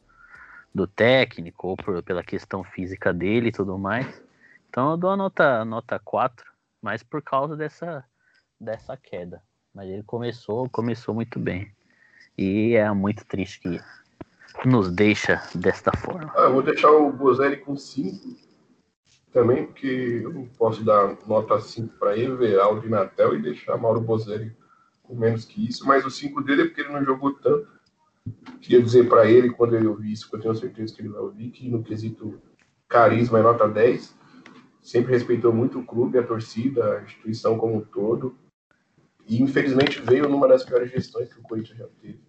[0.74, 4.22] do técnico ou por, pela questão física dele e tudo mais.
[4.70, 6.46] Então eu dou a nota, nota 4,
[6.82, 8.06] mas por causa dessa,
[8.60, 9.42] dessa queda.
[9.74, 11.72] Mas ele começou, começou muito bem.
[12.38, 16.32] E é muito triste que nos deixa desta forma.
[16.36, 18.53] Ah, eu vou deixar o Bozelli com 5
[19.34, 24.00] também, porque eu não posso dar nota 5 para Everaldo e Natel e deixar Mauro
[24.00, 24.56] Bozelli
[25.02, 27.68] com menos que isso, mas o 5 dele é porque ele não jogou tanto.
[28.62, 31.20] Queria dizer para ele, quando ele ouvir isso, que eu tenho certeza que ele vai
[31.20, 32.42] ouvir, que no quesito
[32.88, 34.16] carisma é nota 10.
[34.82, 38.38] Sempre respeitou muito o clube, a torcida, a instituição como um todo.
[39.28, 42.22] E infelizmente veio numa das piores gestões que o Corinthians já teve.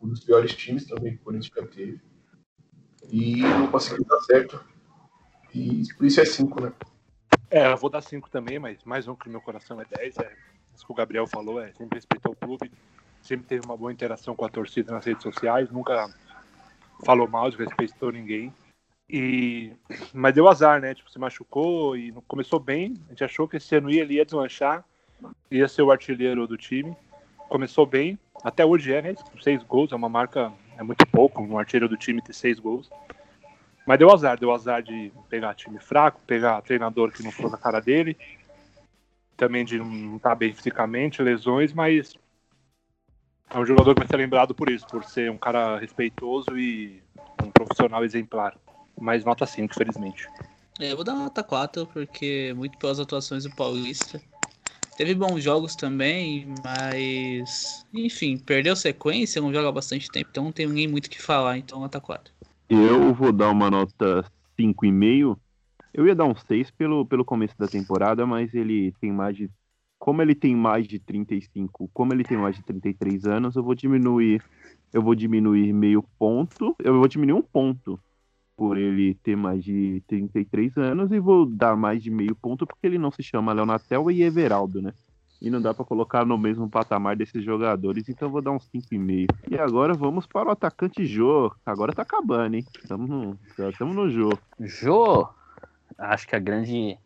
[0.00, 2.00] Um dos piores times também que o Corinthians já teve.
[3.10, 4.64] E não conseguiu dar certo.
[5.54, 6.72] E por isso é 5, né?
[7.50, 10.18] É, eu vou dar 5 também, mas mais um que meu coração é 10.
[10.18, 10.32] É,
[10.74, 12.70] isso que o Gabriel falou, é sempre respeitou o clube,
[13.22, 16.08] sempre teve uma boa interação com a torcida nas redes sociais, nunca
[17.04, 18.52] falou mal, desrespeitou ninguém.
[19.08, 19.72] E,
[20.12, 20.94] mas deu azar, né?
[20.94, 22.94] Tipo, se machucou e começou bem.
[23.06, 24.84] A gente achou que esse ano ia, ele ia deslanchar,
[25.50, 26.94] ia ser o artilheiro do time.
[27.48, 29.14] Começou bem, até hoje é, né?
[29.42, 32.90] Seis gols, é uma marca, é muito pouco um artilheiro do time ter seis gols.
[33.88, 37.56] Mas deu azar, deu azar de pegar time fraco, pegar treinador que não foi na
[37.56, 38.18] cara dele,
[39.34, 42.12] também de não estar bem fisicamente, lesões, mas
[43.48, 47.02] é um jogador que vai ser lembrado por isso, por ser um cara respeitoso e
[47.42, 48.54] um profissional exemplar.
[49.00, 50.28] Mas nota 5, felizmente.
[50.78, 54.20] É, eu vou dar nota 4, porque muito pelas atuações do Paulista.
[54.98, 57.86] Teve bons jogos também, mas.
[57.94, 61.56] Enfim, perdeu sequência, não joga bastante tempo, então não tem ninguém muito o que falar,
[61.56, 62.36] então nota 4.
[62.68, 64.24] Eu vou dar uma nota
[64.58, 65.38] 5,5.
[65.92, 69.50] Eu ia dar um 6 pelo, pelo começo da temporada, mas ele tem mais de
[69.98, 73.74] como ele tem mais de 35, como ele tem mais de 33 anos, eu vou
[73.74, 74.40] diminuir,
[74.92, 77.98] eu vou diminuir meio ponto, eu vou diminuir um ponto
[78.56, 82.86] por ele ter mais de 33 anos e vou dar mais de meio ponto porque
[82.86, 84.92] ele não se chama Leonatel e Everaldo, né?
[85.40, 89.28] E não dá para colocar no mesmo patamar desses jogadores, então vou dar uns 5,5.
[89.48, 91.52] E agora vamos para o atacante Jô.
[91.64, 92.66] Agora tá acabando, hein?
[92.82, 93.38] Estamos no,
[93.70, 94.36] estamos no Jô.
[94.58, 95.28] Jô,
[95.96, 96.98] acho que a grande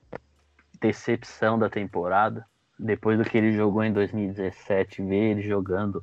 [0.80, 2.46] decepção da temporada,
[2.78, 6.02] depois do que ele jogou em 2017, ver ele jogando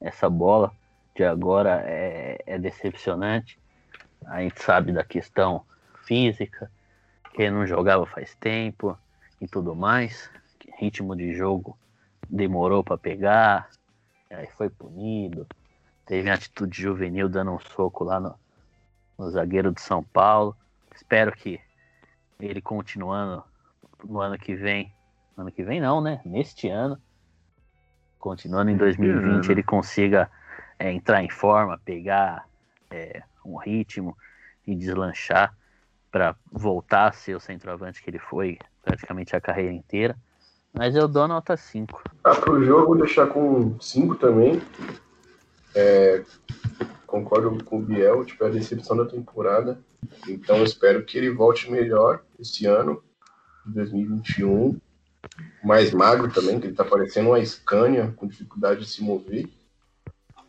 [0.00, 0.72] essa bola
[1.14, 3.58] de agora é, é decepcionante.
[4.26, 5.64] A gente sabe da questão
[6.04, 6.70] física,
[7.32, 8.96] que ele não jogava faz tempo
[9.40, 10.30] e tudo mais.
[10.76, 11.78] Ritmo de jogo
[12.28, 13.68] demorou para pegar,
[14.30, 15.46] aí foi punido.
[16.06, 18.34] Teve uma atitude juvenil dando um soco lá no,
[19.18, 20.56] no zagueiro do São Paulo.
[20.94, 21.60] Espero que
[22.38, 23.42] ele continuando
[24.04, 24.92] no ano que vem.
[25.36, 26.20] no Ano que vem não, né?
[26.24, 26.98] Neste ano.
[28.18, 29.52] Continuando em 2020, ano.
[29.52, 30.30] ele consiga
[30.78, 32.46] é, entrar em forma, pegar
[32.90, 34.16] é, um ritmo
[34.66, 35.54] e deslanchar
[36.10, 40.16] para voltar a ser o centroavante que ele foi praticamente a carreira inteira.
[40.74, 42.02] Mas eu dou nota 5.
[42.24, 44.60] Ah, pro jogo, vou deixar com 5 também.
[45.72, 46.24] É,
[47.06, 49.78] concordo com o Biel, tipo, é a decepção da temporada.
[50.28, 53.02] Então, eu espero que ele volte melhor esse ano,
[53.66, 54.78] 2021.
[55.62, 59.48] Mais magro também, que ele tá parecendo uma Scania, com dificuldade de se mover.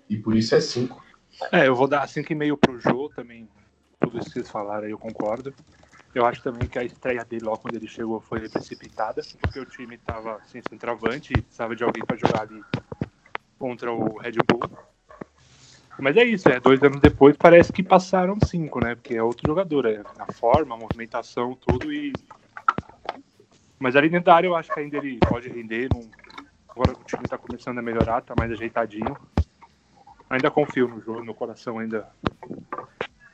[0.10, 1.03] E por isso é 5.
[1.52, 3.47] É, eu vou dar 5,5 pro Jô também.
[3.99, 5.53] Tudo isso que vocês falaram aí eu concordo.
[6.16, 9.66] Eu acho também que a estreia dele logo quando ele chegou foi precipitada, porque o
[9.66, 12.64] time tava sem centroavante e precisava de alguém para jogar ali
[13.60, 14.62] contra o Red Bull.
[16.00, 18.96] Mas é isso, é, dois anos depois parece que passaram cinco, né?
[18.96, 22.14] Porque é outro jogador, é na forma, movimentação, tudo e.
[23.78, 25.90] Mas ali dentro da área eu acho que ainda ele pode render.
[25.94, 26.10] Não...
[26.70, 29.18] Agora o time tá começando a melhorar, tá mais ajeitadinho.
[30.30, 32.10] Ainda confio no jogo, meu coração ainda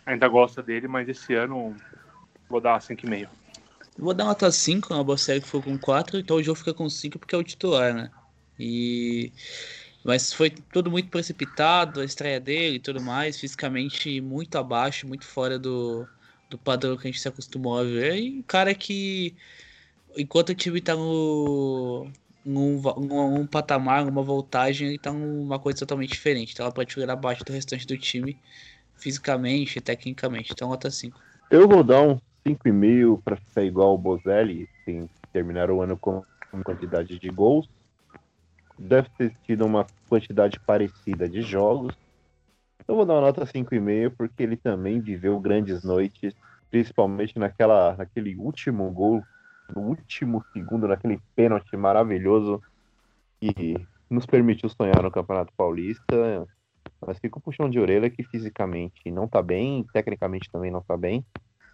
[0.03, 1.75] ainda gosta dele, mas esse ano
[2.51, 3.21] vou dar 5,5.
[3.21, 6.89] Eu Vou dar nota 5, a Bocelli ficou com 4, então o Joe fica com
[6.89, 8.11] 5 porque é o titular, né?
[8.59, 9.31] E...
[10.03, 15.25] Mas foi tudo muito precipitado, a estreia dele e tudo mais, fisicamente muito abaixo, muito
[15.25, 16.07] fora do,
[16.49, 18.15] do padrão que a gente se acostumou a ver.
[18.15, 19.35] E um cara que,
[20.17, 22.07] enquanto o time tá no,
[22.43, 26.53] num, num, num patamar, numa voltagem, ele tá numa coisa totalmente diferente.
[26.53, 28.35] Então ela pode ficar abaixo do restante do time,
[28.95, 30.51] fisicamente e tecnicamente.
[30.51, 31.19] Então nota 5.
[31.51, 36.23] Eu vou dar um 5,5 para ficar igual o Bozelli, sem terminar o ano com
[36.63, 37.69] quantidade de gols.
[38.77, 41.95] Deve ter tido uma quantidade parecida de jogos.
[42.87, 46.33] Eu vou dar uma nota 5,5 porque ele também viveu grandes noites,
[46.69, 49.23] principalmente naquela, naquele último gol,
[49.73, 52.61] no último segundo, naquele pênalti maravilhoso
[53.39, 53.75] que
[54.09, 56.47] nos permitiu sonhar no Campeonato Paulista.
[57.05, 60.97] Mas fica o puxão de orelha que fisicamente não tá bem, tecnicamente também não tá
[60.97, 61.25] bem.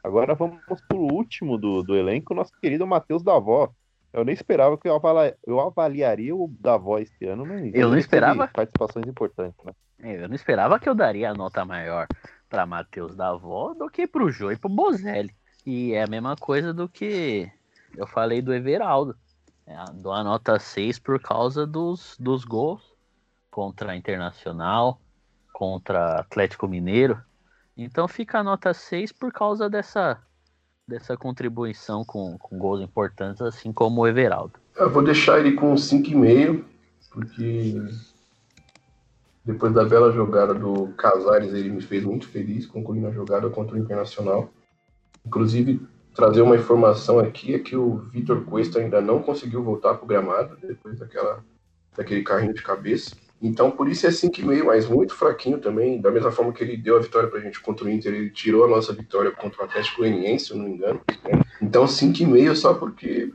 [0.08, 3.70] Agora vamos pro último do, do elenco, nosso querido Matheus Davó.
[4.14, 7.98] Eu nem esperava que eu, avala- eu avaliaria o Davó esse ano, mas Eu não
[7.98, 8.48] esperava?
[8.48, 9.74] Participações importantes, né?
[10.00, 12.08] É, Eu não esperava que eu daria a nota maior
[12.50, 15.36] para Matheus da Avó do que pro Jô e pro Bozelli.
[15.66, 17.52] E é a mesma coisa do que
[17.98, 19.16] eu falei do Everaldo.
[19.66, 22.96] É, dou a nota 6 por causa dos, dos gols
[23.52, 25.02] contra a Internacional,
[25.52, 27.22] contra Atlético Mineiro.
[27.78, 30.20] Então fica a nota 6 por causa dessa,
[30.88, 34.60] dessa contribuição com, com gols importantes, assim como o Everaldo.
[34.76, 36.64] Eu vou deixar ele com 5,5,
[37.12, 37.76] porque
[39.46, 43.76] depois da bela jogada do Casares, ele me fez muito feliz, concluindo a jogada contra
[43.76, 44.50] o Internacional.
[45.26, 45.80] Inclusive,
[46.16, 50.58] trazer uma informação aqui é que o Vitor Cuesta ainda não conseguiu voltar pro gramado
[50.58, 51.46] depois daquela,
[51.96, 53.16] daquele carrinho de cabeça.
[53.42, 56.02] Então, por isso é 5,5, mas muito fraquinho também.
[56.02, 58.66] Da mesma forma que ele deu a vitória pra gente contra o Inter, ele tirou
[58.66, 61.02] a nossa vitória contra o Atlético Goianiense, se eu não me engano.
[61.24, 61.42] né?
[61.62, 63.32] Então, 5,5 só porque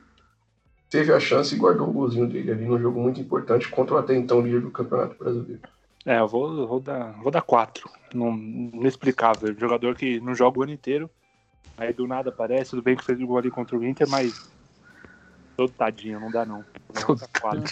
[0.90, 3.98] teve a chance e guardou o golzinho dele ali num jogo muito importante contra o
[3.98, 5.60] até então líder do Campeonato Brasileiro.
[6.04, 7.88] É, eu vou, vou dar, vou dar 4.
[8.12, 9.54] Não, inexplicável.
[9.56, 11.08] Jogador que não joga o ano inteiro.
[11.76, 14.50] Aí do nada aparece, tudo bem que fez o gol ali contra o Inter, mas
[15.56, 16.64] todo tadinho, não dá não.
[16.92, 17.62] Dar 4.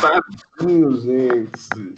[0.00, 1.94] Tadinho, gente.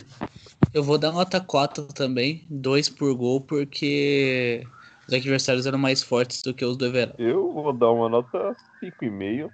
[0.72, 4.66] Eu vou dar nota 4 também, 2 por gol, porque
[5.06, 7.14] os adversários eram mais fortes do que os do Everaldo.
[7.18, 9.50] Eu vou dar uma nota 5,5.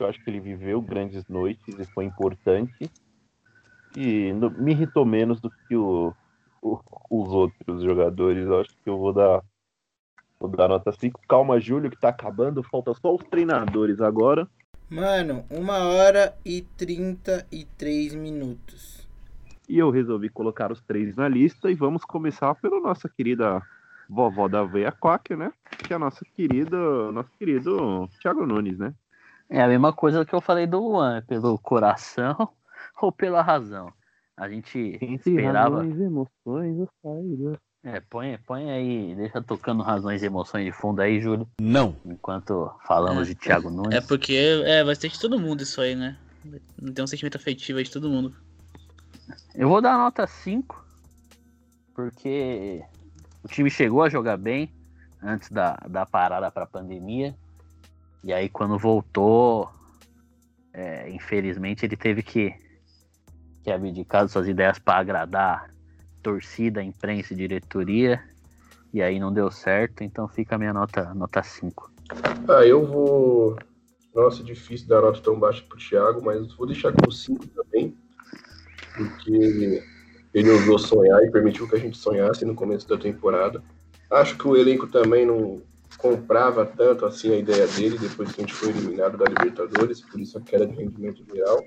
[0.00, 2.90] Eu acho que ele viveu grandes noites e foi importante.
[3.96, 6.14] E no- me irritou menos do que o,
[6.62, 6.80] o-
[7.10, 8.46] os outros jogadores.
[8.46, 9.42] Eu acho que eu vou dar,
[10.40, 11.20] vou dar nota 5.
[11.28, 12.62] Calma, Júlio, que tá acabando.
[12.62, 14.48] Falta só os treinadores agora.
[14.92, 19.08] Mano, uma hora e 33 minutos.
[19.66, 23.62] E eu resolvi colocar os três na lista e vamos começar pela nossa querida
[24.06, 25.50] vovó da veia Quack, né?
[25.78, 26.76] Que é a nossa querida,
[27.10, 28.92] nosso querido Thiago Nunes, né?
[29.48, 32.36] É a mesma coisa que eu falei do Luan, é pelo coração
[33.00, 33.90] ou pela razão.
[34.36, 35.76] A gente Entre esperava.
[35.76, 37.58] razões, emoções, eu saio.
[37.84, 41.48] É, põe, põe aí, deixa tocando razões e emoções de fundo aí, Júlio.
[41.60, 41.96] Não.
[42.06, 43.98] Enquanto falamos de Thiago Nunes.
[43.98, 44.34] É porque
[44.64, 46.16] é, vai ter de todo mundo isso aí, né?
[46.94, 48.36] Tem um sentimento afetivo aí de todo mundo.
[49.54, 50.84] Eu vou dar nota 5,
[51.94, 52.84] porque
[53.42, 54.72] o time chegou a jogar bem
[55.20, 57.34] antes da, da parada para a pandemia.
[58.22, 59.68] E aí, quando voltou,
[60.72, 62.54] é, infelizmente, ele teve que,
[63.64, 65.72] que abdicar de suas ideias para agradar
[66.22, 68.22] torcida, imprensa e diretoria.
[68.92, 71.14] E aí não deu certo, então fica a minha nota 5.
[71.14, 71.92] Nota 5.
[72.48, 73.56] Ah, eu vou.
[74.14, 77.96] Nossa, difícil dar nota tão baixa pro Thiago, mas vou deixar com 5 também.
[78.94, 79.82] Porque
[80.34, 83.62] ele ousou sonhar e permitiu que a gente sonhasse no começo da temporada.
[84.10, 85.62] Acho que o elenco também não
[85.96, 90.20] comprava tanto assim a ideia dele depois que a gente foi eliminado da Libertadores, por
[90.20, 91.64] isso a queda de rendimento geral.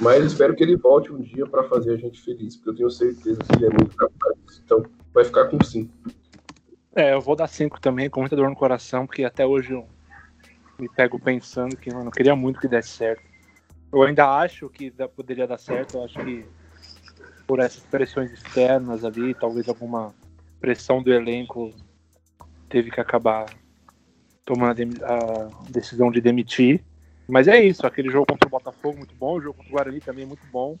[0.00, 2.90] Mas espero que ele volte um dia para fazer a gente feliz, porque eu tenho
[2.90, 4.62] certeza que ele é muito capaz.
[4.64, 5.90] Então vai ficar com 5.
[6.96, 9.86] É, eu vou dar 5 também, com muita dor no coração, porque até hoje eu
[10.78, 13.22] me pego pensando que, mano, eu queria muito que desse certo.
[13.92, 16.44] Eu ainda acho que poderia dar certo, eu acho que
[17.46, 20.14] por essas pressões externas ali, talvez alguma
[20.60, 21.72] pressão do elenco
[22.68, 23.46] teve que acabar
[24.44, 26.82] tomando a decisão de demitir.
[27.28, 30.00] Mas é isso, aquele jogo contra o Botafogo muito bom, o jogo contra o Guarani
[30.00, 30.78] também muito bom.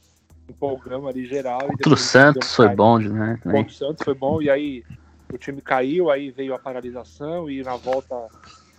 [0.48, 1.66] Empolgamos ali geral.
[1.66, 3.38] Contra o Santos um foi bom, né?
[3.42, 4.84] Contra o Santos foi bom, e aí
[5.32, 8.28] o time caiu, aí veio a paralisação, e na volta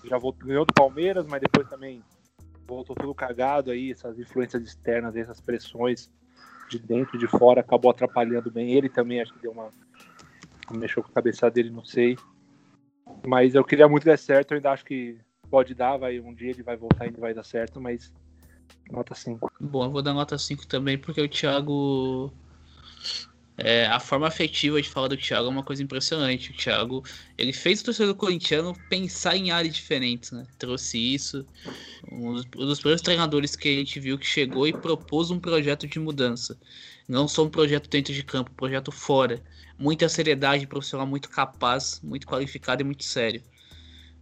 [0.04, 2.04] já voltou, ganhou do Palmeiras, mas depois também
[2.68, 6.10] voltou tudo cagado aí, essas influências externas, essas pressões
[6.70, 8.72] de dentro e de fora, acabou atrapalhando bem.
[8.72, 9.70] Ele também acho que deu uma.
[10.72, 12.18] mexeu com a cabeça dele, não sei.
[13.26, 15.18] Mas eu queria muito que dê certo, eu ainda acho que
[15.56, 18.12] pode dar, vai, um dia ele vai voltar e vai dar certo, mas
[18.92, 19.50] nota 5.
[19.58, 22.30] Bom, eu vou dar nota 5 também, porque o Thiago.
[23.58, 26.52] é, a forma afetiva de falar do Thiago é uma coisa impressionante.
[26.52, 27.06] O Thiago,
[27.38, 30.46] ele fez o torcedor corintiano pensar em áreas diferentes, né?
[30.58, 31.48] Trouxe isso.
[32.12, 35.40] Um dos, um dos primeiros treinadores que a gente viu que chegou e propôs um
[35.40, 36.60] projeto de mudança.
[37.08, 39.42] Não só um projeto dentro de campo, um projeto fora.
[39.80, 43.42] Muita seriedade, profissional muito capaz, muito qualificado e muito sério.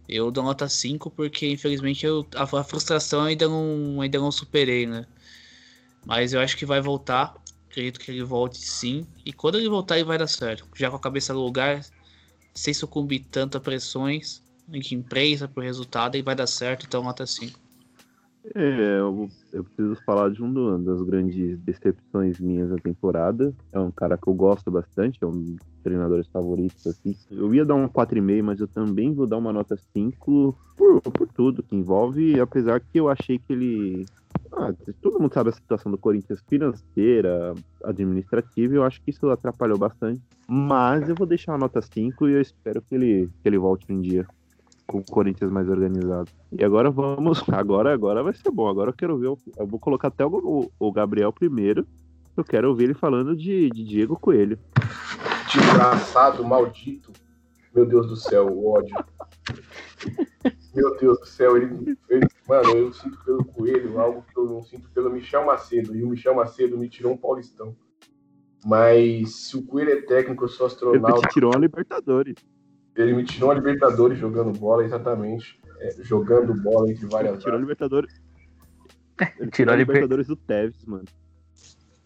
[0.08, 4.86] Eu dou nota 5 porque, infelizmente, eu, a, a frustração ainda não, ainda não superei,
[4.86, 5.04] né?
[6.04, 7.34] Mas eu acho que vai voltar.
[7.70, 9.06] Acredito que ele volte sim.
[9.24, 10.68] E quando ele voltar, ele vai dar certo.
[10.76, 11.80] Já com a cabeça no lugar,
[12.54, 16.86] sem sucumbir tanto a pressões de imprensa por resultado, ele vai dar certo.
[16.86, 17.63] Então, nota 5.
[18.54, 23.54] É, eu, eu preciso falar de um do- das grandes decepções minhas da temporada.
[23.72, 27.14] É um cara que eu gosto bastante, é um dos treinadores favoritos, assim.
[27.30, 31.28] Eu ia dar um 4,5, mas eu também vou dar uma nota 5 por, por
[31.34, 34.08] tudo que envolve, apesar que eu achei que ele.
[34.52, 39.28] Ah, todo mundo sabe a situação do Corinthians financeira, administrativa, e eu acho que isso
[39.30, 40.22] atrapalhou bastante.
[40.46, 43.90] Mas eu vou deixar uma nota 5 e eu espero que ele, que ele volte
[43.90, 44.26] um dia
[44.86, 46.30] com o Corinthians mais organizado.
[46.52, 47.42] E agora vamos.
[47.48, 48.68] Agora, agora vai ser bom.
[48.68, 49.26] Agora eu quero ver.
[49.26, 51.86] Eu vou colocar até o, o- Gabriel primeiro.
[52.36, 54.58] Eu quero ouvir ele falando de, de Diego Coelho.
[55.52, 57.12] Desgraçado, maldito.
[57.74, 58.94] Meu Deus do céu, o ódio.
[60.74, 64.62] Meu Deus do céu, ele, ele- Mano, eu sinto pelo Coelho algo que eu não
[64.62, 65.94] sinto pelo Michel Macedo.
[65.96, 67.74] E o Michel Macedo me tirou um Paulistão.
[68.66, 71.28] Mas se o Coelho é técnico, eu sou Ele astronauta.
[71.28, 72.34] te tirou a Libertadores.
[72.96, 75.58] Ele me tirou a Libertadores jogando bola, exatamente.
[75.80, 78.20] É, jogando bola entre Ele várias tirou a Libertadores.
[79.38, 81.04] Ele Tirou a Liber- Libertadores do Tevez, mano.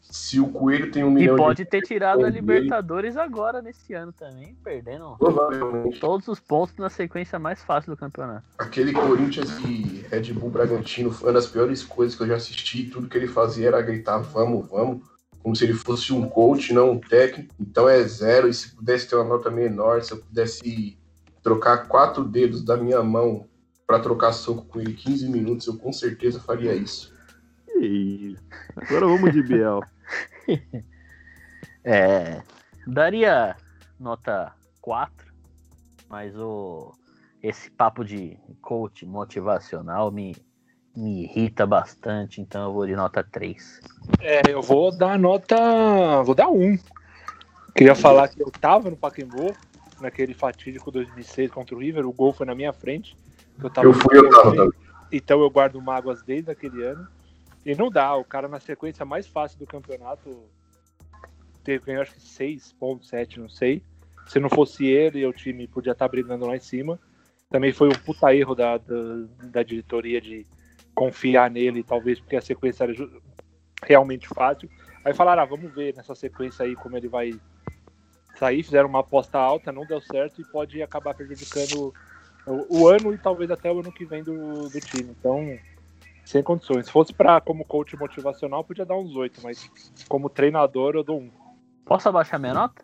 [0.01, 1.69] Se o Coelho tem um E milhão pode de.
[1.69, 2.41] ter tirado a dele.
[2.41, 5.17] Libertadores agora nesse ano também, perdendo
[6.01, 8.45] todos os pontos na sequência mais fácil do campeonato.
[8.59, 12.85] Aquele Corinthians e Red Bull Bragantino foi uma das piores coisas que eu já assisti.
[12.85, 15.03] Tudo que ele fazia era gritar vamos, vamos,
[15.43, 17.55] como se ele fosse um coach, não um técnico.
[17.59, 18.49] Então é zero.
[18.49, 20.99] E se pudesse ter uma nota menor, se eu pudesse
[21.43, 23.47] trocar quatro dedos da minha mão
[23.87, 27.15] para trocar soco com ele 15 minutos, eu com certeza faria isso.
[27.81, 28.43] Isso.
[28.77, 29.81] Agora vamos de Biel.
[31.85, 32.43] É,
[32.87, 33.57] daria
[33.99, 34.53] nota
[34.83, 35.33] 4,
[36.07, 36.93] mas o
[37.43, 40.37] esse papo de coach motivacional me,
[40.99, 43.81] me irrita bastante, então eu vou de nota 3.
[44.21, 46.23] É, eu vou dar nota.
[46.25, 46.77] Vou dar um.
[47.75, 49.55] Queria falar que eu tava no Pacaembu,
[50.01, 53.17] naquele fatídico 2006 contra o River, o gol foi na minha frente.
[53.63, 54.71] Eu, tava Eu fui, eu tava também.
[55.13, 57.07] Então eu guardo mágoas desde aquele ano.
[57.65, 60.43] E não dá, o cara na sequência mais fácil do campeonato
[61.63, 63.83] teve, ganhou acho que 6.7, não sei.
[64.27, 66.99] Se não fosse ele, o time podia estar brigando lá em cima.
[67.49, 68.95] Também foi um puta erro da, da,
[69.45, 70.45] da diretoria de
[70.99, 72.93] confiar nele, talvez porque a sequência era
[73.85, 74.69] realmente fácil.
[75.05, 77.39] Aí falaram, ah, vamos ver nessa sequência aí como ele vai
[78.37, 78.65] sair.
[78.65, 81.95] Fizeram uma aposta alta, não deu certo e pode acabar prejudicando
[82.45, 85.15] o, o ano e talvez até o ano que vem do, do time.
[85.17, 85.57] Então,
[86.25, 86.87] sem condições.
[86.87, 89.71] Se fosse para como coach motivacional, podia dar uns 8, mas
[90.09, 91.31] como treinador eu dou um.
[91.85, 92.83] Posso abaixar minha nota?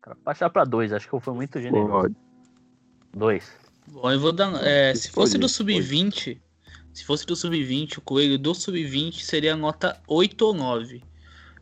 [0.00, 1.90] Cara, baixar pra dois, acho que eu fui muito generoso.
[1.90, 2.16] Pode.
[3.12, 3.52] Dois.
[3.88, 4.54] Bom, eu vou dar.
[4.64, 6.40] é, se fosse do sub-20,
[6.92, 11.02] se fosse do sub-20, o coelho do sub-20 seria nota 8 ou 9.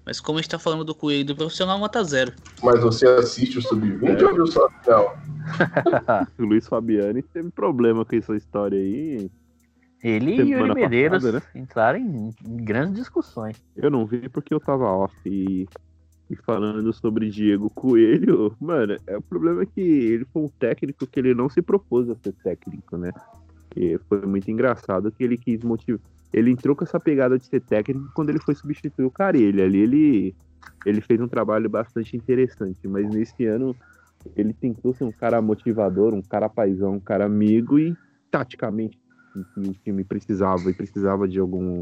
[0.08, 2.32] Mas como a gente tá falando do coelho do profissional, nota 0.
[2.62, 5.18] Mas você assiste o Sub-20 ou viu só a final?
[6.38, 9.30] O Luiz Fabiani teve problema com essa história aí.
[10.02, 13.62] Ele e Yuri Medeiros passada, entraram em, em grandes discussões.
[13.76, 15.14] Eu não vi porque eu tava off.
[15.26, 15.68] E,
[16.30, 21.06] e falando sobre Diego Coelho, mano, é, o problema é que ele foi um técnico
[21.06, 23.12] que ele não se propôs a ser técnico, né?
[23.76, 26.00] E foi muito engraçado que ele quis motivar.
[26.32, 29.62] Ele entrou com essa pegada de ser técnico quando ele foi substituir o Carelli.
[29.62, 30.34] Ali ele,
[30.84, 33.74] ele fez um trabalho bastante interessante, mas nesse ano
[34.36, 37.96] ele tentou ser um cara motivador, um cara paizão, um cara amigo e
[38.30, 38.98] taticamente
[39.56, 41.80] o time precisava e precisava de algum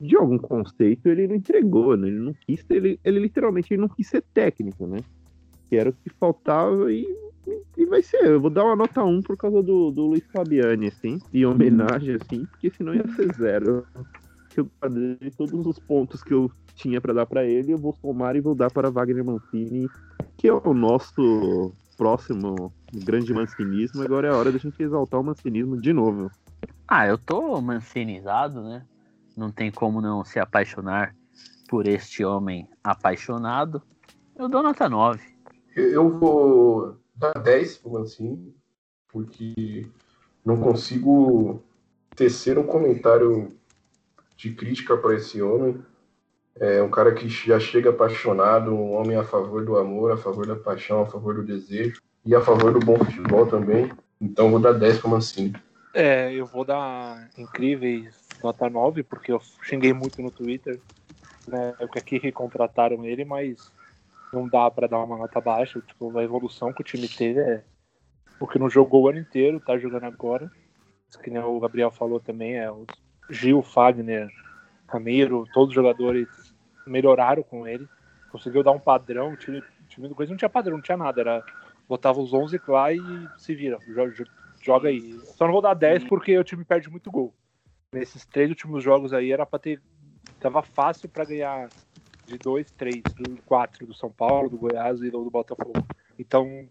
[0.00, 2.08] de algum conceito, ele não entregou, né?
[2.08, 4.98] Ele não quis ele, ele literalmente ele não quis ser técnico, né?
[5.68, 7.06] Que era o que faltava e,
[7.76, 8.24] e vai ser.
[8.26, 12.14] Eu vou dar uma nota 1 por causa do, do Luiz Fabiani, assim, em homenagem,
[12.16, 13.86] assim, porque senão ia ser zero.
[14.56, 18.36] Eu guardei todos os pontos que eu tinha pra dar pra ele, eu vou somar
[18.36, 19.88] e vou dar para Wagner Mancini,
[20.36, 24.02] que é o nosso próximo grande mancinismo.
[24.02, 26.30] Agora é a hora da gente exaltar o mancinismo de novo.
[26.86, 28.84] Ah, eu tô mancinizado, né?
[29.36, 31.14] Não tem como não se apaixonar
[31.68, 33.82] por este homem apaixonado.
[34.36, 35.20] Eu dou nota 9.
[35.74, 38.54] Eu- Eu vou dar 10 pro Mancini,
[39.08, 39.86] porque
[40.44, 41.62] não consigo
[42.14, 43.48] tecer um comentário
[44.36, 45.80] de crítica para esse homem.
[46.56, 50.46] É um cara que já chega apaixonado, um homem a favor do amor, a favor
[50.46, 53.90] da paixão, a favor do desejo e a favor do bom futebol também.
[54.20, 55.54] Então vou dar 10 pro Mancini.
[55.92, 60.80] É, eu vou dar incríveis nota 9, porque eu xinguei muito no Twitter,
[61.46, 61.74] né?
[61.80, 63.72] Época que contrataram ele, mas
[64.34, 65.80] não dá pra dar uma nota baixa.
[65.80, 67.64] Tipo, a evolução que o time teve é
[68.40, 70.50] o que não jogou o ano inteiro, tá jogando agora.
[71.22, 72.84] Que nem o Gabriel falou também, é o
[73.30, 74.28] Gil, Fagner,
[74.88, 76.28] Ramiro, todos os jogadores
[76.86, 77.88] melhoraram com ele.
[78.30, 80.96] Conseguiu dar um padrão, o time, o time do Coisa não tinha padrão, não tinha
[80.96, 81.44] nada, era
[81.88, 82.98] botava os 11 lá e
[83.38, 84.24] se vira, joga,
[84.60, 85.18] joga aí.
[85.36, 87.34] Só não vou dar 10 porque o time perde muito gol.
[87.92, 89.80] Nesses três últimos jogos aí era pra ter.
[90.40, 91.68] Tava fácil pra ganhar
[92.26, 93.02] de 2, 3,
[93.44, 95.86] 4 do São Paulo, do Goiás e do Botafogo.
[96.18, 96.66] Então,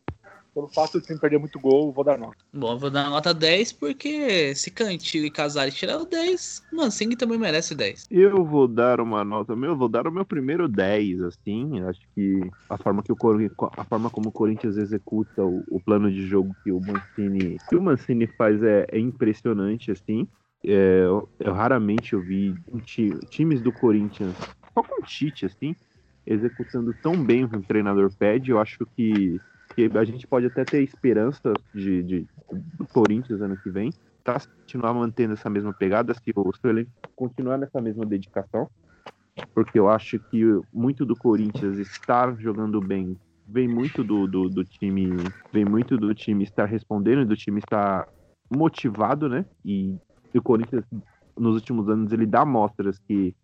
[0.53, 2.35] pelo fato do time perder muito gol, vou dar 9.
[2.53, 7.39] Bom, eu vou dar nota 10 porque se Cantilho e Casares tiraram 10, Mancini também
[7.39, 8.07] merece 10.
[8.11, 11.81] Eu vou dar uma nota, meu, eu vou dar o meu primeiro 10, assim.
[11.81, 12.39] Acho que
[12.69, 13.17] a forma que o
[13.75, 17.75] a forma como o Corinthians executa o, o plano de jogo que o Mancini, que
[17.75, 20.27] o Mancini faz é, é impressionante, assim.
[20.65, 24.38] É, eu, eu raramente eu vi um ti- times do Corinthians,
[24.73, 25.76] só com Tite, assim,
[26.26, 28.52] executando tão bem o que o treinador pede.
[28.52, 29.41] Eu acho que,
[29.76, 33.94] que a gente pode até ter esperança de, de- do Corinthians ano que vem.
[34.23, 38.69] Tá, continuar mantendo essa mesma pegada, se o seu elenco continuar nessa mesma dedicação,
[39.53, 40.41] porque eu acho que
[40.72, 46.14] muito do Corinthians estar jogando bem vem muito do, do, do time, vem muito do
[46.15, 48.07] time estar respondendo, do time estar
[48.49, 49.45] motivado, né?
[49.65, 49.98] E
[50.39, 50.85] o Corinthians
[51.38, 53.35] nos últimos anos ele dá mostras que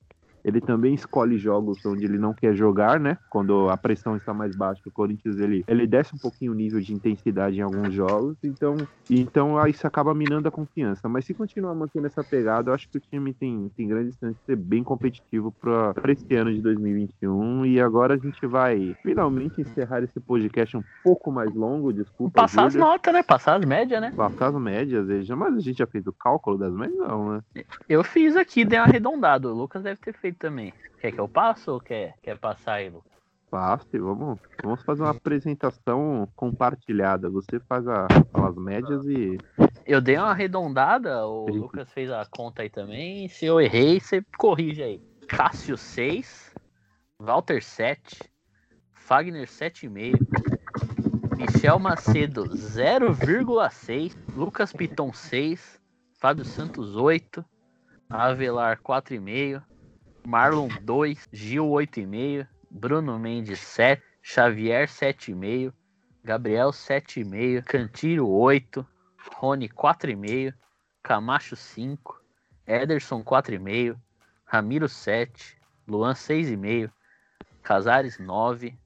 [0.49, 3.17] ele também escolhe jogos onde ele não quer jogar, né?
[3.29, 6.79] Quando a pressão está mais baixa, o Corinthians ele, ele desce um pouquinho o nível
[6.81, 8.75] de intensidade em alguns jogos, então,
[9.09, 11.07] então aí isso acaba minando a confiança.
[11.07, 14.37] Mas se continuar mantendo essa pegada, eu acho que o time tem, tem grande chance
[14.39, 17.65] de ser bem competitivo para esse ano de 2021.
[17.65, 22.41] E agora a gente vai finalmente encerrar esse podcast um pouco mais longo, desculpa.
[22.41, 23.23] Passar as notas, né?
[23.23, 24.11] Passar as médias, né?
[24.15, 27.63] Passar as médias, mas a gente já fez o cálculo das médias, não, né?
[27.87, 29.49] Eu fiz aqui, dei uma arredondada.
[29.49, 30.73] O Lucas deve ter feito também.
[30.99, 33.11] Quer que eu passe ou quer, quer passar aí, Lucas?
[33.51, 37.29] Fácil, vamos, vamos fazer uma apresentação compartilhada.
[37.29, 39.37] Você faz a- as médias e.
[39.85, 41.57] Eu dei uma arredondada, o Sim.
[41.59, 43.27] Lucas fez a conta aí também.
[43.27, 45.01] Se eu errei, você corrige aí.
[45.27, 46.53] Cássio 6,
[47.19, 48.19] Walter 7,
[48.91, 50.19] Fagner 7,5,
[51.35, 55.79] Michel Macedo 0,6, Lucas Piton 6,
[56.19, 57.43] Fábio Santos 8,
[58.09, 59.63] Avelar 4,5,
[60.29, 65.73] Marlon 2, Gil 8,5, Bruno Mendes 7, Xavier 7,5,
[66.23, 68.85] Gabriel 7,5, Cantilho 8,
[69.41, 70.53] Rony 4,5,
[71.01, 71.97] Camacho 5,
[72.67, 73.97] Ederson 4,5,
[74.53, 75.57] Ramiro 7,
[75.87, 76.91] Luan 6,5,
[77.63, 78.77] Casares 9,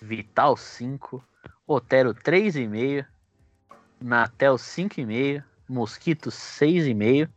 [0.00, 1.20] Vital 5,
[1.66, 3.04] Otero 3,5,
[4.00, 7.28] Natel 5,5, Mosquito 6,5,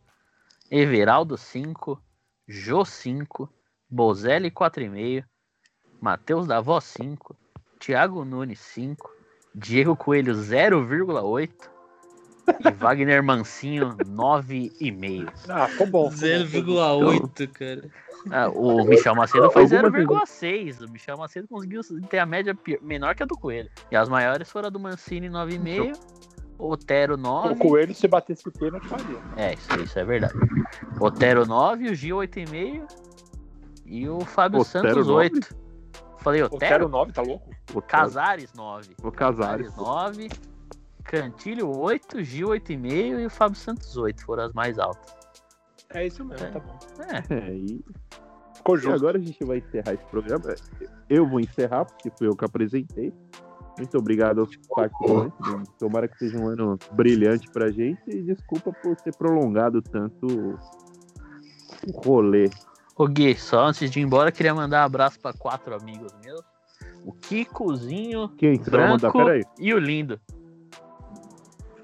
[0.70, 1.98] Everaldo 5,
[2.52, 3.48] Jô 5,
[3.88, 5.24] Bozelli 4,5,
[6.00, 7.36] Matheus Davó 5,
[7.78, 9.08] Thiago Nunes 5,
[9.54, 11.48] Diego Coelho 0,8
[12.58, 15.32] e Wagner Mancinho 9,5.
[15.48, 16.10] Ah, ficou bom.
[16.10, 17.28] ficou bom.
[17.28, 17.88] 0,8, cara.
[18.32, 20.84] Ah, o Michel Macedo foi Algumas 0,6.
[20.84, 23.70] O Michel Macedo conseguiu ter a média menor que a do Coelho.
[23.92, 25.96] E as maiores foram a do Mancini 9,5,
[26.60, 27.54] Otero 9.
[27.54, 29.18] O Coelho, se batesse o pênalti, faria.
[29.36, 30.34] É, isso, isso é verdade.
[31.00, 32.86] Otero 9, o Gil 8,5
[33.86, 35.12] e o Fábio Otero Santos 9?
[35.36, 35.56] 8.
[36.18, 36.88] Falei Otero Otero?
[36.88, 37.50] 9, tá louco?
[37.74, 38.94] O Casares 9.
[39.02, 39.74] O Casares.
[39.76, 40.28] 9.
[41.02, 45.14] Cantilho 8, Gil 8,5 e o Fábio Santos 8 foram as mais altas.
[45.92, 46.78] É isso mesmo, tá bom.
[47.00, 47.84] É, É, e,
[48.54, 48.94] Ficou e justo.
[48.94, 50.54] agora a gente vai encerrar esse programa.
[51.08, 53.12] Eu vou encerrar, porque fui eu que apresentei.
[53.76, 55.68] Muito obrigado aos participantes.
[55.78, 58.02] Tomara que seja um ano brilhante pra gente.
[58.08, 60.58] E desculpa por ter prolongado tanto
[61.86, 62.50] o rolê.
[62.96, 66.42] Ô Gui, só antes de ir embora, queria mandar um abraço para quatro amigos meus.
[67.04, 68.70] O Kikozinho, Quem mandar?
[68.98, 69.42] Branco Peraí.
[69.58, 70.20] e o Lindo.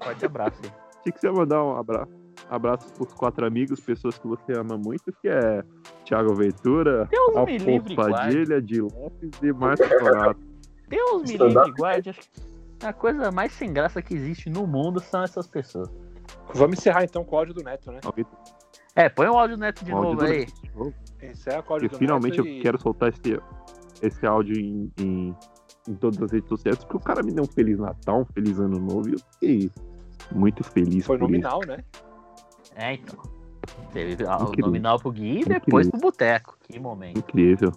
[0.03, 0.71] Forte abraço aí.
[1.01, 2.11] Achei que você mandar um abraço.
[2.49, 5.63] Abraços pros quatro amigos, pessoas que você ama muito, que é
[6.05, 7.95] Thiago Ventura, Alfonso.
[7.95, 10.39] Padilha, Di Lopes e Márcio Donato.
[10.87, 12.09] Deus me livre, guarde.
[12.09, 15.89] Acho que A coisa mais sem graça que existe no mundo são essas pessoas.
[16.53, 17.99] Vamos encerrar então com o áudio do Neto, né?
[18.95, 20.39] É, põe o áudio neto de áudio novo do aí.
[20.39, 20.93] Neto de novo?
[21.21, 23.39] Encerra com o áudio Porque do finalmente Neto eu e- quero soltar esse,
[24.01, 25.35] esse áudio em, em,
[25.87, 28.57] em todas as redes sociais, porque o cara me deu um Feliz Natal, um Feliz
[28.59, 29.71] Ano Novo, e eu fiquei
[30.31, 31.31] muito feliz Foi por isso.
[31.31, 31.83] nominal, né?
[32.75, 33.17] É, então.
[33.91, 34.65] Teve o Incrível.
[34.65, 35.59] nominal pro Gui e Incrível.
[35.59, 36.57] depois pro Boteco.
[36.63, 37.17] Que momento.
[37.19, 37.71] Incrível.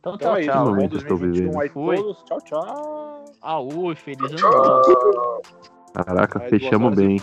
[0.00, 0.50] Então, Então tchau, é isso.
[0.50, 0.64] tchau.
[0.66, 1.96] Momento estou 2021 aí Fui.
[1.96, 2.22] todos.
[2.24, 3.24] Tchau, tchau.
[3.42, 5.42] Aú, feliz ano novo.
[5.94, 7.18] Caraca, fechamos bem.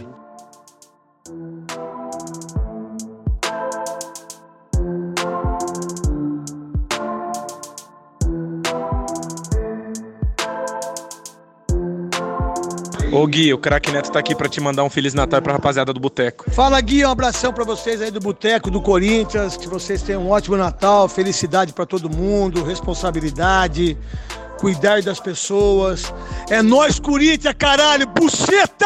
[13.17, 15.91] Ô Gui, o craque Neto tá aqui pra te mandar um Feliz Natal pra rapaziada
[15.91, 16.51] do Boteco.
[16.51, 20.29] Fala Gui, um abração pra vocês aí do Boteco, do Corinthians, que vocês tenham um
[20.29, 23.97] ótimo Natal, felicidade pra todo mundo, responsabilidade,
[24.59, 26.13] cuidar das pessoas.
[26.47, 28.85] É nós Corinthians, caralho, buceta!